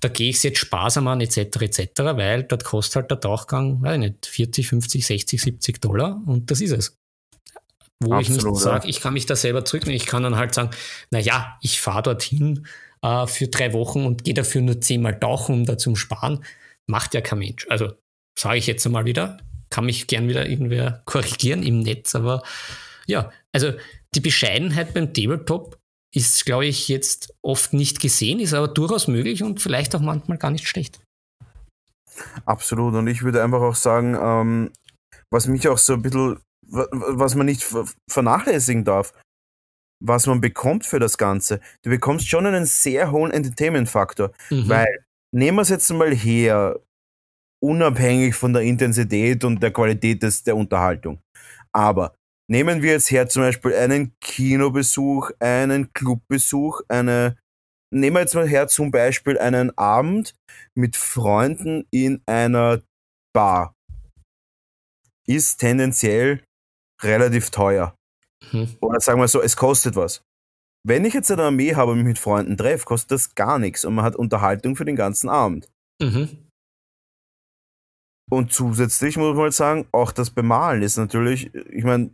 da 0.00 0.08
gehe 0.08 0.30
ich 0.30 0.36
es 0.36 0.42
jetzt 0.42 0.58
sparsam 0.58 1.06
an, 1.08 1.20
etc., 1.20 1.38
etc., 1.38 1.90
weil 1.96 2.42
dort 2.44 2.64
kostet 2.64 2.96
halt 2.96 3.10
der 3.10 3.20
Tauchgang, 3.20 3.82
weiß 3.82 3.94
ich 3.94 4.00
nicht, 4.00 4.26
40, 4.26 4.68
50, 4.68 5.06
60, 5.06 5.42
70 5.42 5.80
Dollar 5.80 6.20
und 6.26 6.50
das 6.50 6.60
ist 6.60 6.72
es. 6.72 6.96
Wo 8.00 8.14
Absolut, 8.14 8.40
ich 8.40 8.44
nicht 8.44 8.56
sage, 8.56 8.88
ich 8.88 9.00
kann 9.00 9.14
mich 9.14 9.26
da 9.26 9.36
selber 9.36 9.64
zurücknehmen. 9.64 9.96
Ich 9.96 10.06
kann 10.06 10.24
dann 10.24 10.36
halt 10.36 10.54
sagen, 10.54 10.70
naja, 11.10 11.56
ich 11.60 11.80
fahre 11.80 12.02
dorthin 12.02 12.66
äh, 13.02 13.26
für 13.26 13.46
drei 13.46 13.72
Wochen 13.72 14.04
und 14.04 14.24
gehe 14.24 14.34
dafür 14.34 14.60
nur 14.60 14.80
zehnmal 14.80 15.18
tauchen, 15.18 15.54
um 15.54 15.64
da 15.66 15.78
zum 15.78 15.94
Sparen. 15.94 16.44
Macht 16.86 17.14
ja 17.14 17.20
kein 17.20 17.38
Mensch. 17.38 17.66
Also 17.68 17.92
sage 18.36 18.58
ich 18.58 18.66
jetzt 18.66 18.84
einmal 18.86 19.04
wieder, 19.04 19.38
kann 19.70 19.86
mich 19.86 20.06
gern 20.06 20.28
wieder 20.28 20.48
irgendwer 20.48 21.02
korrigieren 21.06 21.62
im 21.62 21.80
Netz, 21.80 22.14
aber 22.14 22.42
ja, 23.06 23.30
also 23.52 23.72
die 24.14 24.20
Bescheidenheit 24.20 24.94
beim 24.94 25.12
Tabletop 25.12 25.78
ist, 26.14 26.44
glaube 26.44 26.66
ich, 26.66 26.88
jetzt 26.88 27.34
oft 27.42 27.72
nicht 27.72 28.00
gesehen, 28.00 28.38
ist 28.38 28.54
aber 28.54 28.68
durchaus 28.68 29.08
möglich 29.08 29.42
und 29.42 29.60
vielleicht 29.60 29.94
auch 29.94 30.00
manchmal 30.00 30.38
gar 30.38 30.50
nicht 30.50 30.68
schlecht. 30.68 31.00
Absolut. 32.44 32.94
Und 32.94 33.06
ich 33.06 33.22
würde 33.22 33.42
einfach 33.42 33.62
auch 33.62 33.74
sagen, 33.74 34.16
ähm, 34.20 34.72
was 35.30 35.46
mich 35.46 35.66
auch 35.68 35.78
so 35.78 35.94
ein 35.94 36.02
bisschen, 36.02 36.38
was 36.60 37.34
man 37.34 37.46
nicht 37.46 37.66
vernachlässigen 38.10 38.84
darf, 38.84 39.12
was 40.04 40.26
man 40.26 40.40
bekommt 40.40 40.84
für 40.84 40.98
das 40.98 41.16
Ganze. 41.16 41.60
Du 41.82 41.90
bekommst 41.90 42.28
schon 42.28 42.46
einen 42.46 42.66
sehr 42.66 43.10
hohen 43.10 43.30
Entertainment-Faktor. 43.30 44.32
Mhm. 44.50 44.68
Weil, 44.68 45.04
nehmen 45.32 45.58
wir 45.58 45.62
es 45.62 45.68
jetzt 45.68 45.90
mal 45.90 46.14
her, 46.14 46.80
unabhängig 47.62 48.34
von 48.34 48.52
der 48.52 48.62
Intensität 48.62 49.44
und 49.44 49.62
der 49.62 49.72
Qualität 49.72 50.22
des, 50.22 50.42
der 50.42 50.56
Unterhaltung. 50.56 51.20
Aber 51.72 52.14
Nehmen 52.50 52.82
wir 52.82 52.92
jetzt 52.92 53.10
her 53.10 53.28
zum 53.28 53.42
Beispiel 53.42 53.74
einen 53.74 54.14
Kinobesuch, 54.20 55.30
einen 55.38 55.92
Clubbesuch, 55.92 56.82
eine, 56.88 57.36
nehmen 57.94 58.16
wir 58.16 58.20
jetzt 58.20 58.34
mal 58.34 58.48
her 58.48 58.68
zum 58.68 58.90
Beispiel 58.90 59.38
einen 59.38 59.76
Abend 59.78 60.34
mit 60.76 60.96
Freunden 60.96 61.86
in 61.90 62.22
einer 62.26 62.82
Bar. 63.34 63.74
Ist 65.26 65.58
tendenziell 65.58 66.44
relativ 67.02 67.50
teuer. 67.50 67.94
Mhm. 68.52 68.76
Oder 68.80 69.00
sagen 69.00 69.20
wir 69.20 69.28
so, 69.28 69.40
es 69.40 69.56
kostet 69.56 69.96
was. 69.96 70.22
Wenn 70.84 71.04
ich 71.04 71.14
jetzt 71.14 71.30
eine 71.30 71.44
Armee 71.44 71.74
habe 71.76 71.92
und 71.92 71.98
mich 71.98 72.06
mit 72.06 72.18
Freunden 72.18 72.56
treffe, 72.56 72.84
kostet 72.84 73.12
das 73.12 73.34
gar 73.34 73.58
nichts 73.58 73.84
und 73.84 73.94
man 73.94 74.04
hat 74.04 74.16
Unterhaltung 74.16 74.74
für 74.74 74.84
den 74.84 74.96
ganzen 74.96 75.28
Abend. 75.28 75.68
Mhm. 76.02 76.48
Und 78.30 78.52
zusätzlich 78.52 79.16
muss 79.16 79.34
man 79.34 79.44
halt 79.44 79.54
sagen, 79.54 79.86
auch 79.92 80.10
das 80.10 80.30
Bemalen 80.30 80.82
ist 80.82 80.96
natürlich, 80.96 81.54
ich 81.54 81.84
meine, 81.84 82.10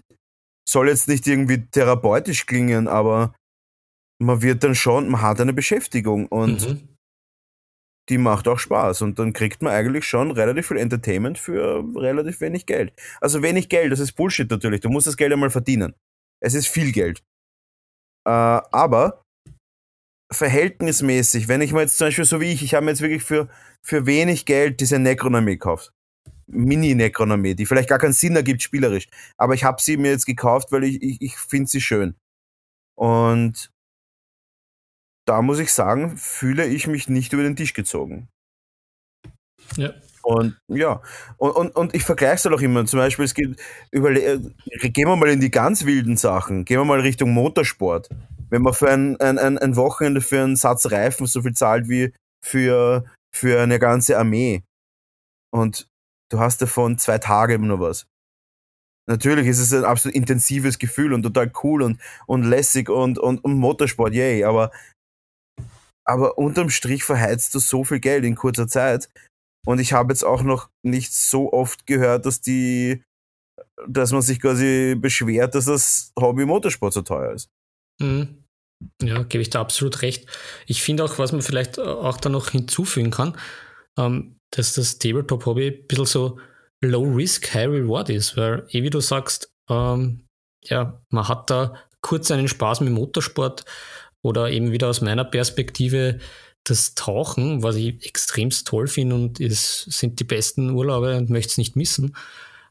soll 0.68 0.88
jetzt 0.88 1.08
nicht 1.08 1.26
irgendwie 1.26 1.66
therapeutisch 1.66 2.46
klingen, 2.46 2.88
aber 2.88 3.34
man 4.20 4.42
wird 4.42 4.64
dann 4.64 4.74
schon, 4.74 5.08
man 5.08 5.22
hat 5.22 5.40
eine 5.40 5.52
Beschäftigung 5.52 6.26
und 6.26 6.68
mhm. 6.68 6.88
die 8.08 8.18
macht 8.18 8.48
auch 8.48 8.58
Spaß 8.58 9.02
und 9.02 9.18
dann 9.18 9.32
kriegt 9.32 9.62
man 9.62 9.72
eigentlich 9.72 10.04
schon 10.04 10.30
relativ 10.30 10.68
viel 10.68 10.76
Entertainment 10.76 11.38
für 11.38 11.84
relativ 11.96 12.40
wenig 12.40 12.66
Geld. 12.66 12.92
Also 13.20 13.42
wenig 13.42 13.68
Geld, 13.68 13.92
das 13.92 14.00
ist 14.00 14.12
Bullshit 14.12 14.50
natürlich. 14.50 14.80
Du 14.80 14.90
musst 14.90 15.06
das 15.06 15.16
Geld 15.16 15.32
einmal 15.32 15.50
verdienen. 15.50 15.94
Es 16.40 16.54
ist 16.54 16.68
viel 16.68 16.92
Geld. 16.92 17.22
Äh, 18.26 18.30
aber 18.30 19.22
verhältnismäßig, 20.30 21.48
wenn 21.48 21.62
ich 21.62 21.72
mir 21.72 21.80
jetzt 21.80 21.96
zum 21.96 22.08
Beispiel 22.08 22.24
so 22.24 22.40
wie 22.40 22.52
ich, 22.52 22.62
ich 22.62 22.74
habe 22.74 22.84
mir 22.84 22.90
jetzt 22.90 23.00
wirklich 23.00 23.22
für, 23.22 23.48
für 23.82 24.04
wenig 24.04 24.44
Geld 24.44 24.80
diese 24.80 24.98
Necronomie 24.98 25.52
gekauft. 25.52 25.92
Mini-Necronomie, 26.48 27.54
die 27.54 27.66
vielleicht 27.66 27.88
gar 27.88 27.98
keinen 27.98 28.12
Sinn 28.12 28.36
ergibt 28.36 28.62
spielerisch. 28.62 29.08
Aber 29.36 29.54
ich 29.54 29.64
habe 29.64 29.80
sie 29.80 29.96
mir 29.96 30.10
jetzt 30.10 30.26
gekauft, 30.26 30.72
weil 30.72 30.84
ich, 30.84 31.02
ich, 31.02 31.20
ich 31.20 31.36
finde 31.36 31.68
sie 31.68 31.80
schön. 31.80 32.14
Und 32.96 33.70
da 35.26 35.42
muss 35.42 35.58
ich 35.58 35.72
sagen, 35.72 36.16
fühle 36.16 36.66
ich 36.66 36.86
mich 36.86 37.08
nicht 37.08 37.32
über 37.32 37.42
den 37.42 37.56
Tisch 37.56 37.74
gezogen. 37.74 38.28
Ja. 39.76 39.92
Und 40.22 40.58
ja, 40.68 41.00
und, 41.36 41.52
und, 41.52 41.76
und 41.76 41.94
ich 41.94 42.02
vergleiche 42.02 42.34
es 42.34 42.44
halt 42.44 42.54
auch 42.54 42.60
immer. 42.60 42.84
Zum 42.84 42.98
Beispiel, 42.98 43.24
es 43.24 43.34
geht, 43.34 43.58
überle 43.90 44.20
äh, 44.20 44.88
gehen 44.90 45.08
wir 45.08 45.16
mal 45.16 45.30
in 45.30 45.40
die 45.40 45.50
ganz 45.50 45.84
wilden 45.84 46.16
Sachen, 46.16 46.64
gehen 46.64 46.78
wir 46.78 46.84
mal 46.84 47.00
Richtung 47.00 47.30
Motorsport. 47.32 48.08
Wenn 48.50 48.62
man 48.62 48.74
für 48.74 48.90
ein, 48.90 49.18
ein, 49.20 49.38
ein, 49.38 49.58
ein 49.58 49.76
Wochenende 49.76 50.20
für 50.20 50.42
einen 50.42 50.56
Satz 50.56 50.90
Reifen 50.90 51.26
so 51.26 51.42
viel 51.42 51.54
zahlt 51.54 51.88
wie 51.88 52.12
für, 52.44 53.04
für 53.34 53.60
eine 53.62 53.78
ganze 53.78 54.18
Armee. 54.18 54.62
Und 55.50 55.88
du 56.30 56.40
hast 56.40 56.62
davon 56.62 56.98
zwei 56.98 57.18
Tage 57.18 57.54
immer 57.54 57.66
nur 57.66 57.80
was. 57.80 58.06
Natürlich 59.08 59.46
ist 59.46 59.58
es 59.58 59.72
ein 59.72 59.84
absolut 59.84 60.14
intensives 60.14 60.78
Gefühl 60.78 61.14
und 61.14 61.22
total 61.22 61.50
cool 61.62 61.82
und, 61.82 61.98
und 62.26 62.42
lässig 62.42 62.90
und, 62.90 63.18
und, 63.18 63.42
und 63.42 63.54
Motorsport, 63.54 64.12
yay, 64.12 64.44
aber, 64.44 64.70
aber 66.04 66.36
unterm 66.36 66.68
Strich 66.68 67.04
verheizt 67.04 67.54
du 67.54 67.58
so 67.58 67.84
viel 67.84 68.00
Geld 68.00 68.24
in 68.24 68.34
kurzer 68.34 68.68
Zeit. 68.68 69.08
Und 69.66 69.80
ich 69.80 69.94
habe 69.94 70.12
jetzt 70.12 70.24
auch 70.24 70.42
noch 70.42 70.68
nicht 70.82 71.12
so 71.12 71.52
oft 71.52 71.86
gehört, 71.86 72.26
dass 72.26 72.42
die, 72.42 73.02
dass 73.86 74.12
man 74.12 74.22
sich 74.22 74.40
quasi 74.40 74.94
beschwert, 74.94 75.54
dass 75.54 75.64
das 75.64 76.12
Hobby 76.18 76.44
Motorsport 76.44 76.92
so 76.92 77.02
teuer 77.02 77.32
ist. 77.32 77.48
Mhm. 78.00 78.44
Ja, 79.02 79.22
gebe 79.22 79.42
ich 79.42 79.50
da 79.50 79.60
absolut 79.60 80.02
recht. 80.02 80.28
Ich 80.66 80.82
finde 80.82 81.04
auch, 81.04 81.18
was 81.18 81.32
man 81.32 81.42
vielleicht 81.42 81.78
auch 81.78 82.18
da 82.18 82.28
noch 82.28 82.50
hinzufügen 82.50 83.10
kann, 83.10 83.36
ähm, 83.98 84.37
dass 84.50 84.74
das 84.74 84.98
Tabletop-Hobby 84.98 85.68
ein 85.68 85.86
bisschen 85.86 86.06
so 86.06 86.38
Low 86.80 87.04
Risk, 87.04 87.52
High 87.54 87.68
Reward 87.68 88.10
ist, 88.10 88.36
weil, 88.36 88.66
eh 88.70 88.82
wie 88.82 88.90
du 88.90 89.00
sagst, 89.00 89.52
ähm, 89.68 90.24
ja, 90.64 91.00
man 91.10 91.28
hat 91.28 91.50
da 91.50 91.74
kurz 92.00 92.30
einen 92.30 92.48
Spaß 92.48 92.80
mit 92.80 92.92
Motorsport 92.92 93.64
oder 94.22 94.50
eben 94.50 94.72
wieder 94.72 94.88
aus 94.88 95.00
meiner 95.00 95.24
Perspektive 95.24 96.18
das 96.64 96.94
Tauchen, 96.94 97.62
was 97.62 97.76
ich 97.76 98.04
extremst 98.04 98.66
toll 98.66 98.86
finde 98.86 99.14
und 99.16 99.40
es 99.40 99.84
sind 99.84 100.20
die 100.20 100.24
besten 100.24 100.70
Urlaube 100.70 101.16
und 101.16 101.30
möchte 101.30 101.50
es 101.50 101.58
nicht 101.58 101.76
missen. 101.76 102.16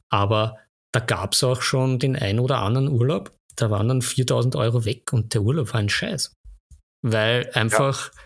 Aber 0.10 0.58
da 0.94 1.00
gab 1.00 1.34
es 1.34 1.44
auch 1.44 1.62
schon 1.62 2.00
den 2.00 2.16
ein 2.16 2.40
oder 2.40 2.60
anderen 2.60 2.88
Urlaub, 2.88 3.36
da 3.56 3.70
waren 3.72 3.88
dann 3.88 4.02
4000 4.02 4.56
Euro 4.56 4.86
weg 4.86 5.12
und 5.14 5.34
der 5.34 5.42
Urlaub 5.42 5.74
war 5.74 5.80
ein 5.80 5.90
Scheiß. 5.90 6.34
Weil 7.02 7.50
einfach 7.54 8.12
ja. 8.14 8.22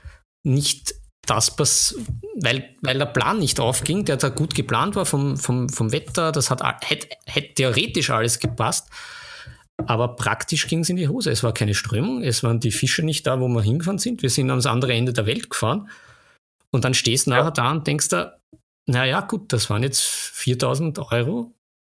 nicht 0.51 0.93
das 1.31 1.55
pass 1.55 1.95
weil, 2.35 2.75
weil 2.81 2.97
der 2.97 3.05
Plan 3.05 3.39
nicht 3.39 3.59
aufging, 3.59 4.03
der 4.03 4.17
da 4.17 4.29
gut 4.29 4.53
geplant 4.53 4.95
war 4.95 5.05
vom, 5.05 5.37
vom, 5.37 5.69
vom 5.69 5.91
Wetter, 5.91 6.31
das 6.31 6.49
hat 6.49 6.61
hätte 6.83 7.07
hätt 7.25 7.55
theoretisch 7.55 8.09
alles 8.09 8.39
gepasst, 8.39 8.89
aber 9.77 10.15
praktisch 10.15 10.67
ging 10.67 10.79
es 10.79 10.89
in 10.89 10.97
die 10.97 11.07
Hose. 11.07 11.31
Es 11.31 11.43
war 11.43 11.53
keine 11.53 11.73
Strömung, 11.73 12.21
es 12.21 12.43
waren 12.43 12.59
die 12.59 12.71
Fische 12.71 13.03
nicht 13.03 13.27
da, 13.27 13.39
wo 13.39 13.47
wir 13.47 13.61
hingefahren 13.61 13.97
sind. 13.97 14.21
Wir 14.23 14.29
sind 14.29 14.49
ans 14.49 14.65
andere 14.65 14.93
Ende 14.93 15.13
der 15.13 15.25
Welt 15.25 15.49
gefahren 15.49 15.89
und 16.71 16.83
dann 16.83 16.93
stehst 16.93 17.27
du 17.27 17.31
ja. 17.31 17.37
nachher 17.37 17.51
da 17.51 17.71
und 17.71 17.87
denkst 17.87 18.09
da, 18.09 18.37
naja, 18.87 19.21
gut, 19.21 19.53
das 19.53 19.69
waren 19.69 19.83
jetzt 19.83 20.01
4000 20.01 20.99
Euro. 21.11 21.53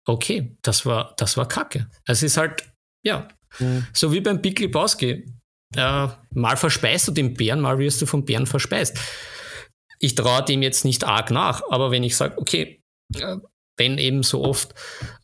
Okay, 0.05 0.57
das 0.61 0.85
war, 0.85 1.13
das 1.17 1.37
war 1.37 1.47
kacke. 1.47 1.87
Es 2.05 2.21
ist 2.21 2.35
halt, 2.35 2.69
ja, 3.05 3.29
mhm. 3.59 3.85
so 3.93 4.11
wie 4.11 4.19
beim 4.19 4.41
Big 4.41 4.59
Lebowski 4.59 5.31
äh, 5.75 6.07
mal 6.33 6.57
verspeist 6.57 7.07
du 7.07 7.11
den 7.11 7.33
Bären, 7.33 7.61
mal 7.61 7.79
wirst 7.79 8.01
du 8.01 8.05
vom 8.05 8.25
Bären 8.25 8.47
verspeist. 8.47 8.97
Ich 9.99 10.15
traue 10.15 10.43
dem 10.43 10.61
jetzt 10.61 10.85
nicht 10.85 11.03
arg 11.03 11.31
nach, 11.31 11.61
aber 11.69 11.91
wenn 11.91 12.03
ich 12.03 12.15
sage, 12.15 12.37
okay, 12.37 12.81
äh, 13.15 13.37
wenn 13.77 13.97
eben 13.97 14.23
so 14.23 14.43
oft 14.43 14.73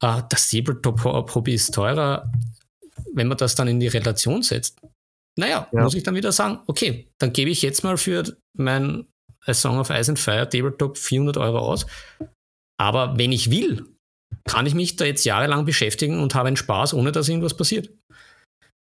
äh, 0.01 0.21
das 0.29 0.49
Tabletop-Hobby 0.49 1.53
ist 1.53 1.73
teurer, 1.73 2.31
wenn 3.13 3.27
man 3.27 3.37
das 3.37 3.55
dann 3.55 3.67
in 3.67 3.79
die 3.79 3.87
Relation 3.87 4.41
setzt, 4.43 4.79
naja, 5.37 5.67
ja. 5.71 5.83
muss 5.83 5.93
ich 5.93 6.03
dann 6.03 6.15
wieder 6.15 6.31
sagen, 6.31 6.59
okay, 6.67 7.11
dann 7.19 7.31
gebe 7.31 7.51
ich 7.51 7.61
jetzt 7.61 7.83
mal 7.83 7.97
für 7.97 8.23
mein 8.57 9.07
A 9.45 9.53
Song 9.53 9.79
of 9.79 9.89
Ice 9.89 10.11
and 10.11 10.19
Fire 10.19 10.49
Tabletop 10.49 10.97
400 10.97 11.37
Euro 11.37 11.59
aus. 11.59 11.85
Aber 12.79 13.17
wenn 13.17 13.31
ich 13.31 13.51
will, 13.51 13.85
kann 14.45 14.65
ich 14.65 14.73
mich 14.73 14.95
da 14.95 15.05
jetzt 15.05 15.25
jahrelang 15.25 15.65
beschäftigen 15.65 16.21
und 16.21 16.35
habe 16.35 16.47
einen 16.47 16.57
Spaß, 16.57 16.93
ohne 16.93 17.11
dass 17.11 17.29
irgendwas 17.29 17.55
passiert. 17.55 17.89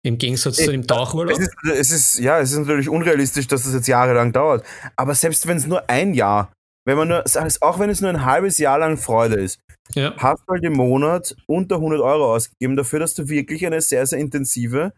Im 0.05 0.19
Gegensatz 0.19 0.57
zu 0.57 0.71
dem 0.71 0.87
Tauchurlaub? 0.87 1.33
Es 1.33 1.39
ist, 1.39 1.55
es 1.65 1.91
ist, 1.93 2.19
ja, 2.19 2.41
es 2.41 2.51
ist 2.53 2.59
natürlich 2.59 2.89
unrealistisch, 2.89 3.47
dass 3.47 3.63
das 3.63 3.73
jetzt 3.73 3.87
jahrelang 3.87 4.33
dauert. 4.33 4.67
Aber 4.97 5.15
selbst 5.15 5.47
wenn 5.47 5.57
es 5.57 5.67
nur 5.67 5.89
ein 5.89 6.13
Jahr, 6.15 6.53
wenn 6.85 6.97
man 6.97 7.09
nur, 7.09 7.25
auch 7.61 7.79
wenn 7.79 7.91
es 7.91 8.01
nur 8.01 8.11
ein 8.11 8.25
halbes 8.25 8.59
Jahr 8.59 8.79
lang 8.79 8.97
Freude 8.97 9.37
ist, 9.37 9.61
ja. 9.95 10.15
hast 10.17 10.43
du 10.47 10.53
halt 10.53 10.65
im 10.65 10.73
Monat 10.73 11.37
unter 11.47 11.77
100 11.77 12.01
Euro 12.01 12.35
ausgegeben 12.35 12.75
dafür, 12.77 12.99
dass 12.99 13.15
du 13.15 13.29
wirklich 13.29 13.65
eine 13.65 13.81
sehr, 13.81 14.05
sehr 14.07 14.19
intensive, 14.19 14.93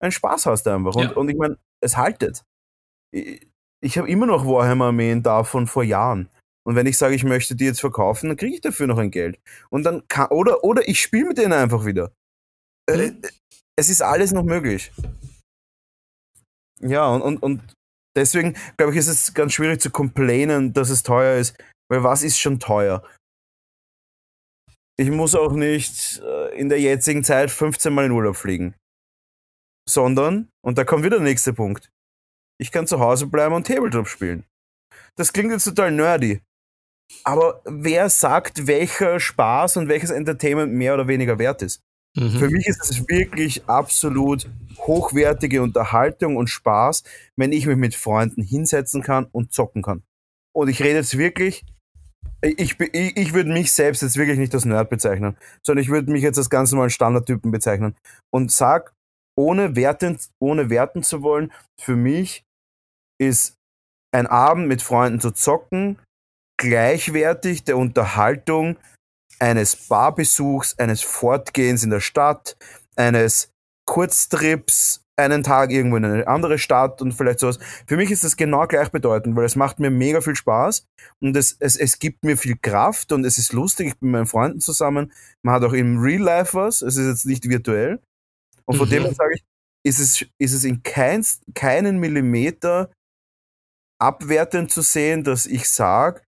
einen 0.00 0.12
Spaß 0.12 0.46
hast 0.46 0.68
einfach. 0.68 0.94
Und, 0.94 1.04
ja. 1.04 1.12
und 1.12 1.28
ich 1.30 1.36
meine, 1.36 1.56
es 1.80 1.96
haltet. 1.96 2.44
Ich, 3.12 3.46
ich 3.82 3.96
habe 3.96 4.10
immer 4.10 4.26
noch 4.26 4.44
Warhammer-Armeen 4.44 5.22
da 5.22 5.44
von 5.44 5.66
vor 5.66 5.84
Jahren. 5.84 6.28
Und 6.66 6.76
wenn 6.76 6.86
ich 6.86 6.98
sage, 6.98 7.14
ich 7.14 7.24
möchte 7.24 7.56
die 7.56 7.64
jetzt 7.64 7.80
verkaufen, 7.80 8.28
dann 8.28 8.36
kriege 8.36 8.54
ich 8.54 8.60
dafür 8.60 8.86
noch 8.86 8.98
ein 8.98 9.10
Geld. 9.10 9.40
Und 9.70 9.84
dann 9.84 10.06
kann, 10.08 10.28
oder, 10.28 10.62
oder 10.62 10.86
ich 10.86 11.00
spiele 11.00 11.24
mit 11.24 11.38
denen 11.38 11.54
einfach 11.54 11.86
wieder. 11.86 12.12
Äh, 12.86 13.12
es 13.80 13.88
ist 13.88 14.02
alles 14.02 14.32
noch 14.32 14.44
möglich. 14.44 14.92
Ja, 16.80 17.08
und, 17.08 17.22
und, 17.22 17.42
und 17.42 17.74
deswegen 18.14 18.54
glaube 18.76 18.92
ich, 18.92 18.98
ist 18.98 19.08
es 19.08 19.32
ganz 19.32 19.54
schwierig 19.54 19.80
zu 19.80 19.90
complainen, 19.90 20.74
dass 20.74 20.90
es 20.90 21.02
teuer 21.02 21.38
ist, 21.38 21.56
weil 21.90 22.04
was 22.04 22.22
ist 22.22 22.38
schon 22.38 22.60
teuer? 22.60 23.02
Ich 24.98 25.10
muss 25.10 25.34
auch 25.34 25.52
nicht 25.52 26.20
äh, 26.22 26.58
in 26.58 26.68
der 26.68 26.78
jetzigen 26.78 27.24
Zeit 27.24 27.50
15 27.50 27.92
Mal 27.92 28.04
in 28.04 28.12
Urlaub 28.12 28.36
fliegen. 28.36 28.74
Sondern, 29.88 30.50
und 30.62 30.76
da 30.76 30.84
kommt 30.84 31.04
wieder 31.04 31.16
der 31.16 31.24
nächste 31.24 31.54
Punkt, 31.54 31.90
ich 32.60 32.70
kann 32.70 32.86
zu 32.86 33.00
Hause 33.00 33.26
bleiben 33.26 33.54
und 33.54 33.66
Tabletop 33.66 34.08
spielen. 34.08 34.44
Das 35.16 35.32
klingt 35.32 35.52
jetzt 35.52 35.64
total 35.64 35.90
nerdy. 35.90 36.42
Aber 37.24 37.62
wer 37.64 38.10
sagt, 38.10 38.66
welcher 38.66 39.18
Spaß 39.18 39.78
und 39.78 39.88
welches 39.88 40.10
Entertainment 40.10 40.74
mehr 40.74 40.92
oder 40.94 41.08
weniger 41.08 41.38
wert 41.38 41.62
ist? 41.62 41.80
Mhm. 42.16 42.30
Für 42.30 42.50
mich 42.50 42.66
ist 42.66 42.90
es 42.90 43.08
wirklich 43.08 43.68
absolut 43.68 44.48
hochwertige 44.78 45.62
Unterhaltung 45.62 46.36
und 46.36 46.48
Spaß, 46.48 47.04
wenn 47.36 47.52
ich 47.52 47.66
mich 47.66 47.76
mit 47.76 47.94
Freunden 47.94 48.42
hinsetzen 48.42 49.02
kann 49.02 49.26
und 49.26 49.52
zocken 49.52 49.82
kann. 49.82 50.02
Und 50.52 50.68
ich 50.68 50.82
rede 50.82 50.96
jetzt 50.96 51.16
wirklich, 51.16 51.64
ich, 52.42 52.80
ich, 52.80 53.16
ich 53.16 53.34
würde 53.34 53.52
mich 53.52 53.72
selbst 53.72 54.02
jetzt 54.02 54.16
wirklich 54.16 54.38
nicht 54.38 54.54
als 54.54 54.64
Nerd 54.64 54.90
bezeichnen, 54.90 55.36
sondern 55.64 55.82
ich 55.82 55.90
würde 55.90 56.10
mich 56.10 56.22
jetzt 56.22 56.38
als 56.38 56.50
ganz 56.50 56.72
normalen 56.72 56.90
Standardtypen 56.90 57.50
bezeichnen 57.50 57.94
und 58.32 58.50
sag, 58.50 58.94
ohne 59.38 59.76
werten, 59.76 60.18
ohne 60.40 60.70
werten 60.70 61.02
zu 61.02 61.22
wollen, 61.22 61.52
für 61.80 61.96
mich 61.96 62.44
ist 63.20 63.54
ein 64.12 64.26
Abend 64.26 64.66
mit 64.66 64.82
Freunden 64.82 65.20
zu 65.20 65.30
zocken 65.30 65.98
gleichwertig 66.58 67.64
der 67.64 67.78
Unterhaltung 67.78 68.76
eines 69.40 69.76
Barbesuchs, 69.76 70.78
eines 70.78 71.02
Fortgehens 71.02 71.82
in 71.82 71.90
der 71.90 72.00
Stadt, 72.00 72.56
eines 72.96 73.50
Kurztrips, 73.86 75.02
einen 75.16 75.42
Tag 75.42 75.70
irgendwo 75.70 75.96
in 75.96 76.04
eine 76.04 76.26
andere 76.26 76.58
Stadt 76.58 77.02
und 77.02 77.12
vielleicht 77.12 77.40
sowas. 77.40 77.58
Für 77.86 77.96
mich 77.96 78.10
ist 78.10 78.24
das 78.24 78.36
genau 78.36 78.66
gleichbedeutend, 78.66 79.36
weil 79.36 79.44
es 79.44 79.56
macht 79.56 79.78
mir 79.78 79.90
mega 79.90 80.20
viel 80.20 80.34
Spaß 80.34 80.86
und 81.20 81.36
es, 81.36 81.56
es, 81.58 81.76
es 81.76 81.98
gibt 81.98 82.24
mir 82.24 82.36
viel 82.36 82.56
Kraft 82.56 83.12
und 83.12 83.24
es 83.24 83.38
ist 83.38 83.52
lustig, 83.52 83.88
ich 83.88 83.98
bin 83.98 84.10
mit 84.10 84.20
meinen 84.20 84.26
Freunden 84.26 84.60
zusammen. 84.60 85.12
Man 85.42 85.54
hat 85.54 85.64
auch 85.64 85.72
im 85.72 85.98
Real 85.98 86.22
Life 86.22 86.54
was, 86.54 86.82
es 86.82 86.96
ist 86.96 87.06
jetzt 87.06 87.26
nicht 87.26 87.48
virtuell. 87.48 88.00
Und 88.64 88.76
von 88.76 88.86
mhm. 88.86 88.92
dem 88.92 89.02
her 89.04 89.14
sage 89.14 89.34
ich, 89.34 89.44
ist 89.82 89.98
es, 89.98 90.26
ist 90.38 90.54
es 90.54 90.64
in 90.64 90.82
kein, 90.82 91.24
keinen 91.54 91.98
Millimeter 91.98 92.90
abwertend 94.00 94.70
zu 94.70 94.82
sehen, 94.82 95.24
dass 95.24 95.46
ich 95.46 95.68
sage, 95.68 96.22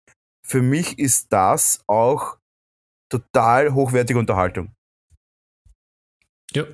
für 0.44 0.62
mich 0.62 0.98
ist 0.98 1.32
das 1.32 1.80
auch 1.86 2.36
total 3.12 3.74
hochwertige 3.74 4.18
Unterhaltung. 4.18 4.72
Ja, 6.54 6.64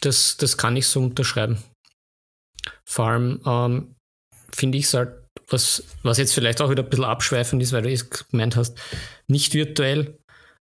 das, 0.00 0.36
das 0.36 0.56
kann 0.56 0.76
ich 0.76 0.86
so 0.86 1.00
unterschreiben. 1.00 1.58
Vor 2.84 3.06
allem 3.06 3.40
ähm, 3.44 3.96
finde 4.52 4.78
ich 4.78 4.84
es 4.84 4.94
halt, 4.94 5.14
was, 5.48 5.84
was 6.02 6.18
jetzt 6.18 6.34
vielleicht 6.34 6.60
auch 6.60 6.70
wieder 6.70 6.82
ein 6.82 6.90
bisschen 6.90 7.04
abschweifend 7.04 7.62
ist, 7.62 7.72
weil 7.72 7.82
du 7.82 7.90
es 7.90 8.08
gemeint 8.10 8.56
hast, 8.56 8.78
nicht 9.26 9.54
virtuell. 9.54 10.18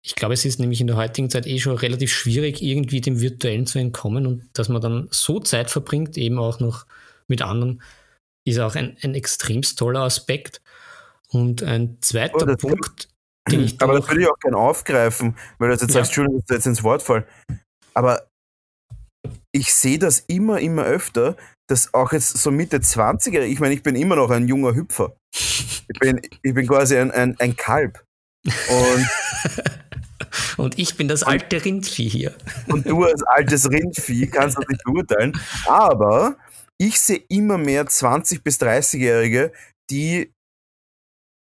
Ich 0.05 0.17
glaube, 0.17 0.35
es 0.35 0.45
ist 0.45 0.59
nämlich 0.59 0.81
in 0.81 0.89
der 0.89 0.97
heutigen 0.97 1.31
Zeit 1.31 1.47
eh 1.47 1.59
schon 1.59 1.77
relativ 1.77 2.13
schwierig, 2.13 2.63
irgendwie 2.63 3.01
dem 3.01 3.21
Virtuellen 3.21 3.67
zu 3.67 3.79
entkommen 3.79 4.27
und 4.27 4.51
dass 4.53 4.69
man 4.69 4.83
dann 4.83 5.09
so 5.11 5.39
Zeit 5.39 5.71
verbringt, 5.71 6.17
eben 6.17 6.39
auch 6.39 6.59
noch 6.59 6.87
mit 7.29 7.43
anderen, 7.43 7.83
ist 8.45 8.59
auch 8.59 8.75
ein, 8.75 8.97
ein 9.03 9.15
extremst 9.15 9.79
toller 9.79 10.01
Aspekt. 10.01 10.61
Und 11.29 11.63
ein 11.63 11.97
zweiter 12.03 12.47
oh, 12.47 12.57
Punkt, 12.57 13.09
aber 13.79 13.99
das 13.99 14.09
würde 14.09 14.23
ich 14.23 14.29
auch 14.29 14.39
gerne 14.39 14.57
aufgreifen, 14.57 15.37
weil 15.59 15.69
du 15.69 15.75
jetzt 15.75 15.83
ja. 15.83 15.89
sagst, 15.89 16.11
Entschuldigung, 16.11 16.41
dass 16.41 16.47
du 16.47 16.55
jetzt 16.55 16.67
ins 16.67 16.83
Wort 16.83 17.03
fall. 17.03 17.27
Aber 17.95 18.27
ich 19.53 19.73
sehe 19.75 19.99
das 19.99 20.21
immer, 20.21 20.61
immer 20.61 20.85
öfter, 20.85 21.37
dass 21.69 21.93
auch 21.95 22.13
jetzt 22.13 22.37
so 22.39 22.51
Mitte 22.51 22.79
20er, 22.79 23.41
ich 23.41 23.61
meine, 23.61 23.75
ich 23.75 23.83
bin 23.83 23.97
immer 23.97 24.17
noch 24.17 24.31
ein 24.31 24.49
junger 24.49 24.75
Hüpfer. 24.75 25.15
Ich 25.35 25.99
bin, 26.01 26.21
ich 26.43 26.55
bin 26.55 26.67
quasi 26.67 26.97
ein, 26.97 27.11
ein, 27.11 27.39
ein 27.39 27.57
Kalb. 27.57 28.05
Und, 28.45 29.07
und 30.57 30.79
ich 30.79 30.97
bin 30.97 31.09
das 31.09 31.23
alte 31.23 31.65
Rindvieh 31.65 32.09
hier. 32.09 32.35
Und 32.69 32.89
du 32.89 33.05
als 33.05 33.23
altes 33.23 33.71
Rindvieh 33.71 34.27
kannst 34.29 34.59
das 34.59 34.67
nicht 34.69 34.83
beurteilen. 34.85 35.39
Aber 35.67 36.37
ich 36.79 37.01
sehe 37.01 37.23
immer 37.29 37.59
mehr 37.59 37.87
20- 37.87 38.43
bis 38.43 38.61
30-Jährige, 38.61 39.53
die 39.91 40.32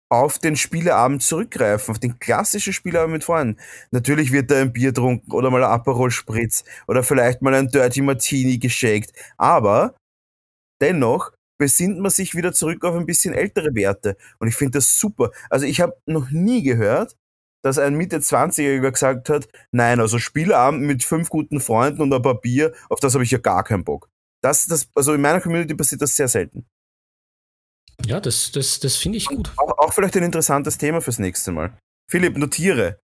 auf 0.09 0.39
den 0.39 0.55
Spieleabend 0.55 1.21
zurückgreifen, 1.21 1.91
auf 1.91 1.99
den 1.99 2.19
klassischen 2.19 2.73
Spieleabend 2.73 3.13
mit 3.13 3.23
Freunden. 3.23 3.59
Natürlich 3.91 4.31
wird 4.31 4.49
da 4.51 4.59
ein 4.59 4.73
Bier 4.73 4.93
trunken 4.93 5.31
oder 5.31 5.51
mal 5.51 5.63
ein 5.63 5.69
Aperol 5.69 6.11
Spritz 6.11 6.63
oder 6.87 7.03
vielleicht 7.03 7.41
mal 7.41 7.53
ein 7.53 7.69
Dirty 7.69 8.01
Martini 8.01 8.57
geschakt, 8.57 9.13
aber 9.37 9.95
dennoch 10.81 11.31
besinnt 11.59 11.99
man 11.99 12.11
sich 12.11 12.35
wieder 12.35 12.53
zurück 12.53 12.83
auf 12.85 12.95
ein 12.95 13.05
bisschen 13.05 13.33
ältere 13.33 13.75
Werte 13.75 14.17
und 14.39 14.47
ich 14.47 14.55
finde 14.55 14.79
das 14.79 14.97
super. 14.97 15.31
Also 15.49 15.65
ich 15.65 15.81
habe 15.81 15.95
noch 16.05 16.31
nie 16.31 16.63
gehört, 16.63 17.15
dass 17.63 17.77
ein 17.77 17.95
Mitte 17.95 18.19
20-Jähriger 18.19 18.91
gesagt 18.91 19.29
hat, 19.29 19.47
nein, 19.71 19.99
also 19.99 20.17
Spieleabend 20.17 20.83
mit 20.83 21.03
fünf 21.03 21.29
guten 21.29 21.59
Freunden 21.59 22.01
und 22.01 22.13
ein 22.13 22.21
paar 22.21 22.39
Bier, 22.39 22.73
auf 22.89 22.99
das 22.99 23.13
habe 23.13 23.23
ich 23.23 23.31
ja 23.31 23.37
gar 23.37 23.63
keinen 23.63 23.83
Bock. 23.83 24.09
Das, 24.41 24.65
das, 24.67 24.89
also 24.95 25.13
in 25.13 25.21
meiner 25.21 25.41
Community 25.41 25.75
passiert 25.75 26.01
das 26.01 26.15
sehr 26.15 26.29
selten. 26.29 26.65
Ja, 28.05 28.19
das, 28.19 28.51
das, 28.51 28.79
das 28.79 28.95
finde 28.95 29.17
ich 29.17 29.25
gut. 29.25 29.51
Auch, 29.57 29.77
auch, 29.77 29.93
vielleicht 29.93 30.15
ein 30.17 30.23
interessantes 30.23 30.77
Thema 30.77 31.01
fürs 31.01 31.19
nächste 31.19 31.51
Mal. 31.51 31.77
Philipp, 32.09 32.37
notiere. 32.37 32.99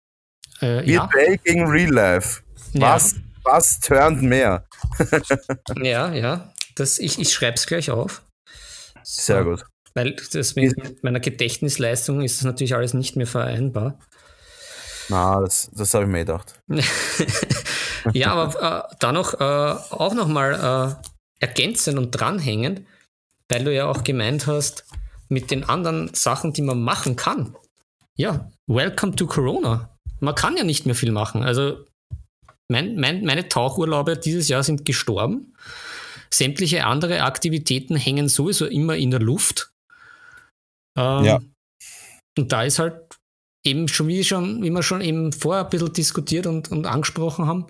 Äh, 0.61 0.87
Virtuell 0.87 1.33
ja. 1.33 1.37
gegen 1.43 1.67
Real 1.67 1.91
Life. 1.91 2.43
Was, 2.75 3.13
ja. 3.13 3.19
was 3.45 3.81
turnt 3.81 4.23
mehr? 4.23 4.67
ja, 5.83 6.13
ja. 6.13 6.53
Das, 6.77 6.99
ich 6.99 7.19
ich 7.19 7.33
schreibe 7.33 7.57
es 7.57 7.67
gleich 7.67 7.91
auf. 7.91 8.23
So. 9.03 9.23
Sehr 9.23 9.45
gut. 9.45 9.65
Weil 9.95 10.17
das 10.33 10.55
mit 10.55 11.03
meiner 11.03 11.21
Gedächtnisleistung 11.21 12.23
ist 12.23 12.39
das 12.39 12.45
natürlich 12.45 12.75
alles 12.75 12.95
nicht 12.95 13.17
mehr 13.17 13.27
vereinbar. 13.27 13.99
Na, 15.09 15.41
das, 15.41 15.71
das 15.73 15.93
habe 15.93 16.05
ich 16.05 16.11
mir 16.11 16.21
gedacht. 16.21 16.61
ja, 18.13 18.33
aber 18.33 18.89
äh, 18.91 18.97
da 19.01 19.13
noch 19.13 19.35
äh, 19.35 19.45
auch 19.91 20.15
nochmal 20.15 20.99
äh, 21.41 21.45
ergänzen 21.45 21.99
und 21.99 22.13
dranhängen 22.13 22.87
weil 23.53 23.65
du 23.65 23.75
ja 23.75 23.87
auch 23.87 24.03
gemeint 24.03 24.47
hast, 24.47 24.85
mit 25.29 25.51
den 25.51 25.65
anderen 25.65 26.13
Sachen, 26.15 26.53
die 26.53 26.63
man 26.63 26.83
machen 26.83 27.17
kann. 27.17 27.55
Ja, 28.17 28.51
welcome 28.67 29.15
to 29.15 29.27
Corona. 29.27 29.97
Man 30.21 30.35
kann 30.35 30.57
ja 30.57 30.65
nicht 30.65 30.87
mehr 30.87 30.95
viel 30.95 31.13
machen. 31.13 31.43
Also 31.43 31.85
mein, 32.71 32.97
mein, 32.97 33.25
meine 33.25 33.49
Tauchurlaube 33.49 34.17
dieses 34.17 34.49
Jahr 34.49 34.63
sind 34.63 34.85
gestorben. 34.85 35.55
Sämtliche 36.33 36.87
andere 36.87 37.23
Aktivitäten 37.23 37.97
hängen 37.97 38.29
sowieso 38.29 38.67
immer 38.67 38.97
in 38.97 39.11
der 39.11 39.21
Luft. 39.21 39.73
Ähm, 40.97 41.25
ja. 41.25 41.43
Und 42.39 42.53
da 42.53 42.63
ist 42.63 42.79
halt 42.79 43.19
eben 43.65 43.89
schon 43.89 44.09
wie, 44.09 44.25
schon, 44.25 44.63
wie 44.63 44.71
wir 44.71 44.83
schon 44.83 45.03
eben 45.03 45.33
vorher 45.33 45.65
ein 45.65 45.71
bisschen 45.71 45.93
diskutiert 45.93 46.47
und, 46.47 46.71
und 46.71 46.87
angesprochen 46.87 47.47
haben, 47.47 47.67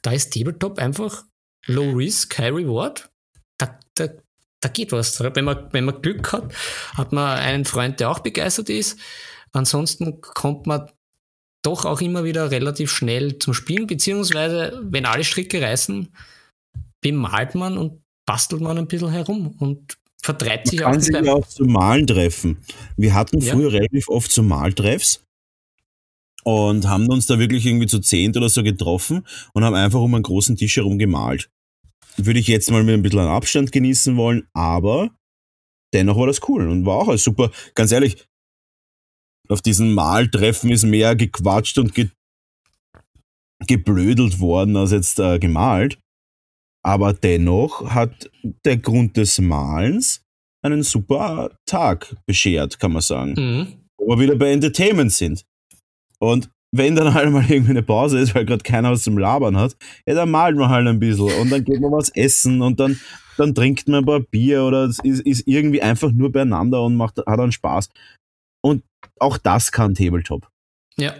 da 0.00 0.12
ist 0.12 0.32
Tabletop 0.32 0.78
einfach 0.78 1.24
Low 1.66 1.92
Risk, 1.92 2.38
High 2.38 2.54
Reward. 2.54 3.10
Da, 3.58 3.78
da 3.94 4.08
da 4.66 4.72
geht 4.72 4.92
was. 4.92 5.20
Wenn 5.20 5.44
man, 5.44 5.68
wenn 5.70 5.84
man 5.84 6.02
Glück 6.02 6.32
hat, 6.32 6.52
hat 6.94 7.12
man 7.12 7.38
einen 7.38 7.64
Freund, 7.64 8.00
der 8.00 8.10
auch 8.10 8.18
begeistert 8.18 8.68
ist. 8.68 8.98
Ansonsten 9.52 10.20
kommt 10.20 10.66
man 10.66 10.90
doch 11.62 11.84
auch 11.84 12.00
immer 12.00 12.24
wieder 12.24 12.50
relativ 12.50 12.90
schnell 12.90 13.38
zum 13.38 13.54
Spielen, 13.54 13.86
beziehungsweise 13.86 14.80
wenn 14.82 15.06
alle 15.06 15.24
Stricke 15.24 15.62
reißen, 15.62 16.08
bemalt 17.00 17.54
man 17.54 17.78
und 17.78 18.02
bastelt 18.26 18.60
man 18.60 18.76
ein 18.78 18.88
bisschen 18.88 19.10
herum 19.10 19.54
und 19.58 19.98
vertreibt 20.22 20.68
sich 20.68 20.80
man 20.80 20.88
auch. 20.88 20.92
Kann 20.92 21.00
sich 21.00 21.28
auch 21.28 21.46
zum 21.46 21.72
Malen 21.72 22.06
treffen. 22.06 22.58
Wir 22.96 23.14
hatten 23.14 23.40
früher 23.40 23.70
ja. 23.70 23.78
relativ 23.78 24.08
oft 24.08 24.32
so 24.32 24.42
Maltreffs 24.42 25.24
und 26.42 26.88
haben 26.88 27.08
uns 27.08 27.26
da 27.26 27.38
wirklich 27.38 27.66
irgendwie 27.66 27.86
zu 27.86 28.00
zehnt 28.00 28.36
oder 28.36 28.48
so 28.48 28.64
getroffen 28.64 29.24
und 29.52 29.64
haben 29.64 29.74
einfach 29.74 30.00
um 30.00 30.14
einen 30.14 30.24
großen 30.24 30.56
Tisch 30.56 30.76
herum 30.76 30.98
gemalt 30.98 31.50
würde 32.16 32.40
ich 32.40 32.48
jetzt 32.48 32.70
mal 32.70 32.82
mit 32.82 32.94
ein 32.94 33.02
bisschen 33.02 33.20
an 33.20 33.28
Abstand 33.28 33.72
genießen 33.72 34.16
wollen, 34.16 34.46
aber 34.52 35.10
dennoch 35.92 36.16
war 36.16 36.26
das 36.26 36.40
cool 36.48 36.68
und 36.68 36.86
war 36.86 36.96
auch 36.96 37.16
super. 37.16 37.50
Ganz 37.74 37.92
ehrlich, 37.92 38.26
auf 39.48 39.62
diesen 39.62 39.94
Maltreffen 39.94 40.70
ist 40.70 40.84
mehr 40.84 41.16
gequatscht 41.16 41.78
und 41.78 41.94
ge 41.94 42.10
geblödelt 43.66 44.38
worden 44.38 44.76
als 44.76 44.90
jetzt 44.90 45.18
äh, 45.18 45.38
gemalt. 45.38 45.98
Aber 46.84 47.14
dennoch 47.14 47.90
hat 47.90 48.30
der 48.64 48.76
Grund 48.76 49.16
des 49.16 49.40
Malens 49.40 50.22
einen 50.62 50.82
super 50.82 51.56
Tag 51.64 52.14
beschert, 52.26 52.78
kann 52.78 52.92
man 52.92 53.02
sagen. 53.02 53.34
Mhm. 53.36 53.88
Wo 53.98 54.08
wir 54.08 54.20
wieder 54.20 54.36
bei 54.36 54.52
Entertainment 54.52 55.10
sind. 55.12 55.44
Und 56.18 56.50
wenn 56.76 56.94
dann 56.94 57.14
halt 57.14 57.30
mal 57.30 57.44
irgendwie 57.48 57.70
eine 57.70 57.82
Pause 57.82 58.18
ist, 58.18 58.34
weil 58.34 58.44
gerade 58.44 58.62
keiner 58.62 58.90
was 58.90 59.02
zum 59.02 59.18
Labern 59.18 59.56
hat, 59.56 59.76
ja, 60.06 60.14
dann 60.14 60.30
malt 60.30 60.56
man 60.56 60.68
halt 60.68 60.86
ein 60.86 60.98
bisschen 60.98 61.30
und 61.40 61.50
dann 61.50 61.64
geht 61.64 61.80
man 61.80 61.92
was 61.92 62.10
essen 62.10 62.62
und 62.62 62.80
dann, 62.80 62.98
dann 63.36 63.54
trinkt 63.54 63.88
man 63.88 64.00
ein 64.00 64.06
paar 64.06 64.20
Bier 64.20 64.64
oder 64.64 64.84
es 64.84 64.98
ist, 65.00 65.20
ist 65.20 65.46
irgendwie 65.46 65.82
einfach 65.82 66.12
nur 66.12 66.32
beieinander 66.32 66.82
und 66.82 66.96
macht, 66.96 67.18
hat 67.18 67.38
dann 67.38 67.52
Spaß. 67.52 67.90
Und 68.64 68.82
auch 69.20 69.38
das 69.38 69.70
kann 69.72 69.94
Tabletop. 69.94 70.48
Ja. 70.98 71.14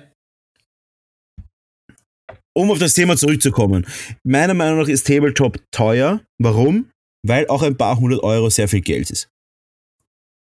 Um 2.56 2.70
auf 2.70 2.78
das 2.78 2.94
Thema 2.94 3.16
zurückzukommen. 3.16 3.86
Meiner 4.24 4.54
Meinung 4.54 4.80
nach 4.80 4.88
ist 4.88 5.06
Tabletop 5.06 5.60
teuer. 5.70 6.22
Warum? 6.38 6.90
Weil 7.22 7.46
auch 7.48 7.62
ein 7.62 7.76
paar 7.76 7.98
hundert 7.98 8.22
Euro 8.22 8.48
sehr 8.48 8.68
viel 8.68 8.80
Geld 8.80 9.10
ist. 9.10 9.28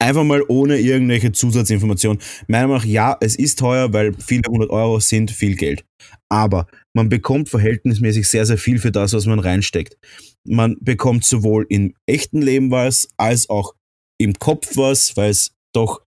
Einfach 0.03 0.25
mal 0.25 0.43
ohne 0.49 0.81
irgendwelche 0.81 1.31
Zusatzinformationen. 1.31 2.21
Meiner 2.49 2.67
Meinung 2.67 2.83
nach, 2.83 2.85
ja, 2.85 3.17
es 3.21 3.37
ist 3.37 3.61
teuer, 3.61 3.93
weil 3.93 4.13
viele 4.15 4.43
hundert 4.51 4.71
Euro 4.71 4.99
sind 4.99 5.31
viel 5.31 5.55
Geld. 5.55 5.85
Aber 6.29 6.67
man 6.93 7.09
bekommt 7.09 7.49
verhältnismäßig 7.49 8.29
sehr, 8.29 8.45
sehr 8.45 8.59
viel 8.59 8.81
für 8.81 8.91
das, 8.91 9.13
was 9.13 9.27
man 9.27 9.39
reinsteckt. 9.39 9.97
Man 10.45 10.77
bekommt 10.81 11.25
sowohl 11.25 11.67
im 11.69 11.95
echten 12.05 12.43
Leben 12.43 12.73
was, 12.73 13.11
als 13.17 13.49
auch 13.49 13.77
im 14.19 14.33
Kopf 14.41 14.77
was, 14.77 15.17
weil 15.17 15.31
es 15.31 15.55
doch 15.73 16.03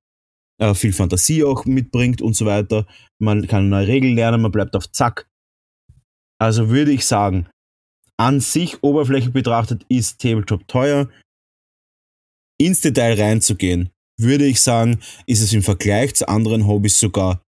äh, 0.62 0.74
viel 0.74 0.92
Fantasie 0.92 1.46
auch 1.46 1.64
mitbringt 1.64 2.22
und 2.22 2.36
so 2.36 2.46
weiter. 2.46 2.86
Man 3.18 3.48
kann 3.48 3.70
neue 3.70 3.88
Regeln 3.88 4.16
lernen, 4.16 4.42
man 4.42 4.52
bleibt 4.52 4.76
auf 4.76 4.92
Zack. 4.92 5.30
Also 6.38 6.68
würde 6.68 6.92
ich 6.92 7.06
sagen, 7.06 7.48
an 8.18 8.42
sich 8.42 8.84
oberflächlich 8.84 9.32
betrachtet 9.32 9.86
ist 9.88 10.20
Tabletop 10.20 10.68
teuer 10.68 11.08
ins 12.58 12.82
Detail 12.82 13.20
reinzugehen, 13.20 13.90
würde 14.20 14.46
ich 14.46 14.62
sagen, 14.62 15.00
ist 15.26 15.42
es 15.42 15.54
im 15.54 15.62
Vergleich 15.62 16.16
zu 16.16 16.28
anderen 16.28 16.68
Hobbys 16.68 17.00
sogar, 17.00 17.42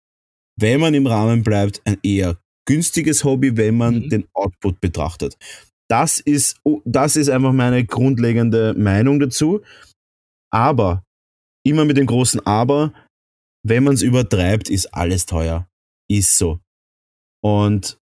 wenn 0.59 0.79
man 0.79 0.93
im 0.93 1.07
Rahmen 1.07 1.43
bleibt, 1.43 1.81
ein 1.85 1.97
eher 2.03 2.37
günstiges 2.67 3.23
Hobby, 3.23 3.55
wenn 3.55 3.77
man 3.77 3.95
mhm. 3.95 4.09
den 4.09 4.27
Output 4.33 4.81
betrachtet. 4.81 5.37
Das 5.89 6.19
ist, 6.19 6.59
das 6.83 7.15
ist 7.15 7.29
einfach 7.29 7.53
meine 7.53 7.85
grundlegende 7.85 8.73
Meinung 8.73 9.19
dazu. 9.19 9.61
Aber, 10.51 11.03
immer 11.65 11.85
mit 11.85 11.97
dem 11.97 12.05
großen 12.05 12.45
Aber, 12.45 12.93
wenn 13.65 13.83
man 13.83 13.93
es 13.93 14.01
übertreibt, 14.01 14.69
ist 14.69 14.93
alles 14.93 15.25
teuer. 15.25 15.67
Ist 16.09 16.37
so. 16.37 16.59
Und 17.41 17.97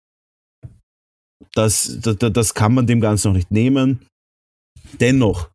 das, 1.53 1.99
das, 2.01 2.17
das 2.17 2.53
kann 2.53 2.73
man 2.73 2.87
dem 2.87 3.01
Ganzen 3.01 3.29
noch 3.29 3.35
nicht 3.35 3.51
nehmen. 3.51 4.05
Dennoch, 4.99 5.52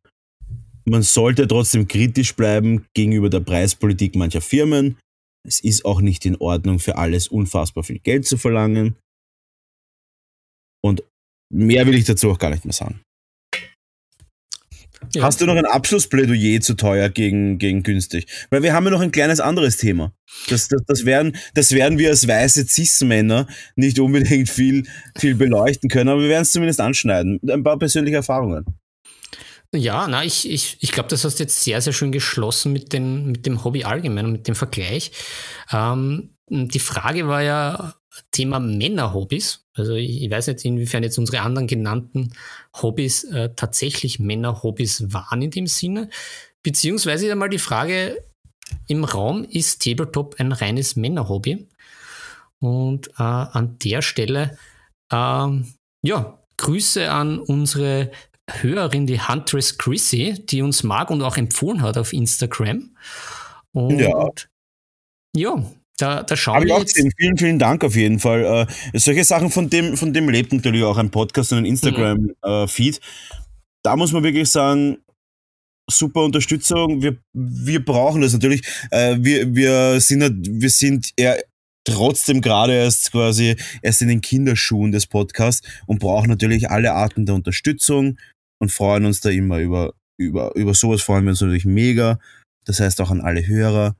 man 0.89 1.03
sollte 1.03 1.47
trotzdem 1.47 1.87
kritisch 1.87 2.35
bleiben 2.35 2.85
gegenüber 2.93 3.29
der 3.29 3.39
Preispolitik 3.39 4.15
mancher 4.15 4.41
Firmen. 4.41 4.97
Es 5.47 5.59
ist 5.59 5.85
auch 5.85 6.01
nicht 6.01 6.25
in 6.25 6.35
Ordnung, 6.37 6.79
für 6.79 6.97
alles 6.97 7.27
unfassbar 7.27 7.83
viel 7.83 7.99
Geld 7.99 8.25
zu 8.25 8.37
verlangen. 8.37 8.95
Und 10.83 11.03
mehr 11.51 11.85
will 11.87 11.95
ich 11.95 12.05
dazu 12.05 12.29
auch 12.29 12.39
gar 12.39 12.49
nicht 12.49 12.65
mehr 12.65 12.73
sagen. 12.73 13.01
Ja. 15.13 15.23
Hast 15.23 15.39
du 15.39 15.45
noch 15.45 15.55
ein 15.55 15.65
Abschlussplädoyer 15.65 16.59
zu 16.59 16.75
teuer 16.75 17.09
gegen, 17.09 17.57
gegen 17.57 17.83
günstig? 17.83 18.27
Weil 18.49 18.63
wir 18.63 18.73
haben 18.73 18.85
ja 18.85 18.91
noch 18.91 19.01
ein 19.01 19.11
kleines 19.11 19.39
anderes 19.39 19.77
Thema. 19.77 20.13
Das, 20.49 20.67
das, 20.67 20.81
das, 20.85 21.05
werden, 21.05 21.37
das 21.53 21.71
werden 21.71 21.97
wir 21.97 22.09
als 22.09 22.27
weiße 22.27 22.67
Cis-Männer 22.67 23.47
nicht 23.75 23.97
unbedingt 23.99 24.49
viel, 24.49 24.85
viel 25.17 25.35
beleuchten 25.35 25.89
können, 25.89 26.09
aber 26.09 26.21
wir 26.21 26.29
werden 26.29 26.43
es 26.43 26.51
zumindest 26.51 26.81
anschneiden. 26.81 27.39
Ein 27.49 27.63
paar 27.63 27.79
persönliche 27.79 28.17
Erfahrungen. 28.17 28.65
Ja, 29.73 30.07
na, 30.07 30.23
ich, 30.23 30.49
ich, 30.49 30.77
ich 30.79 30.91
glaube, 30.91 31.09
das 31.09 31.23
hast 31.23 31.39
du 31.39 31.43
jetzt 31.43 31.63
sehr, 31.63 31.79
sehr 31.81 31.93
schön 31.93 32.11
geschlossen 32.11 32.73
mit, 32.73 32.91
den, 32.91 33.27
mit 33.27 33.45
dem 33.45 33.63
Hobby 33.63 33.83
allgemein 33.83 34.25
und 34.25 34.31
mit 34.31 34.47
dem 34.47 34.55
Vergleich. 34.55 35.11
Ähm, 35.71 36.35
die 36.49 36.79
Frage 36.79 37.27
war 37.27 37.43
ja 37.43 37.93
Thema 38.31 38.59
Männerhobbys. 38.59 39.67
Also 39.75 39.93
ich, 39.93 40.23
ich 40.23 40.31
weiß 40.31 40.47
nicht, 40.47 40.65
inwiefern 40.65 41.03
jetzt 41.03 41.19
unsere 41.19 41.41
anderen 41.41 41.67
genannten 41.67 42.33
Hobbys 42.81 43.25
äh, 43.25 43.53
tatsächlich 43.55 44.19
Männerhobbys 44.19 45.13
waren 45.13 45.43
in 45.43 45.51
dem 45.51 45.67
Sinne. 45.67 46.09
Beziehungsweise 46.63 47.31
einmal 47.31 47.49
die 47.49 47.59
Frage 47.59 48.23
im 48.87 49.03
Raum, 49.03 49.43
ist 49.43 49.83
Tabletop 49.83 50.35
ein 50.39 50.51
reines 50.51 50.95
Männerhobby? 50.95 51.67
Und 52.59 53.07
äh, 53.19 53.23
an 53.23 53.77
der 53.79 54.01
Stelle, 54.01 54.57
ähm, 55.11 55.73
ja, 56.01 56.39
Grüße 56.57 57.09
an 57.09 57.39
unsere 57.39 58.11
Hörerin, 58.61 59.07
die 59.07 59.21
Huntress 59.21 59.77
Chrissy, 59.77 60.45
die 60.45 60.61
uns 60.61 60.83
mag 60.83 61.09
und 61.09 61.21
auch 61.21 61.37
empfohlen 61.37 61.81
hat 61.81 61.97
auf 61.97 62.13
Instagram. 62.13 62.89
Und 63.71 63.99
ja, 63.99 64.29
ja 65.35 65.63
da, 65.97 66.23
da 66.23 66.35
schauen 66.35 66.57
Hab 66.57 66.63
wir 66.63 66.79
jetzt. 66.79 66.95
Vielen, 67.17 67.37
vielen 67.37 67.59
Dank 67.59 67.83
auf 67.83 67.95
jeden 67.95 68.19
Fall. 68.19 68.67
Äh, 68.93 68.97
solche 68.97 69.23
Sachen, 69.23 69.49
von 69.49 69.69
dem, 69.69 69.97
von 69.97 70.13
dem 70.13 70.29
lebt 70.29 70.53
natürlich 70.53 70.83
auch 70.83 70.97
ein 70.97 71.11
Podcast 71.11 71.51
und 71.51 71.59
ein 71.59 71.65
Instagram-Feed. 71.65 72.99
Mhm. 72.99 73.03
Äh, 73.03 73.39
da 73.83 73.95
muss 73.95 74.11
man 74.11 74.23
wirklich 74.23 74.49
sagen, 74.49 74.97
super 75.89 76.23
Unterstützung. 76.23 77.01
Wir, 77.01 77.17
wir 77.33 77.83
brauchen 77.83 78.21
das 78.21 78.33
natürlich. 78.33 78.61
Äh, 78.91 79.17
wir, 79.19 79.55
wir 79.55 79.99
sind, 79.99 80.47
wir 80.49 80.69
sind 80.69 81.11
eher 81.15 81.37
trotzdem 81.85 82.41
gerade 82.41 82.73
erst 82.73 83.11
quasi 83.11 83.55
erst 83.81 84.01
in 84.01 84.09
den 84.09 84.21
Kinderschuhen 84.21 84.91
des 84.91 85.07
Podcasts 85.07 85.67
und 85.87 85.99
brauchen 85.99 86.29
natürlich 86.29 86.69
alle 86.69 86.93
Arten 86.93 87.25
der 87.25 87.35
Unterstützung 87.35 88.17
und 88.59 88.71
freuen 88.71 89.05
uns 89.05 89.21
da 89.21 89.29
immer 89.29 89.59
über, 89.59 89.93
über, 90.19 90.55
über 90.55 90.73
sowas 90.73 91.01
freuen 91.01 91.23
wir 91.25 91.31
uns 91.31 91.41
natürlich 91.41 91.65
mega. 91.65 92.19
Das 92.65 92.79
heißt 92.79 93.01
auch 93.01 93.11
an 93.11 93.21
alle 93.21 93.45
Hörer. 93.45 93.95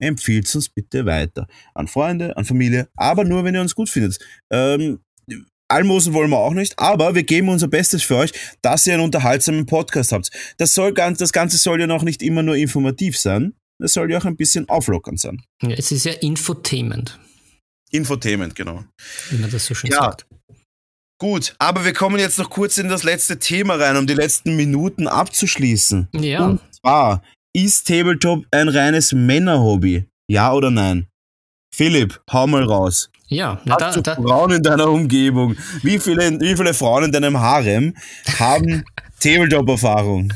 Empfiehlt 0.00 0.52
uns 0.54 0.68
bitte 0.68 1.06
weiter. 1.06 1.46
An 1.74 1.86
Freunde, 1.88 2.36
an 2.36 2.44
Familie, 2.44 2.88
aber 2.96 3.24
nur, 3.24 3.44
wenn 3.44 3.54
ihr 3.54 3.60
uns 3.60 3.74
gut 3.74 3.88
findet. 3.88 4.18
Ähm, 4.52 5.00
Almosen 5.68 6.12
wollen 6.12 6.28
wir 6.28 6.38
auch 6.38 6.52
nicht, 6.52 6.78
aber 6.78 7.14
wir 7.14 7.22
geben 7.22 7.48
unser 7.48 7.68
Bestes 7.68 8.02
für 8.02 8.16
euch, 8.16 8.32
dass 8.60 8.86
ihr 8.86 8.92
einen 8.94 9.04
unterhaltsamen 9.04 9.64
Podcast 9.64 10.12
habt. 10.12 10.30
Das, 10.58 10.74
soll 10.74 10.92
ganz, 10.92 11.18
das 11.18 11.32
Ganze 11.32 11.56
soll 11.56 11.80
ja 11.80 11.86
noch 11.86 12.02
nicht 12.02 12.20
immer 12.22 12.42
nur 12.42 12.56
informativ 12.56 13.18
sein, 13.18 13.54
es 13.78 13.94
soll 13.94 14.10
ja 14.10 14.18
auch 14.18 14.26
ein 14.26 14.36
bisschen 14.36 14.68
auflockernd 14.68 15.18
sein. 15.18 15.40
Ja, 15.62 15.70
es 15.70 15.90
ist 15.90 16.04
ja 16.04 16.12
Infotainment. 16.12 17.18
Infotainment, 17.90 18.54
genau. 18.54 18.84
Wie 19.30 19.38
man 19.38 19.50
das 19.50 19.64
so 19.66 19.74
schön 19.74 19.90
Ja. 19.90 20.02
sagt. 20.02 20.26
Gut, 21.22 21.54
aber 21.60 21.84
wir 21.84 21.92
kommen 21.92 22.18
jetzt 22.18 22.40
noch 22.40 22.50
kurz 22.50 22.78
in 22.78 22.88
das 22.88 23.04
letzte 23.04 23.38
Thema 23.38 23.76
rein, 23.76 23.96
um 23.96 24.08
die 24.08 24.14
letzten 24.14 24.56
Minuten 24.56 25.06
abzuschließen. 25.06 26.08
Ja, 26.14 26.46
Und 26.46 26.60
zwar, 26.74 27.22
ist 27.54 27.86
Tabletop 27.86 28.44
ein 28.50 28.66
reines 28.68 29.12
Männerhobby? 29.12 30.04
Ja 30.28 30.52
oder 30.52 30.72
nein? 30.72 31.06
Philipp, 31.72 32.20
hau 32.32 32.48
mal 32.48 32.64
raus. 32.64 33.08
ja. 33.28 33.60
Na, 33.64 33.76
da, 33.76 33.86
Hast 33.86 33.98
du 33.98 34.00
da, 34.00 34.16
Frauen 34.16 34.50
in 34.50 34.64
deiner 34.64 34.90
Umgebung? 34.90 35.54
Wie 35.84 36.00
viele, 36.00 36.40
wie 36.40 36.56
viele 36.56 36.74
Frauen 36.74 37.04
in 37.04 37.12
deinem 37.12 37.38
Harem 37.38 37.96
haben 38.40 38.82
Tabletop-Erfahrung? 39.20 40.32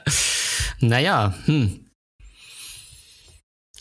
naja, 0.80 1.34
hm. 1.44 1.90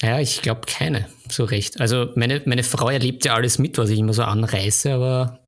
Ja, 0.01 0.19
ich 0.19 0.41
glaube 0.41 0.63
keine, 0.67 1.07
so 1.29 1.45
recht. 1.45 1.79
Also 1.79 2.11
meine, 2.15 2.41
meine 2.43 2.63
Frau 2.63 2.89
erlebt 2.89 3.23
ja 3.23 3.35
alles 3.35 3.57
mit, 3.57 3.77
was 3.77 3.89
ich 3.89 3.99
immer 3.99 4.11
so 4.11 4.23
anreiße, 4.23 4.91
aber 4.93 5.39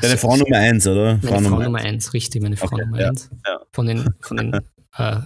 Deine 0.00 0.18
Frau 0.18 0.36
Nummer 0.36 0.56
eins, 0.56 0.86
oder? 0.86 1.18
Meine 1.22 1.48
Frau, 1.48 1.58
Nummer 1.60 1.78
eins, 1.78 2.12
richtig, 2.14 2.42
meine 2.42 2.56
Frau 2.56 2.66
Okay, 2.66 2.84
Nummer 2.84 3.00
ja, 3.00 3.08
eins. 3.08 3.30
ja. 3.46 3.60
Von 3.72 3.86
den, 3.86 4.08
von 4.20 4.36
den 4.36 4.54
äh, 4.96 5.16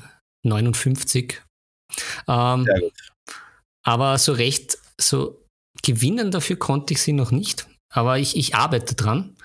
59. 0.44 1.40
Ähm, 2.28 2.66
aber 3.84 4.18
so 4.18 4.32
recht, 4.32 4.78
so 4.98 5.44
gewinnen 5.82 6.30
dafür 6.30 6.56
konnte 6.56 6.94
ich 6.94 7.02
sie 7.02 7.12
noch 7.12 7.30
nicht. 7.30 7.66
Aber 7.94 8.18
ich, 8.18 8.36
ich 8.38 8.54
arbeite 8.54 8.94
dran. 8.94 9.36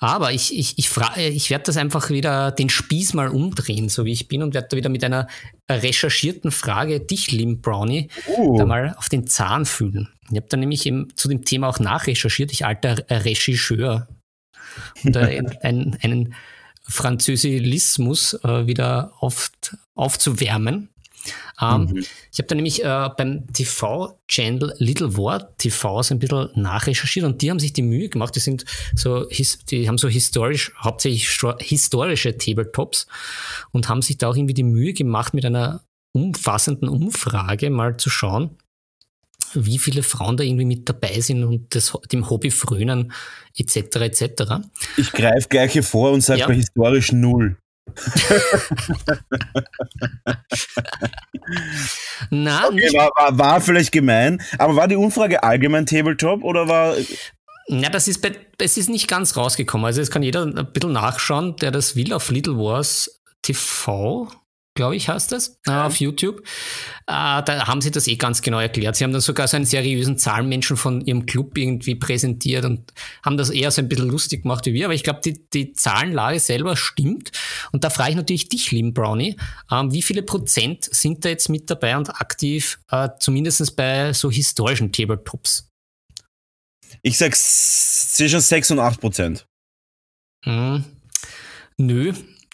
Aber 0.00 0.32
ich, 0.32 0.58
ich, 0.58 0.78
ich, 0.78 0.88
fra- 0.88 1.16
ich 1.16 1.50
werde 1.50 1.64
das 1.66 1.76
einfach 1.76 2.10
wieder 2.10 2.50
den 2.50 2.68
Spieß 2.68 3.14
mal 3.14 3.28
umdrehen, 3.28 3.88
so 3.88 4.04
wie 4.04 4.10
ich 4.12 4.26
bin, 4.26 4.42
und 4.42 4.52
werde 4.52 4.66
da 4.68 4.76
wieder 4.76 4.88
mit 4.88 5.04
einer 5.04 5.28
recherchierten 5.70 6.50
Frage 6.50 6.98
dich, 6.98 7.30
Lim 7.30 7.60
Brownie, 7.60 8.08
Uh, 8.26 8.58
da 8.58 8.66
mal 8.66 8.94
auf 8.98 9.08
den 9.08 9.28
Zahn 9.28 9.64
fühlen. 9.64 10.08
Ich 10.28 10.36
habe 10.36 10.46
da 10.48 10.56
nämlich 10.56 10.84
eben 10.86 11.14
zu 11.14 11.28
dem 11.28 11.44
Thema 11.44 11.68
auch 11.68 11.78
nachrecherchiert, 11.78 12.50
ich 12.50 12.66
alter 12.66 12.96
Regisseur. 13.08 14.08
Und 15.04 15.16
äh, 15.16 15.38
ein, 15.38 15.56
ein, 15.62 15.98
einen 16.02 16.34
Französilismus 16.86 18.34
äh, 18.44 18.66
wieder 18.66 19.12
oft 19.20 19.76
aufzuwärmen. 19.94 20.90
Ähm, 21.60 21.84
Mhm. 21.84 22.04
Ich 22.32 22.38
habe 22.38 22.48
da 22.48 22.54
nämlich 22.54 22.84
äh, 22.84 23.08
beim 23.16 23.46
TV-Channel 23.52 24.74
Little 24.78 25.16
War 25.16 25.56
TV 25.56 26.02
so 26.02 26.14
ein 26.14 26.18
bisschen 26.18 26.50
nachrecherchiert 26.54 27.24
und 27.24 27.40
die 27.40 27.50
haben 27.50 27.60
sich 27.60 27.72
die 27.72 27.82
Mühe 27.82 28.08
gemacht, 28.08 28.34
die 28.34 28.40
sind 28.40 28.64
so, 28.94 29.26
die 29.70 29.88
haben 29.88 29.98
so 29.98 30.08
historisch, 30.08 30.72
hauptsächlich 30.78 31.28
historische 31.60 32.36
Tabletops 32.36 33.06
und 33.72 33.88
haben 33.88 34.02
sich 34.02 34.18
da 34.18 34.28
auch 34.28 34.36
irgendwie 34.36 34.54
die 34.54 34.64
Mühe 34.64 34.92
gemacht, 34.92 35.34
mit 35.34 35.44
einer 35.44 35.82
umfassenden 36.12 36.88
Umfrage 36.88 37.70
mal 37.70 37.96
zu 37.96 38.10
schauen, 38.10 38.56
wie 39.54 39.78
viele 39.78 40.02
Frauen 40.02 40.36
da 40.36 40.44
irgendwie 40.44 40.64
mit 40.64 40.88
dabei 40.88 41.20
sind 41.20 41.44
und 41.44 41.74
das, 41.74 41.92
dem 42.12 42.28
Hobby 42.30 42.50
frönen, 42.50 43.12
etc. 43.56 43.76
etc. 43.96 44.42
ich 44.96 45.12
greife 45.12 45.48
gleich 45.48 45.72
hier 45.72 45.82
vor 45.82 46.10
und 46.12 46.20
sage 46.22 46.40
Ja. 46.40 46.46
bei 46.46 46.54
historisch 46.54 47.12
null. 47.12 47.56
Na, 52.30 52.68
Okay, 52.68 52.92
war, 52.94 53.10
war, 53.16 53.38
war 53.38 53.60
vielleicht 53.60 53.92
gemein, 53.92 54.40
aber 54.58 54.76
war 54.76 54.88
die 54.88 54.96
Umfrage 54.96 55.42
allgemein 55.42 55.86
Tabletop 55.86 56.42
oder 56.42 56.68
war. 56.68 56.94
na, 57.68 57.88
das 57.90 58.08
ist, 58.08 58.22
bei, 58.22 58.32
es 58.58 58.76
ist 58.76 58.88
nicht 58.88 59.08
ganz 59.08 59.36
rausgekommen. 59.36 59.84
Also 59.84 60.00
es 60.00 60.10
kann 60.10 60.22
jeder 60.22 60.44
ein 60.46 60.72
bisschen 60.72 60.92
nachschauen, 60.92 61.56
der 61.56 61.70
das 61.70 61.96
will 61.96 62.12
auf 62.12 62.30
Little 62.30 62.56
Wars 62.56 63.20
TV, 63.42 64.28
glaube 64.74 64.96
ich, 64.96 65.08
heißt 65.08 65.32
das, 65.32 65.60
äh, 65.66 65.70
auf 65.70 65.96
YouTube. 66.00 66.40
Äh, 67.06 67.42
da 67.42 67.66
haben 67.66 67.80
sie 67.80 67.90
das 67.90 68.06
eh 68.08 68.16
ganz 68.16 68.42
genau 68.42 68.58
erklärt. 68.58 68.96
Sie 68.96 69.04
haben 69.04 69.12
dann 69.12 69.20
sogar 69.20 69.46
so 69.48 69.56
einen 69.56 69.66
seriösen 69.66 70.18
Zahlenmenschen 70.18 70.76
von 70.76 71.00
ihrem 71.00 71.26
Club 71.26 71.56
irgendwie 71.56 71.94
präsentiert 71.94 72.64
und 72.64 72.92
haben 73.24 73.36
das 73.36 73.50
eher 73.50 73.70
so 73.70 73.80
ein 73.80 73.88
bisschen 73.88 74.08
lustig 74.08 74.42
gemacht 74.42 74.66
wie 74.66 74.74
wir. 74.74 74.86
Aber 74.86 74.94
ich 74.94 75.04
glaube, 75.04 75.20
die, 75.24 75.48
die 75.50 75.72
Zahlenlage 75.72 76.40
selber 76.40 76.76
stimmt. 76.76 77.30
Und 77.72 77.84
da 77.84 77.90
frage 77.90 78.10
ich 78.10 78.16
natürlich 78.16 78.48
dich, 78.48 78.70
lieben 78.72 78.94
Brownie, 78.94 79.36
ähm, 79.70 79.92
wie 79.92 80.02
viele 80.02 80.22
Prozent 80.22 80.88
sind 80.92 81.24
da 81.24 81.28
jetzt 81.28 81.48
mit 81.48 81.70
dabei 81.70 81.96
und 81.96 82.10
aktiv, 82.20 82.80
äh, 82.90 83.08
zumindest 83.18 83.76
bei 83.76 84.12
so 84.12 84.30
historischen 84.30 84.92
Tabletops? 84.92 85.68
Ich 87.02 87.18
sag 87.18 87.34
zwischen 87.36 88.40
6 88.40 88.72
und 88.72 88.78
8 88.80 89.00
Prozent. 89.00 89.46
Hm, 90.44 90.84
nö, 91.78 92.12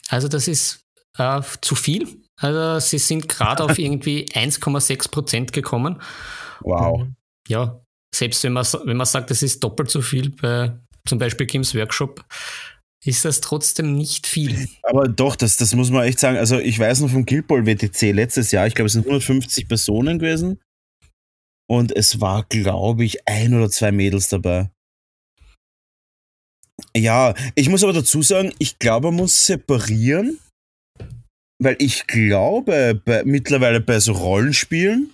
also 0.09 0.29
das 0.29 0.49
ist 0.49 0.81
äh, 1.21 1.43
zu 1.61 1.75
viel. 1.75 2.09
Also 2.41 2.79
sie 2.81 2.99
sind 2.99 3.29
gerade 3.29 3.65
auf 3.65 3.79
irgendwie 3.79 4.25
1,6 4.27 5.11
Prozent 5.11 5.53
gekommen. 5.53 6.01
Wow. 6.63 7.07
Ja, 7.49 7.81
selbst 8.15 8.43
wenn 8.45 8.53
man, 8.53 8.67
wenn 8.85 8.97
man 8.97 9.07
sagt, 9.07 9.31
das 9.31 9.43
ist 9.43 9.63
doppelt 9.63 9.91
so 9.91 10.03
viel 10.03 10.31
bei 10.31 10.79
zum 11.07 11.19
Beispiel 11.19 11.47
Kims 11.47 11.75
Workshop, 11.75 12.25
ist 13.05 13.25
das 13.25 13.41
trotzdem 13.41 13.97
nicht 13.97 14.27
viel. 14.27 14.69
Aber 14.83 15.09
doch, 15.09 15.37
das, 15.37 15.57
das 15.57 15.75
muss 15.75 15.91
man 15.91 16.05
echt 16.05 16.21
sagen. 16.21 16.37
Also, 16.37 16.59
ich 16.59 16.79
weiß 16.79 17.01
noch 17.01 17.11
vom 17.11 17.25
Guild 17.25 17.47
Ball 17.47 17.65
WTC 17.67 18.13
letztes 18.13 18.51
Jahr, 18.51 18.67
ich 18.67 18.75
glaube, 18.75 18.87
es 18.87 18.93
sind 18.93 19.07
150 19.07 19.69
Personen 19.69 20.19
gewesen. 20.19 20.61
Und 21.67 21.97
es 21.97 22.21
war, 22.21 22.45
glaube 22.49 23.05
ich, 23.05 23.27
ein 23.27 23.55
oder 23.55 23.71
zwei 23.71 23.93
Mädels 23.93 24.29
dabei. 24.29 24.71
Ja, 26.97 27.35
ich 27.55 27.69
muss 27.69 27.85
aber 27.85 27.93
dazu 27.93 28.23
sagen, 28.23 28.53
ich 28.59 28.79
glaube, 28.79 29.09
man 29.09 29.17
muss 29.17 29.47
separieren, 29.47 30.39
weil 31.61 31.77
ich 31.79 32.07
glaube, 32.07 33.01
bei, 33.05 33.23
mittlerweile 33.25 33.81
bei 33.81 34.01
so 34.01 34.13
Rollenspielen 34.13 35.11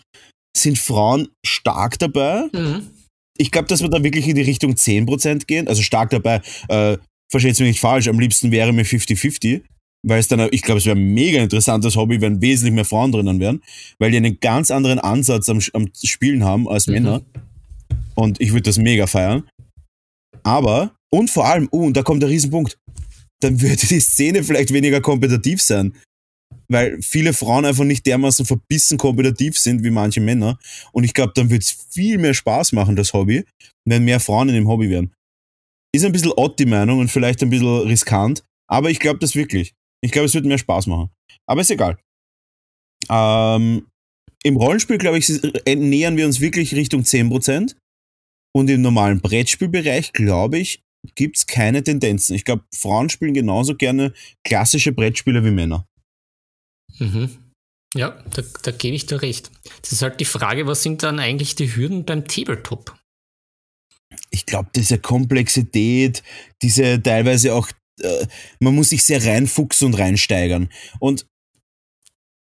sind 0.56 0.78
Frauen 0.78 1.28
stark 1.44 1.98
dabei. 1.98 2.48
Mhm. 2.52 2.88
Ich 3.36 3.50
glaube, 3.50 3.68
dass 3.68 3.82
wir 3.82 3.90
da 3.90 4.02
wirklich 4.02 4.26
in 4.28 4.36
die 4.36 4.42
Richtung 4.42 4.72
10% 4.72 5.46
gehen. 5.46 5.68
Also 5.68 5.82
stark 5.82 6.10
dabei. 6.10 6.40
Äh, 6.68 6.96
Versteht 7.30 7.58
mich 7.58 7.68
nicht 7.68 7.80
falsch. 7.80 8.06
Am 8.08 8.20
liebsten 8.20 8.52
wäre 8.52 8.72
mir 8.72 8.86
50-50. 8.86 9.62
Weil 10.06 10.20
es 10.20 10.28
dann, 10.28 10.48
ich 10.52 10.62
glaube, 10.62 10.78
es 10.78 10.86
wäre 10.86 10.96
ein 10.96 11.14
mega 11.14 11.42
interessantes 11.42 11.96
Hobby, 11.96 12.20
wenn 12.20 12.40
wesentlich 12.40 12.72
mehr 12.72 12.84
Frauen 12.84 13.10
drinnen 13.10 13.40
wären. 13.40 13.60
Weil 13.98 14.12
die 14.12 14.18
einen 14.18 14.38
ganz 14.38 14.70
anderen 14.70 15.00
Ansatz 15.00 15.48
am, 15.48 15.60
am 15.72 15.88
Spielen 16.04 16.44
haben 16.44 16.68
als 16.68 16.86
Mhm. 16.86 16.92
Männer. 16.94 17.22
Und 18.14 18.40
ich 18.40 18.52
würde 18.52 18.62
das 18.62 18.78
mega 18.78 19.06
feiern. 19.06 19.42
Aber, 20.44 20.94
und 21.12 21.28
vor 21.28 21.46
allem, 21.46 21.68
oh, 21.72 21.84
und 21.86 21.96
da 21.96 22.02
kommt 22.02 22.22
der 22.22 22.30
Riesenpunkt. 22.30 22.78
Dann 23.40 23.60
würde 23.60 23.86
die 23.86 24.00
Szene 24.00 24.44
vielleicht 24.44 24.72
weniger 24.72 25.00
kompetitiv 25.00 25.60
sein. 25.60 25.92
Weil 26.68 27.00
viele 27.00 27.32
Frauen 27.32 27.64
einfach 27.64 27.84
nicht 27.84 28.06
dermaßen 28.06 28.44
verbissen 28.44 28.98
kompetitiv 28.98 29.58
sind 29.58 29.84
wie 29.84 29.90
manche 29.90 30.20
Männer. 30.20 30.58
Und 30.92 31.04
ich 31.04 31.14
glaube, 31.14 31.32
dann 31.34 31.50
wird 31.50 31.62
es 31.62 31.86
viel 31.90 32.18
mehr 32.18 32.34
Spaß 32.34 32.72
machen, 32.72 32.96
das 32.96 33.12
Hobby, 33.12 33.44
wenn 33.84 34.04
mehr 34.04 34.20
Frauen 34.20 34.48
in 34.48 34.56
dem 34.56 34.68
Hobby 34.68 34.90
wären. 34.90 35.12
Ist 35.94 36.04
ein 36.04 36.12
bisschen 36.12 36.32
odd 36.36 36.56
die 36.58 36.66
Meinung 36.66 36.98
und 36.98 37.10
vielleicht 37.10 37.42
ein 37.42 37.50
bisschen 37.50 37.86
riskant, 37.86 38.44
aber 38.68 38.90
ich 38.90 38.98
glaube 38.98 39.20
das 39.20 39.34
wirklich. 39.34 39.74
Ich 40.02 40.10
glaube, 40.10 40.26
es 40.26 40.34
wird 40.34 40.44
mehr 40.44 40.58
Spaß 40.58 40.88
machen. 40.88 41.10
Aber 41.48 41.60
ist 41.60 41.70
egal. 41.70 41.98
Ähm, 43.08 43.86
Im 44.44 44.56
Rollenspiel, 44.56 44.98
glaube 44.98 45.18
ich, 45.18 45.30
äh, 45.66 45.76
nähern 45.76 46.16
wir 46.16 46.26
uns 46.26 46.40
wirklich 46.40 46.74
Richtung 46.74 47.02
10%. 47.02 47.76
Und 48.54 48.70
im 48.70 48.80
normalen 48.80 49.20
Brettspielbereich, 49.20 50.12
glaube 50.12 50.58
ich, 50.58 50.80
gibt 51.14 51.36
es 51.36 51.46
keine 51.46 51.82
Tendenzen. 51.82 52.34
Ich 52.34 52.44
glaube, 52.44 52.64
Frauen 52.74 53.10
spielen 53.10 53.34
genauso 53.34 53.74
gerne 53.74 54.12
klassische 54.44 54.92
Brettspiele 54.92 55.44
wie 55.44 55.50
Männer. 55.50 55.86
Mhm. 56.98 57.36
Ja, 57.94 58.22
da, 58.30 58.42
da 58.62 58.70
gebe 58.72 58.96
ich 58.96 59.06
dir 59.06 59.22
recht. 59.22 59.50
Das 59.82 59.92
ist 59.92 60.02
halt 60.02 60.20
die 60.20 60.24
Frage, 60.24 60.66
was 60.66 60.82
sind 60.82 61.02
dann 61.02 61.18
eigentlich 61.18 61.54
die 61.54 61.74
Hürden 61.74 62.04
beim 62.04 62.26
Tabletop? 62.26 62.94
ich 64.30 64.46
glaube, 64.46 64.70
diese 64.74 64.98
Komplexität, 64.98 66.22
diese 66.62 67.02
teilweise 67.02 67.54
auch, 67.54 67.68
äh, 68.00 68.26
man 68.60 68.74
muss 68.74 68.90
sich 68.90 69.04
sehr 69.04 69.24
reinfuchsen 69.24 69.86
und 69.86 69.94
reinsteigern. 69.98 70.70
Und 70.98 71.26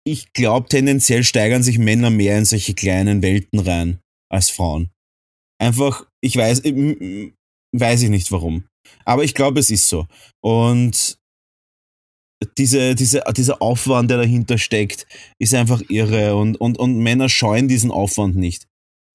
ich 0.06 0.32
glaube, 0.32 0.68
tendenziell 0.68 1.24
steigern 1.24 1.62
sich 1.62 1.78
Männer 1.78 2.10
mehr 2.10 2.36
in 2.38 2.44
solche 2.44 2.74
kleinen 2.74 3.22
Welten 3.22 3.60
rein 3.60 4.00
als 4.30 4.50
Frauen. 4.50 4.90
Einfach, 5.58 6.06
ich 6.20 6.36
weiß, 6.36 6.64
weiß 6.64 8.02
ich 8.02 8.10
nicht 8.10 8.30
warum. 8.30 8.66
Aber 9.04 9.24
ich 9.24 9.34
glaube, 9.34 9.60
es 9.60 9.70
ist 9.70 9.88
so. 9.88 10.06
Und 10.42 11.18
diese, 12.44 12.94
diese, 12.94 13.22
dieser 13.36 13.60
Aufwand, 13.62 14.10
der 14.10 14.18
dahinter 14.18 14.58
steckt, 14.58 15.06
ist 15.38 15.54
einfach 15.54 15.82
irre 15.88 16.36
und, 16.36 16.56
und, 16.60 16.78
und 16.78 16.98
Männer 16.98 17.28
scheuen 17.28 17.68
diesen 17.68 17.90
Aufwand 17.90 18.36
nicht. 18.36 18.66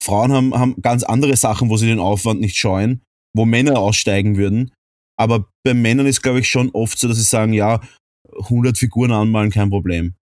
Frauen 0.02 0.32
haben, 0.32 0.54
haben 0.54 0.80
ganz 0.80 1.02
andere 1.02 1.36
Sachen, 1.36 1.68
wo 1.68 1.76
sie 1.76 1.86
den 1.86 1.98
Aufwand 1.98 2.40
nicht 2.40 2.56
scheuen, 2.56 3.02
wo 3.34 3.44
Männer 3.44 3.78
aussteigen 3.78 4.36
würden. 4.36 4.72
Aber 5.18 5.46
bei 5.64 5.74
Männern 5.74 6.06
ist, 6.06 6.22
glaube 6.22 6.40
ich, 6.40 6.48
schon 6.48 6.70
oft 6.70 6.98
so, 6.98 7.06
dass 7.06 7.18
sie 7.18 7.24
sagen, 7.24 7.52
ja, 7.52 7.80
100 8.44 8.78
Figuren 8.78 9.12
anmalen, 9.12 9.50
kein 9.50 9.68
Problem. 9.68 10.14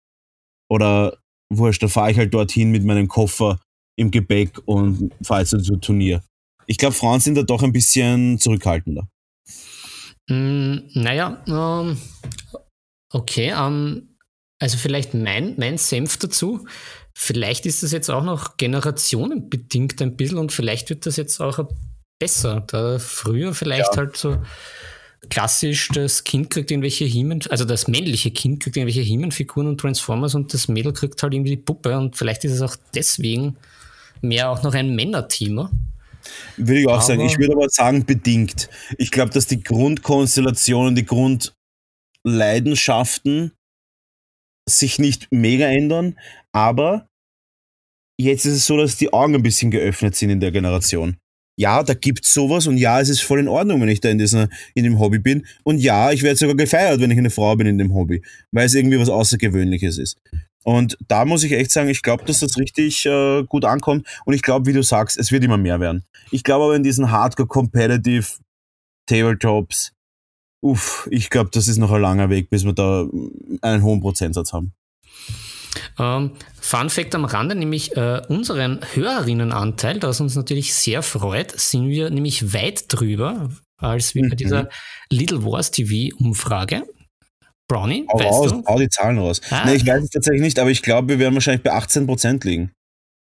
Oder 0.70 1.18
wurscht, 1.54 1.84
da 1.84 1.88
fahre 1.88 2.12
ich 2.12 2.18
halt 2.18 2.34
dorthin 2.34 2.72
mit 2.72 2.84
meinem 2.84 3.08
Koffer 3.08 3.60
im 3.96 4.12
Gepäck 4.12 4.60
und 4.66 5.14
fahre 5.22 5.42
jetzt 5.42 5.52
zum 5.66 5.82
Turnier. 5.82 6.24
Ich 6.66 6.78
glaube, 6.78 6.96
Frauen 6.96 7.20
sind 7.20 7.36
da 7.36 7.44
doch 7.44 7.64
ein 7.64 7.72
bisschen 7.72 8.40
zurückhaltender. 8.40 9.08
Mm, 10.30 10.78
naja, 10.94 11.42
ähm, 11.48 11.98
okay, 13.12 13.54
ähm, 13.58 14.18
also 14.60 14.78
vielleicht 14.78 15.14
mein, 15.14 15.56
mein 15.58 15.78
Senf 15.78 16.18
dazu. 16.18 16.66
Vielleicht 17.14 17.66
ist 17.66 17.84
das 17.84 17.92
jetzt 17.92 18.10
auch 18.10 18.24
noch 18.24 18.58
generationenbedingt 18.58 20.02
ein 20.02 20.16
bisschen 20.16 20.38
und 20.38 20.52
vielleicht 20.52 20.90
wird 20.90 21.06
das 21.06 21.16
jetzt 21.18 21.40
auch 21.40 21.68
besser. 22.20 22.64
Da 22.68 23.00
früher 23.00 23.54
vielleicht 23.54 23.96
ja. 23.96 23.98
halt 23.98 24.18
so 24.18 24.38
klassisch, 25.30 25.90
das 25.90 26.24
Kind 26.24 26.50
kriegt 26.50 26.72
irgendwelche 26.72 27.06
Hemen, 27.06 27.44
also 27.50 27.66
das 27.66 27.88
männliche 27.88 28.32
Kind 28.32 28.62
kriegt 28.62 28.78
irgendwelche 28.78 29.02
Hemen-Figuren 29.02 29.68
und 29.68 29.80
Transformers 29.80 30.36
und 30.36 30.54
das 30.54 30.68
Mädel 30.68 30.94
kriegt 30.94 31.22
halt 31.22 31.34
irgendwie 31.34 31.52
die 31.52 31.62
Puppe 31.62 31.98
und 31.98 32.16
vielleicht 32.16 32.44
ist 32.46 32.54
es 32.54 32.62
auch 32.62 32.76
deswegen 32.94 33.58
mehr 34.22 34.50
auch 34.50 34.64
noch 34.64 34.74
ein 34.74 34.96
Männerthema. 34.96 35.72
Würde 36.58 36.82
ich 36.82 36.88
auch 36.88 36.94
aber 36.94 37.02
sagen. 37.02 37.22
Ich 37.22 37.38
würde 37.38 37.54
aber 37.54 37.70
sagen, 37.70 38.06
bedingt. 38.06 38.70
Ich 38.98 39.12
glaube, 39.12 39.32
dass 39.32 39.48
die 39.48 39.64
Grundkonstellationen, 39.64 40.96
die 40.96 41.06
Grundleidenschaften 42.28 43.54
sich 44.70 45.00
nicht 45.00 45.28
mega 45.32 45.68
ändern, 45.68 46.20
aber 46.52 47.08
jetzt 48.20 48.46
ist 48.46 48.54
es 48.54 48.66
so, 48.66 48.78
dass 48.78 48.98
die 48.98 49.14
Augen 49.14 49.36
ein 49.36 49.44
bisschen 49.44 49.72
geöffnet 49.72 50.16
sind 50.16 50.30
in 50.30 50.40
der 50.40 50.52
Generation 50.52 51.18
ja, 51.58 51.82
da 51.82 51.96
gibt's 51.96 52.34
sowas 52.34 52.68
und 52.68 52.78
ja, 52.78 53.02
es 53.02 53.10
ist 53.10 53.22
voll 53.22 53.40
in 53.40 53.48
Ordnung, 53.48 53.82
wenn 53.82 53.90
ich 53.90 54.00
da 54.00 54.10
in, 54.10 54.20
dieser, 54.20 54.48
in 54.76 54.84
dem 54.84 55.00
Hobby 55.00 55.18
bin. 55.18 55.46
Und 55.64 55.80
ja, 55.80 56.12
ich 56.12 56.22
werde 56.22 56.38
sogar 56.38 56.56
gefeiert, 56.56 57.02
wenn 57.02 57.10
ich 57.10 57.18
eine 57.18 57.32
Frau 57.32 57.56
bin 57.56 57.66
in 57.66 57.80
dem 57.80 57.96
Hobby, 57.96 58.22
weil 58.52 58.68
es 58.68 58.76
irgendwie 58.76 59.00
was 59.00 59.10
Außergewöhnliches 59.10 59.98
ist. 59.98 60.18
Und 60.64 60.98
da 61.08 61.26
muss 61.26 61.44
ich 61.44 61.54
echt 61.54 61.72
sagen, 61.72 61.90
ich 61.90 62.04
glaube, 62.04 62.26
dass 62.26 62.42
das 62.42 62.58
richtig 62.58 63.06
äh, 63.08 63.44
gut 63.44 63.66
ankommt. 63.66 64.06
Und 64.26 64.36
ich 64.36 64.44
glaube, 64.44 64.68
wie 64.68 64.74
du 64.74 64.84
sagst, 64.84 65.18
es 65.18 65.32
wird 65.32 65.44
immer 65.44 65.58
mehr 65.58 65.80
werden. 65.80 66.04
Ich 66.30 66.44
glaube 66.44 66.66
aber 66.66 66.76
in 66.76 66.84
diesen 66.84 67.10
Hardcore-Competitive 67.10 68.28
Tabletops, 69.08 69.94
uff, 70.68 71.08
ich 71.12 71.30
glaube, 71.30 71.50
das 71.54 71.68
ist 71.68 71.78
noch 71.78 71.92
ein 71.92 72.02
langer 72.02 72.30
Weg, 72.30 72.50
bis 72.50 72.66
wir 72.66 72.74
da 72.74 73.08
einen 73.62 73.84
hohen 73.84 74.02
Prozentsatz 74.02 74.54
haben. 74.54 74.74
Ähm, 76.00 76.32
Fun 76.60 76.90
Fact 76.90 77.16
am 77.16 77.26
Rande, 77.26 77.56
nämlich 77.56 77.96
äh, 77.96 78.22
unseren 78.28 78.80
Hörerinnenanteil, 78.94 80.00
das 80.00 80.20
uns 80.20 80.36
natürlich 80.36 80.74
sehr 80.74 81.02
freut, 81.02 81.58
sind 81.60 81.88
wir 81.88 82.10
nämlich 82.10 82.54
weit 82.54 82.86
drüber, 82.88 83.50
als 83.78 84.16
wir 84.16 84.26
mhm. 84.26 84.30
bei 84.30 84.36
dieser 84.36 84.70
Little 85.10 85.44
Wars 85.44 85.72
TV 85.72 86.16
Umfrage. 86.18 86.84
Brownie, 87.68 88.06
hau 88.12 88.20
weißt 88.20 88.30
raus, 88.30 88.52
du? 88.52 88.64
Hau 88.66 88.80
die 88.80 88.90
Zahlen 88.90 89.18
raus. 89.18 89.42
Ah. 89.50 89.66
Nee, 89.66 89.76
ich 89.76 89.86
weiß 89.86 90.04
es 90.04 90.10
tatsächlich 90.10 90.42
nicht, 90.42 90.58
aber 90.60 90.70
ich 90.70 90.82
glaube, 90.82 91.10
wir 91.10 91.20
werden 91.20 91.34
wahrscheinlich 91.34 91.64
bei 91.64 91.74
18% 91.74 92.46
liegen. 92.46 92.72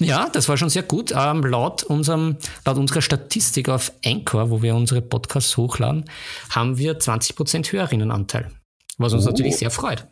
Ja, 0.02 0.28
das 0.28 0.48
war 0.48 0.56
schon 0.56 0.70
sehr 0.70 0.82
gut. 0.82 1.12
Ähm, 1.16 1.42
laut, 1.44 1.84
unserem, 1.84 2.36
laut 2.64 2.76
unserer 2.78 3.00
Statistik 3.00 3.68
auf 3.68 3.92
Anchor, 4.04 4.50
wo 4.50 4.60
wir 4.60 4.74
unsere 4.74 5.00
Podcasts 5.00 5.56
hochladen, 5.56 6.04
haben 6.50 6.78
wir 6.78 6.98
20% 6.98 7.72
Hörerinnenanteil, 7.72 8.50
was 8.98 9.12
uns 9.12 9.24
oh. 9.24 9.30
natürlich 9.30 9.56
sehr 9.56 9.70
freut. 9.70 10.06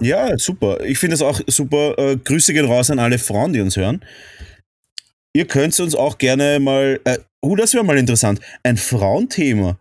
Ja, 0.00 0.36
super. 0.36 0.84
Ich 0.84 0.98
finde 0.98 1.14
es 1.14 1.22
auch 1.22 1.40
super. 1.46 1.96
Äh, 1.98 2.16
Grüße 2.16 2.52
gehen 2.52 2.66
raus 2.66 2.90
an 2.90 2.98
alle 2.98 3.18
Frauen, 3.18 3.52
die 3.52 3.60
uns 3.60 3.76
hören. 3.76 4.04
Ihr 5.34 5.46
könnt 5.46 5.78
uns 5.80 5.94
auch 5.94 6.18
gerne 6.18 6.58
mal. 6.60 7.00
Äh, 7.04 7.18
uh, 7.44 7.56
das 7.56 7.74
wäre 7.74 7.84
mal 7.84 7.96
interessant. 7.96 8.40
Ein 8.62 8.76
Frauenthema. 8.76 9.78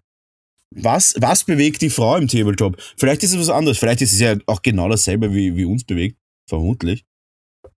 Was, 0.74 1.16
was 1.18 1.44
bewegt 1.46 1.82
die 1.82 1.90
Frau 1.90 2.18
im 2.18 2.28
Tabletop? 2.28 2.82
Vielleicht 2.98 3.24
ist 3.24 3.34
es 3.34 3.40
was 3.40 3.50
anderes. 3.50 3.78
Vielleicht 3.78 4.02
ist 4.02 4.14
es 4.14 4.20
ja 4.20 4.36
auch 4.46 4.62
genau 4.62 4.90
dasselbe, 4.90 5.34
wie, 5.34 5.56
wie 5.56 5.66
uns 5.66 5.84
bewegt. 5.84 6.18
Vermutlich. 6.50 7.06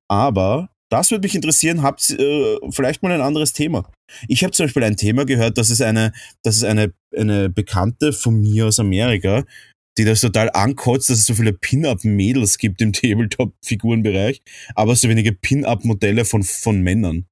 Aber 0.09 0.71
das 0.91 1.11
würde 1.11 1.27
mich 1.27 1.35
interessieren. 1.35 1.83
Habt 1.83 2.09
äh, 2.11 2.59
vielleicht 2.71 3.03
mal 3.03 3.13
ein 3.13 3.21
anderes 3.21 3.53
Thema? 3.53 3.91
Ich 4.27 4.43
habe 4.43 4.53
zum 4.53 4.67
Beispiel 4.67 4.85
ein 4.85 4.97
Thema 4.97 5.25
gehört, 5.25 5.59
dass 5.59 5.71
es 5.71 5.81
eine, 5.81 6.13
dass 6.43 6.57
es 6.57 6.65
eine, 6.65 6.93
eine 7.17 7.49
Bekannte 7.49 8.13
von 8.13 8.41
mir 8.41 8.67
aus 8.67 8.79
Amerika 8.79 9.45
die 9.99 10.05
das 10.05 10.21
total 10.21 10.51
ankotzt, 10.53 11.11
dass 11.11 11.19
es 11.19 11.27
so 11.27 11.35
viele 11.35 11.53
Pin-Up-Mädels 11.53 12.59
gibt 12.59 12.81
im 12.81 12.93
Tabletop-Figurenbereich, 12.93 14.41
aber 14.75 14.95
so 14.97 15.09
wenige 15.09 15.33
Pin-Up-Modelle 15.33 16.25
von, 16.25 16.43
von 16.43 16.81
Männern. 16.81 17.27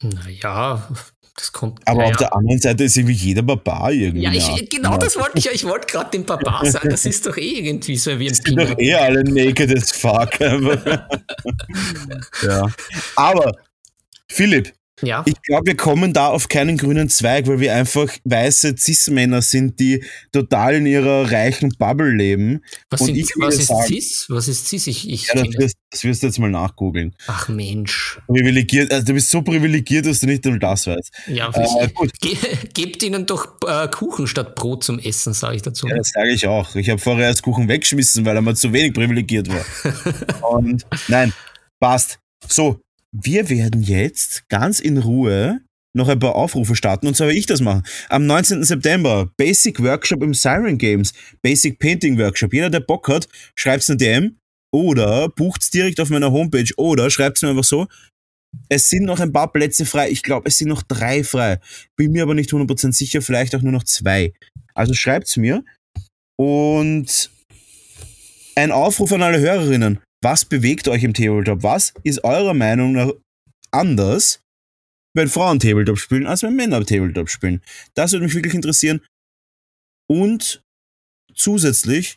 Naja, 0.00 0.88
das 1.36 1.52
kommt. 1.52 1.80
Aber 1.86 1.98
naja. 1.98 2.10
auf 2.10 2.16
der 2.16 2.34
anderen 2.34 2.60
Seite 2.60 2.84
ist 2.84 2.96
irgendwie 2.96 3.14
jeder 3.14 3.42
Barbar 3.42 3.90
irgendwie. 3.90 4.24
Ja, 4.24 4.32
ich, 4.32 4.70
genau 4.70 4.96
das 4.96 5.16
wollte 5.16 5.38
ich. 5.38 5.50
Ich 5.50 5.64
wollte 5.64 5.86
gerade 5.86 6.10
den 6.10 6.24
Barbar 6.24 6.64
sagen. 6.66 6.90
Das 6.90 7.04
ist 7.04 7.26
doch 7.26 7.36
eh 7.36 7.58
irgendwie 7.58 7.96
so 7.96 8.18
wie 8.18 8.28
ein. 8.28 8.34
Sind 8.34 8.56
doch 8.56 8.78
eh 8.78 8.94
alle 8.94 9.24
naked 9.24 9.76
as 9.76 9.90
fuck. 9.90 10.38
ja. 12.42 12.68
Aber, 13.16 13.52
Philipp, 14.28 14.72
ja. 15.02 15.22
Ich 15.26 15.40
glaube, 15.42 15.66
wir 15.66 15.76
kommen 15.76 16.12
da 16.12 16.28
auf 16.28 16.48
keinen 16.48 16.76
grünen 16.76 17.08
Zweig, 17.08 17.46
weil 17.48 17.58
wir 17.58 17.74
einfach 17.74 18.08
weiße 18.24 18.76
Cis-Männer 18.78 19.42
sind, 19.42 19.80
die 19.80 20.04
total 20.32 20.76
in 20.76 20.86
ihrer 20.86 21.30
reichen 21.30 21.74
Bubble 21.78 22.14
leben. 22.14 22.62
Was, 22.90 23.00
sind, 23.00 23.16
was 23.36 23.58
ist 23.58 23.66
sagen, 23.66 23.86
Cis? 23.86 24.26
Was 24.28 24.46
ist 24.46 24.68
Cis? 24.68 24.86
Ich, 24.86 25.10
ich 25.10 25.26
ja, 25.26 25.34
das 25.34 25.54
wirst, 25.58 25.76
das 25.90 26.04
wirst, 26.04 26.22
du 26.22 26.26
jetzt 26.28 26.38
mal 26.38 26.50
nachgoogeln. 26.50 27.14
Ach 27.26 27.48
Mensch. 27.48 28.20
Privilegiert, 28.28 28.92
also 28.92 29.04
du 29.04 29.14
bist 29.14 29.30
so 29.30 29.42
privilegiert, 29.42 30.06
dass 30.06 30.20
du 30.20 30.26
nicht 30.26 30.44
nur 30.44 30.58
das 30.58 30.86
weißt. 30.86 31.10
Ja, 31.26 31.50
äh, 31.52 31.88
gut. 31.88 32.12
Ge 32.20 32.36
gebt 32.74 33.02
ihnen 33.02 33.26
doch 33.26 33.56
äh, 33.66 33.88
Kuchen 33.88 34.28
statt 34.28 34.54
Brot 34.54 34.84
zum 34.84 35.00
Essen, 35.00 35.34
sage 35.34 35.56
ich 35.56 35.62
dazu. 35.62 35.88
Ja, 35.88 35.96
das 35.96 36.10
sage 36.10 36.30
ich 36.30 36.46
auch. 36.46 36.76
Ich 36.76 36.88
habe 36.88 37.00
vorher 37.00 37.26
erst 37.26 37.42
Kuchen 37.42 37.68
weggeschmissen, 37.68 38.24
weil 38.24 38.36
er 38.36 38.42
mal 38.42 38.54
zu 38.54 38.72
wenig 38.72 38.94
privilegiert 38.94 39.48
war. 39.48 40.50
Und 40.52 40.86
nein, 41.08 41.32
passt. 41.80 42.20
So, 42.46 42.83
wir 43.14 43.48
werden 43.48 43.82
jetzt 43.82 44.48
ganz 44.48 44.80
in 44.80 44.98
Ruhe 44.98 45.60
noch 45.96 46.08
ein 46.08 46.18
paar 46.18 46.34
Aufrufe 46.34 46.74
starten 46.74 47.06
und 47.06 47.16
so 47.16 47.24
werde 47.24 47.38
ich 47.38 47.46
das 47.46 47.60
machen. 47.60 47.84
Am 48.08 48.26
19. 48.26 48.64
September 48.64 49.30
Basic 49.36 49.80
Workshop 49.80 50.22
im 50.24 50.34
Siren 50.34 50.76
Games, 50.76 51.14
Basic 51.40 51.78
Painting 51.78 52.18
Workshop. 52.18 52.52
Jeder, 52.52 52.70
der 52.70 52.80
Bock 52.80 53.08
hat, 53.08 53.28
schreibt 53.54 53.84
es 53.84 53.90
eine 53.90 53.98
DM 53.98 54.36
oder 54.72 55.28
bucht 55.28 55.62
es 55.62 55.70
direkt 55.70 56.00
auf 56.00 56.10
meiner 56.10 56.32
Homepage 56.32 56.68
oder 56.76 57.08
schreibt 57.08 57.36
es 57.36 57.42
mir 57.42 57.50
einfach 57.50 57.62
so. 57.62 57.86
Es 58.68 58.88
sind 58.88 59.04
noch 59.04 59.20
ein 59.20 59.32
paar 59.32 59.52
Plätze 59.52 59.86
frei. 59.86 60.10
Ich 60.10 60.24
glaube, 60.24 60.48
es 60.48 60.58
sind 60.58 60.68
noch 60.68 60.82
drei 60.82 61.22
frei. 61.22 61.60
Bin 61.96 62.10
mir 62.10 62.24
aber 62.24 62.34
nicht 62.34 62.50
100% 62.50 62.92
sicher, 62.92 63.22
vielleicht 63.22 63.54
auch 63.54 63.62
nur 63.62 63.72
noch 63.72 63.84
zwei. 63.84 64.32
Also 64.74 64.94
schreibt 64.94 65.28
es 65.28 65.36
mir. 65.36 65.64
Und 66.36 67.30
ein 68.56 68.72
Aufruf 68.72 69.12
an 69.12 69.22
alle 69.22 69.38
Hörerinnen. 69.38 70.00
Was 70.24 70.46
bewegt 70.46 70.88
euch 70.88 71.02
im 71.02 71.12
Tabletop? 71.12 71.62
Was 71.62 71.92
ist 72.02 72.24
eurer 72.24 72.54
Meinung 72.54 72.92
nach 72.92 73.12
anders, 73.70 74.40
wenn 75.14 75.28
Frauen 75.28 75.60
Tabletop 75.60 75.98
spielen, 75.98 76.26
als 76.26 76.42
wenn 76.42 76.56
Männer 76.56 76.82
Tabletop 76.82 77.28
spielen? 77.28 77.60
Das 77.92 78.12
würde 78.12 78.24
mich 78.24 78.34
wirklich 78.34 78.54
interessieren. 78.54 79.02
Und 80.08 80.62
zusätzlich 81.34 82.16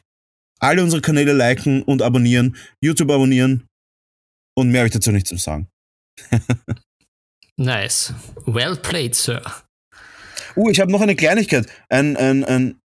alle 0.59 0.83
unsere 0.83 1.01
Kanäle 1.01 1.33
liken 1.33 1.83
und 1.83 2.01
abonnieren, 2.01 2.55
YouTube 2.81 3.11
abonnieren 3.11 3.67
und 4.57 4.71
mehr 4.71 4.79
habe 4.81 4.87
ich 4.87 4.93
dazu 4.93 5.11
nicht 5.11 5.27
zu 5.27 5.35
sagen. 5.35 5.67
nice. 7.57 8.13
Well 8.45 8.77
played, 8.77 9.15
Sir. 9.15 9.41
Uh, 10.55 10.69
ich 10.69 10.79
habe 10.79 10.93
noch 10.93 11.01
eine 11.01 11.17
Kleinigkeit. 11.17 11.69
Ein, 11.89 12.15
ein, 12.15 12.45
ein, 12.45 12.79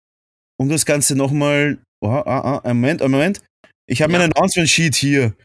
um 0.59 0.67
das 0.67 0.88
Ganze 0.88 1.15
nochmal. 1.15 1.78
Oh, 2.03 2.09
ah, 2.09 2.24
ah, 2.26 2.57
ein 2.63 2.78
Moment, 2.78 3.03
ein 3.03 3.11
Moment. 3.11 3.43
Ich 3.88 4.01
habe 4.01 4.13
ja. 4.13 4.19
mein 4.19 4.32
Announcement-Sheet 4.32 4.95
hier. 4.95 5.36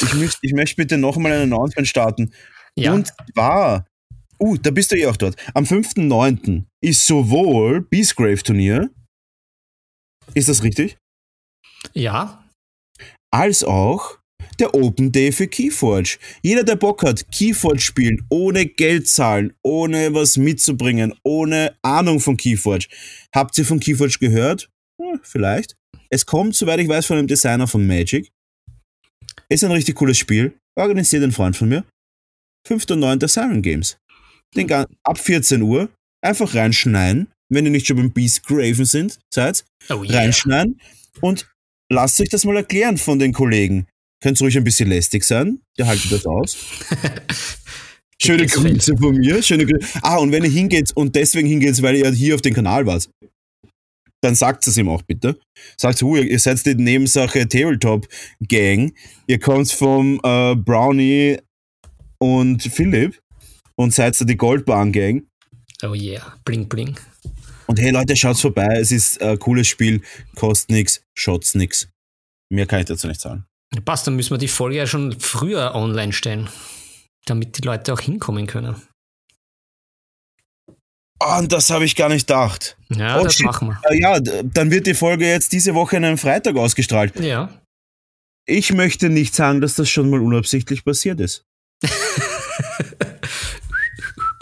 Ich, 0.00 0.14
möcht, 0.14 0.38
ich 0.42 0.52
möchte 0.52 0.76
bitte 0.76 0.98
nochmal 0.98 1.32
ein 1.32 1.42
Announcement 1.42 1.86
starten. 1.86 2.32
Ja. 2.76 2.94
Und 2.94 3.12
zwar, 3.32 3.86
uh, 4.40 4.56
da 4.56 4.70
bist 4.70 4.92
du 4.92 4.96
eh 4.96 5.06
auch 5.06 5.16
dort. 5.16 5.36
Am 5.54 5.64
5.9. 5.64 6.64
ist 6.80 7.06
sowohl 7.06 7.82
Beastgrave-Turnier, 7.82 8.90
ist 10.34 10.48
das 10.48 10.62
richtig? 10.62 10.96
Ja. 11.92 12.44
Als 13.30 13.64
auch 13.64 14.18
der 14.58 14.74
Open 14.74 15.12
Day 15.12 15.32
für 15.32 15.48
Keyforge. 15.48 16.18
Jeder, 16.42 16.64
der 16.64 16.76
Bock 16.76 17.02
hat, 17.02 17.30
Keyforge 17.32 17.80
spielen, 17.80 18.24
ohne 18.28 18.66
Geld 18.66 19.08
zahlen, 19.08 19.54
ohne 19.62 20.14
was 20.14 20.36
mitzubringen, 20.36 21.14
ohne 21.22 21.76
Ahnung 21.82 22.20
von 22.20 22.36
Keyforge. 22.36 22.86
Habt 23.34 23.56
ihr 23.58 23.64
von 23.64 23.80
Keyforge 23.80 24.18
gehört? 24.20 24.70
Hm, 25.00 25.20
vielleicht. 25.22 25.76
Es 26.12 26.26
kommt, 26.26 26.54
soweit 26.54 26.78
ich 26.78 26.88
weiß, 26.88 27.06
von 27.06 27.16
einem 27.16 27.26
Designer 27.26 27.66
von 27.66 27.86
Magic. 27.86 28.30
Ist 29.48 29.64
ein 29.64 29.72
richtig 29.72 29.94
cooles 29.94 30.18
Spiel. 30.18 30.58
Organisiert 30.78 31.22
ein 31.22 31.32
Freund 31.32 31.56
von 31.56 31.70
mir. 31.70 31.84
5. 32.68 32.90
und 32.90 33.00
9. 33.00 33.20
Siren 33.26 33.62
Games. 33.62 33.96
Den 34.54 34.70
ab 34.70 35.18
14 35.18 35.62
Uhr 35.62 35.88
einfach 36.20 36.54
reinschneiden, 36.54 37.28
wenn 37.48 37.64
ihr 37.64 37.70
nicht 37.70 37.86
schon 37.86 37.96
beim 37.96 38.12
Beast 38.12 38.44
Graven 38.44 38.84
sind, 38.84 39.20
seid. 39.32 39.64
Oh 39.88 40.04
yeah. 40.04 40.18
Reinschneiden 40.18 40.78
und 41.22 41.48
lasst 41.90 42.20
euch 42.20 42.28
das 42.28 42.44
mal 42.44 42.56
erklären 42.56 42.98
von 42.98 43.18
den 43.18 43.32
Kollegen. 43.32 43.86
Könnt 44.22 44.38
ruhig 44.42 44.56
ein 44.58 44.64
bisschen 44.64 44.90
lästig 44.90 45.24
sein, 45.24 45.60
ihr 45.78 45.86
haltet 45.86 46.12
das 46.12 46.26
aus. 46.26 46.58
Schöne 48.20 48.46
Grüße 48.46 48.96
von 48.98 49.16
mir. 49.16 49.42
Schöne 49.42 49.64
Grüße. 49.64 49.98
Ah, 50.02 50.18
und 50.18 50.30
wenn 50.30 50.44
ihr 50.44 50.50
hingeht 50.50 50.92
und 50.94 51.16
deswegen 51.16 51.48
hingeht, 51.48 51.80
weil 51.82 51.96
ihr 51.96 52.10
hier 52.10 52.34
auf 52.34 52.42
dem 52.42 52.54
Kanal 52.54 52.86
wart, 52.86 53.08
dann 54.22 54.34
sagt 54.34 54.66
es 54.66 54.76
ihm 54.76 54.88
auch 54.88 55.02
bitte. 55.02 55.38
Sagt, 55.76 56.00
hu, 56.02 56.16
ihr 56.16 56.38
seid 56.38 56.64
die 56.64 56.74
Nebensache 56.74 57.48
Tabletop 57.48 58.06
Gang. 58.46 58.94
Ihr 59.26 59.38
kommt 59.38 59.70
vom 59.70 60.20
äh, 60.22 60.54
Brownie 60.54 61.38
und 62.18 62.62
Philipp 62.62 63.20
und 63.76 63.92
seid 63.92 64.18
die 64.20 64.36
Goldbahn 64.36 64.92
Gang. 64.92 65.26
Oh 65.82 65.94
yeah, 65.94 66.36
bling 66.44 66.68
bling. 66.68 66.96
Und 67.66 67.80
hey 67.80 67.90
Leute, 67.90 68.16
schaut's 68.16 68.40
vorbei. 68.40 68.76
Es 68.78 68.92
ist 68.92 69.20
ein 69.20 69.38
cooles 69.38 69.66
Spiel, 69.66 70.00
kostet 70.36 70.70
nichts, 70.70 71.02
schaut's 71.14 71.54
nichts. 71.54 71.88
Mehr 72.50 72.66
kann 72.66 72.80
ich 72.80 72.86
dazu 72.86 73.08
nicht 73.08 73.20
sagen. 73.20 73.44
Passt, 73.84 74.06
dann 74.06 74.16
müssen 74.16 74.30
wir 74.30 74.38
die 74.38 74.48
Folge 74.48 74.76
ja 74.76 74.86
schon 74.86 75.18
früher 75.18 75.74
online 75.74 76.12
stellen 76.12 76.48
damit 77.26 77.58
die 77.58 77.66
Leute 77.66 77.92
auch 77.92 78.00
hinkommen 78.00 78.46
können. 78.46 78.76
Oh, 81.24 81.38
und 81.38 81.52
das 81.52 81.70
habe 81.70 81.84
ich 81.84 81.94
gar 81.94 82.08
nicht 82.08 82.26
gedacht. 82.26 82.76
Ja, 82.90 83.20
oh, 83.20 83.24
das 83.24 83.36
shit. 83.36 83.46
machen 83.46 83.68
wir. 83.68 83.80
Ah, 83.84 83.94
ja, 83.94 84.18
dann 84.20 84.70
wird 84.70 84.86
die 84.86 84.94
Folge 84.94 85.26
jetzt 85.26 85.52
diese 85.52 85.74
Woche 85.74 85.96
an 85.96 86.04
einem 86.04 86.18
Freitag 86.18 86.56
ausgestrahlt. 86.56 87.18
Ja. 87.20 87.48
Ich 88.46 88.72
möchte 88.72 89.08
nicht 89.08 89.34
sagen, 89.34 89.60
dass 89.60 89.74
das 89.74 89.88
schon 89.88 90.10
mal 90.10 90.20
unabsichtlich 90.20 90.84
passiert 90.84 91.20
ist. 91.20 91.44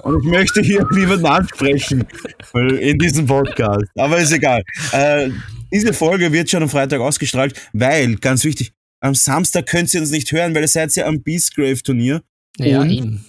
Und 0.03 0.25
ich 0.25 0.31
möchte 0.31 0.63
hier 0.63 0.87
niemanden 0.93 1.27
ansprechen 1.27 2.07
in 2.55 2.99
diesem 2.99 3.27
Podcast. 3.27 3.85
Aber 3.99 4.17
ist 4.19 4.33
egal. 4.33 4.63
Äh, 4.93 5.31
diese 5.71 5.93
Folge 5.93 6.33
wird 6.33 6.49
schon 6.49 6.63
am 6.63 6.71
Freitag 6.71 7.01
ausgestrahlt, 7.01 7.61
weil, 7.75 8.17
ganz 8.17 8.45
wichtig, 8.45 8.73
am 9.01 9.15
Samstag 9.15 9.67
könnt 9.67 9.93
ihr 9.93 10.01
uns 10.01 10.11
nicht 10.11 10.33
hören, 10.33 10.55
weil 10.55 10.63
ihr 10.63 10.69
seid 10.69 10.95
ja 10.95 11.05
am 11.07 11.23
Beastgrave-Turnier. 11.23 12.23
Ja, 12.59 12.81
und 12.81 12.91
eben. 12.91 13.25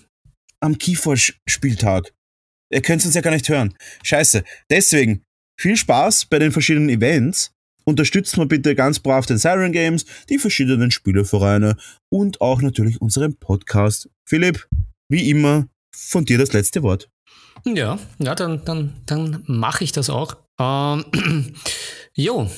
am 0.62 0.78
Keyforge-Spieltag. 0.78 2.14
Ihr 2.72 2.82
könnt 2.82 3.06
uns 3.06 3.16
ja 3.16 3.22
gar 3.22 3.32
nicht 3.32 3.50
hören. 3.50 3.74
Scheiße. 4.04 4.44
Deswegen, 4.70 5.24
viel 5.60 5.76
Spaß 5.76 6.26
bei 6.26 6.40
den 6.40 6.52
verschiedenen 6.52 6.90
Events. 6.90 7.52
Unterstützt 7.84 8.38
mal 8.38 8.46
bitte 8.46 8.76
ganz 8.76 9.00
brav 9.00 9.26
den 9.26 9.38
Siren 9.38 9.72
Games, 9.72 10.06
die 10.30 10.38
verschiedenen 10.38 10.92
Spielevereine 10.92 11.76
und 12.10 12.40
auch 12.40 12.62
natürlich 12.62 13.02
unseren 13.02 13.36
Podcast. 13.38 14.10
Philipp, 14.28 14.68
wie 15.10 15.30
immer, 15.30 15.68
von 15.94 16.24
dir 16.26 16.38
das 16.38 16.54
letzte 16.54 16.84
Wort. 16.84 17.10
Ja, 17.66 18.00
ja 18.20 18.36
dann, 18.36 18.64
dann, 18.64 18.94
dann 19.06 19.44
mache 19.48 19.84
ich 19.84 19.92
das 19.92 20.10
auch. 20.10 20.38
Ähm, 20.60 21.06
jo. 22.14 22.50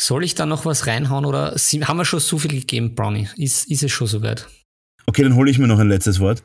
Soll 0.00 0.24
ich 0.24 0.34
da 0.34 0.46
noch 0.46 0.64
was 0.64 0.88
reinhauen 0.88 1.24
oder 1.24 1.54
haben 1.54 1.96
wir 1.98 2.04
schon 2.04 2.20
so 2.20 2.38
viel 2.38 2.50
gegeben, 2.50 2.96
Brownie? 2.96 3.28
Ist, 3.36 3.70
ist 3.70 3.84
es 3.84 3.92
schon 3.92 4.08
soweit? 4.08 4.48
Okay, 5.06 5.22
dann 5.22 5.36
hole 5.36 5.50
ich 5.50 5.58
mir 5.58 5.68
noch 5.68 5.78
ein 5.78 5.88
letztes 5.88 6.18
Wort. 6.18 6.42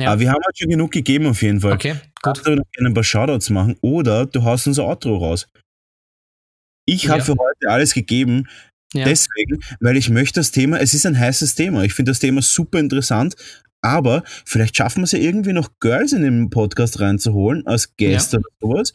Ja. 0.00 0.10
Aber 0.10 0.20
wir 0.20 0.30
haben 0.30 0.42
halt 0.44 0.58
schon 0.58 0.70
genug 0.70 0.92
gegeben 0.92 1.26
auf 1.26 1.42
jeden 1.42 1.60
Fall. 1.60 1.72
Okay, 1.72 1.96
gut. 2.22 2.40
Du 2.44 2.54
noch 2.54 2.70
gerne 2.72 2.90
ein 2.90 2.94
paar 2.94 3.04
Shoutouts 3.04 3.50
machen 3.50 3.76
oder 3.80 4.26
du 4.26 4.42
hast 4.44 4.66
unser 4.66 4.84
Outro 4.84 5.16
raus. 5.16 5.48
Ich 6.86 7.08
habe 7.08 7.18
ja. 7.18 7.24
für 7.24 7.32
heute 7.32 7.68
alles 7.68 7.94
gegeben. 7.94 8.48
Ja. 8.94 9.04
Deswegen, 9.04 9.60
weil 9.80 9.96
ich 9.96 10.08
möchte 10.10 10.40
das 10.40 10.52
Thema, 10.52 10.80
es 10.80 10.94
ist 10.94 11.06
ein 11.06 11.18
heißes 11.18 11.54
Thema. 11.54 11.82
Ich 11.82 11.94
finde 11.94 12.12
das 12.12 12.20
Thema 12.20 12.40
super 12.40 12.78
interessant, 12.78 13.34
aber 13.82 14.22
vielleicht 14.44 14.76
schaffen 14.76 15.00
wir 15.00 15.04
es 15.04 15.12
ja 15.12 15.18
irgendwie 15.18 15.52
noch 15.52 15.70
Girls 15.80 16.12
in 16.12 16.22
den 16.22 16.50
Podcast 16.50 17.00
reinzuholen, 17.00 17.66
als 17.66 17.96
Gäste 17.96 18.38
oder 18.38 18.48
sowas. 18.60 18.94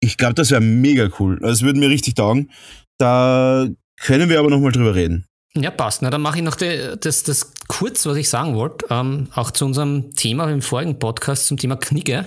Ich 0.00 0.16
glaube, 0.16 0.34
das 0.34 0.50
wäre 0.50 0.60
mega 0.60 1.08
cool. 1.18 1.38
Das 1.40 1.62
würde 1.62 1.78
mir 1.78 1.88
richtig 1.88 2.14
taugen. 2.14 2.50
Da 2.98 3.68
können 4.00 4.28
wir 4.28 4.38
aber 4.38 4.50
nochmal 4.50 4.72
drüber 4.72 4.94
reden. 4.94 5.24
Ja, 5.56 5.70
passt. 5.70 6.02
Na, 6.02 6.10
dann 6.10 6.22
mache 6.22 6.38
ich 6.38 6.42
noch 6.42 6.56
die, 6.56 6.96
das, 7.00 7.22
das 7.22 7.52
kurz, 7.68 8.04
was 8.06 8.16
ich 8.16 8.28
sagen 8.28 8.56
wollte, 8.56 8.86
ähm, 8.90 9.28
auch 9.34 9.52
zu 9.52 9.64
unserem 9.64 10.12
Thema 10.14 10.50
im 10.50 10.62
vorigen 10.62 10.98
Podcast 10.98 11.46
zum 11.46 11.58
Thema 11.58 11.76
Knigge, 11.76 12.26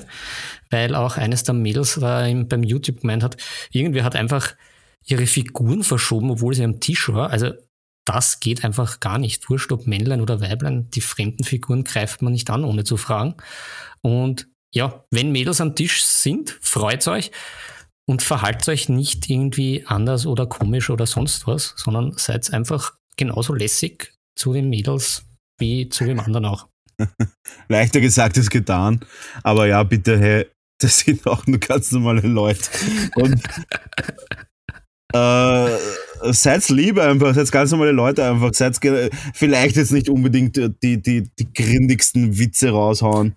weil 0.70 0.96
auch 0.96 1.18
eines 1.18 1.44
der 1.44 1.54
Mädels 1.54 1.96
da 1.96 2.26
im, 2.26 2.48
beim 2.48 2.64
YouTube 2.64 3.02
gemeint 3.02 3.24
hat, 3.24 3.36
irgendwie 3.72 4.04
hat 4.04 4.16
einfach 4.16 4.56
ihre 5.06 5.28
Figuren 5.28 5.84
verschoben, 5.84 6.32
obwohl 6.32 6.54
sie 6.54 6.64
am 6.64 6.80
Tisch 6.80 7.10
war. 7.10 7.30
Also 7.32 7.52
das 8.06 8.40
geht 8.40 8.64
einfach 8.64 9.02
gar 9.02 9.18
nicht. 9.18 9.50
Wurscht, 9.50 9.74
ob 9.74 9.88
Männlein 9.88 10.22
oder 10.22 10.40
Weiblein, 10.40 10.90
die 10.92 11.02
fremden 11.02 11.44
Figuren 11.44 11.84
greift 11.84 12.22
man 12.22 12.32
nicht 12.32 12.50
an, 12.50 12.64
ohne 12.64 12.86
zu 12.86 12.96
fragen. 12.96 13.36
Und 14.02 14.48
ja, 14.74 15.04
wenn 15.12 15.34
Mädels 15.34 15.60
am 15.60 15.76
Tisch 15.76 16.04
sind, 16.06 16.58
freut's 16.62 17.10
euch 17.10 17.32
und 18.06 18.22
verhaltet 18.22 18.70
euch 18.70 18.88
nicht 18.88 19.30
irgendwie 19.30 19.86
anders 19.86 20.26
oder 20.26 20.46
komisch 20.46 20.90
oder 20.90 21.06
sonst 21.06 21.46
was, 21.46 21.74
sondern 21.76 22.14
seid 22.16 22.54
einfach 22.54 22.94
genauso 23.18 23.54
lässig 23.54 24.14
zu 24.36 24.54
den 24.54 24.70
Mädels 24.70 25.26
wie 25.60 25.90
zu 25.90 26.06
dem 26.06 26.20
anderen 26.20 26.46
auch. 26.46 26.68
Leichter 27.68 28.00
gesagt 28.00 28.38
als 28.38 28.50
getan, 28.50 29.06
aber 29.44 29.68
ja, 29.68 29.84
bitte, 29.84 30.20
hey, 30.20 30.48
das 30.80 31.00
sind 31.00 31.26
auch 31.28 31.46
nur 31.48 31.60
ganz 31.60 31.92
normale 31.92 32.22
Leute. 32.22 32.70
Und 33.16 33.42
äh, 35.14 35.78
seid 36.32 36.70
lieb 36.70 36.98
einfach, 37.00 37.34
seid 37.36 37.52
ganz 37.52 37.72
normale 37.72 37.92
Leute 37.92 38.26
einfach, 38.26 38.54
seid 38.54 38.80
vielleicht 39.34 39.76
jetzt 39.76 39.92
nicht 39.92 40.10
unbedingt 40.10 40.58
die, 40.84 41.02
die, 41.02 41.30
die 41.38 41.54
grindigsten 41.54 42.38
Witze 42.38 42.70
raushauen. 42.70 43.36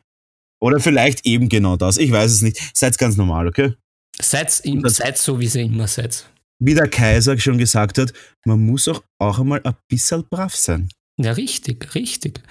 Oder 0.62 0.78
vielleicht 0.78 1.24
eben 1.24 1.48
genau 1.48 1.76
das. 1.76 1.96
Ich 1.96 2.12
weiß 2.12 2.30
es 2.30 2.42
nicht. 2.42 2.76
Seid 2.76 2.98
ganz 2.98 3.16
normal, 3.16 3.48
okay? 3.48 3.74
Seid, 4.20 4.50
seid 4.50 5.16
so, 5.16 5.40
wie 5.40 5.46
sie 5.46 5.62
immer 5.62 5.88
seid. 5.88 6.30
Wie 6.60 6.74
der 6.74 6.88
Kaiser 6.88 7.38
schon 7.38 7.58
gesagt 7.58 7.98
hat, 7.98 8.12
man 8.44 8.60
muss 8.60 8.86
auch, 8.86 9.02
auch 9.18 9.38
einmal 9.38 9.60
ein 9.64 9.74
bisschen 9.88 10.24
brav 10.28 10.54
sein. 10.54 10.90
Ja, 11.18 11.32
richtig, 11.32 11.94
richtig. 11.94 12.42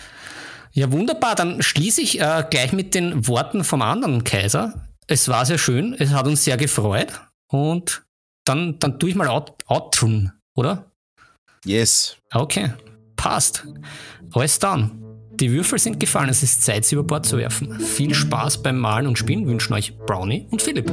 Ja, 0.71 0.91
wunderbar. 0.91 1.35
Dann 1.35 1.61
schließe 1.61 2.01
ich 2.01 2.19
äh, 2.19 2.43
gleich 2.49 2.73
mit 2.73 2.95
den 2.95 3.27
Worten 3.27 3.63
vom 3.63 3.81
anderen 3.81 4.23
Kaiser. 4.23 4.87
Es 5.07 5.27
war 5.27 5.45
sehr 5.45 5.57
schön, 5.57 5.95
es 5.97 6.09
hat 6.11 6.27
uns 6.27 6.43
sehr 6.43 6.57
gefreut. 6.57 7.07
Und 7.51 8.03
dann, 8.45 8.79
dann 8.79 8.99
tue 8.99 9.09
ich 9.09 9.15
mal 9.15 9.27
out, 9.27 9.53
outrun, 9.67 10.31
oder? 10.55 10.91
Yes. 11.65 12.17
Okay, 12.31 12.73
passt. 13.15 13.65
Alles 14.33 14.59
dann. 14.59 15.03
Die 15.33 15.51
Würfel 15.51 15.79
sind 15.79 15.99
gefallen, 15.99 16.29
es 16.29 16.43
ist 16.43 16.63
Zeit, 16.63 16.85
sie 16.85 16.95
über 16.95 17.03
Bord 17.03 17.25
zu 17.25 17.37
werfen. 17.37 17.79
Viel 17.79 18.13
Spaß 18.13 18.61
beim 18.61 18.77
Malen 18.77 19.07
und 19.07 19.17
Spielen 19.17 19.47
wünschen 19.47 19.73
euch 19.73 19.97
Brownie 19.99 20.47
und 20.51 20.61
Philipp. 20.61 20.91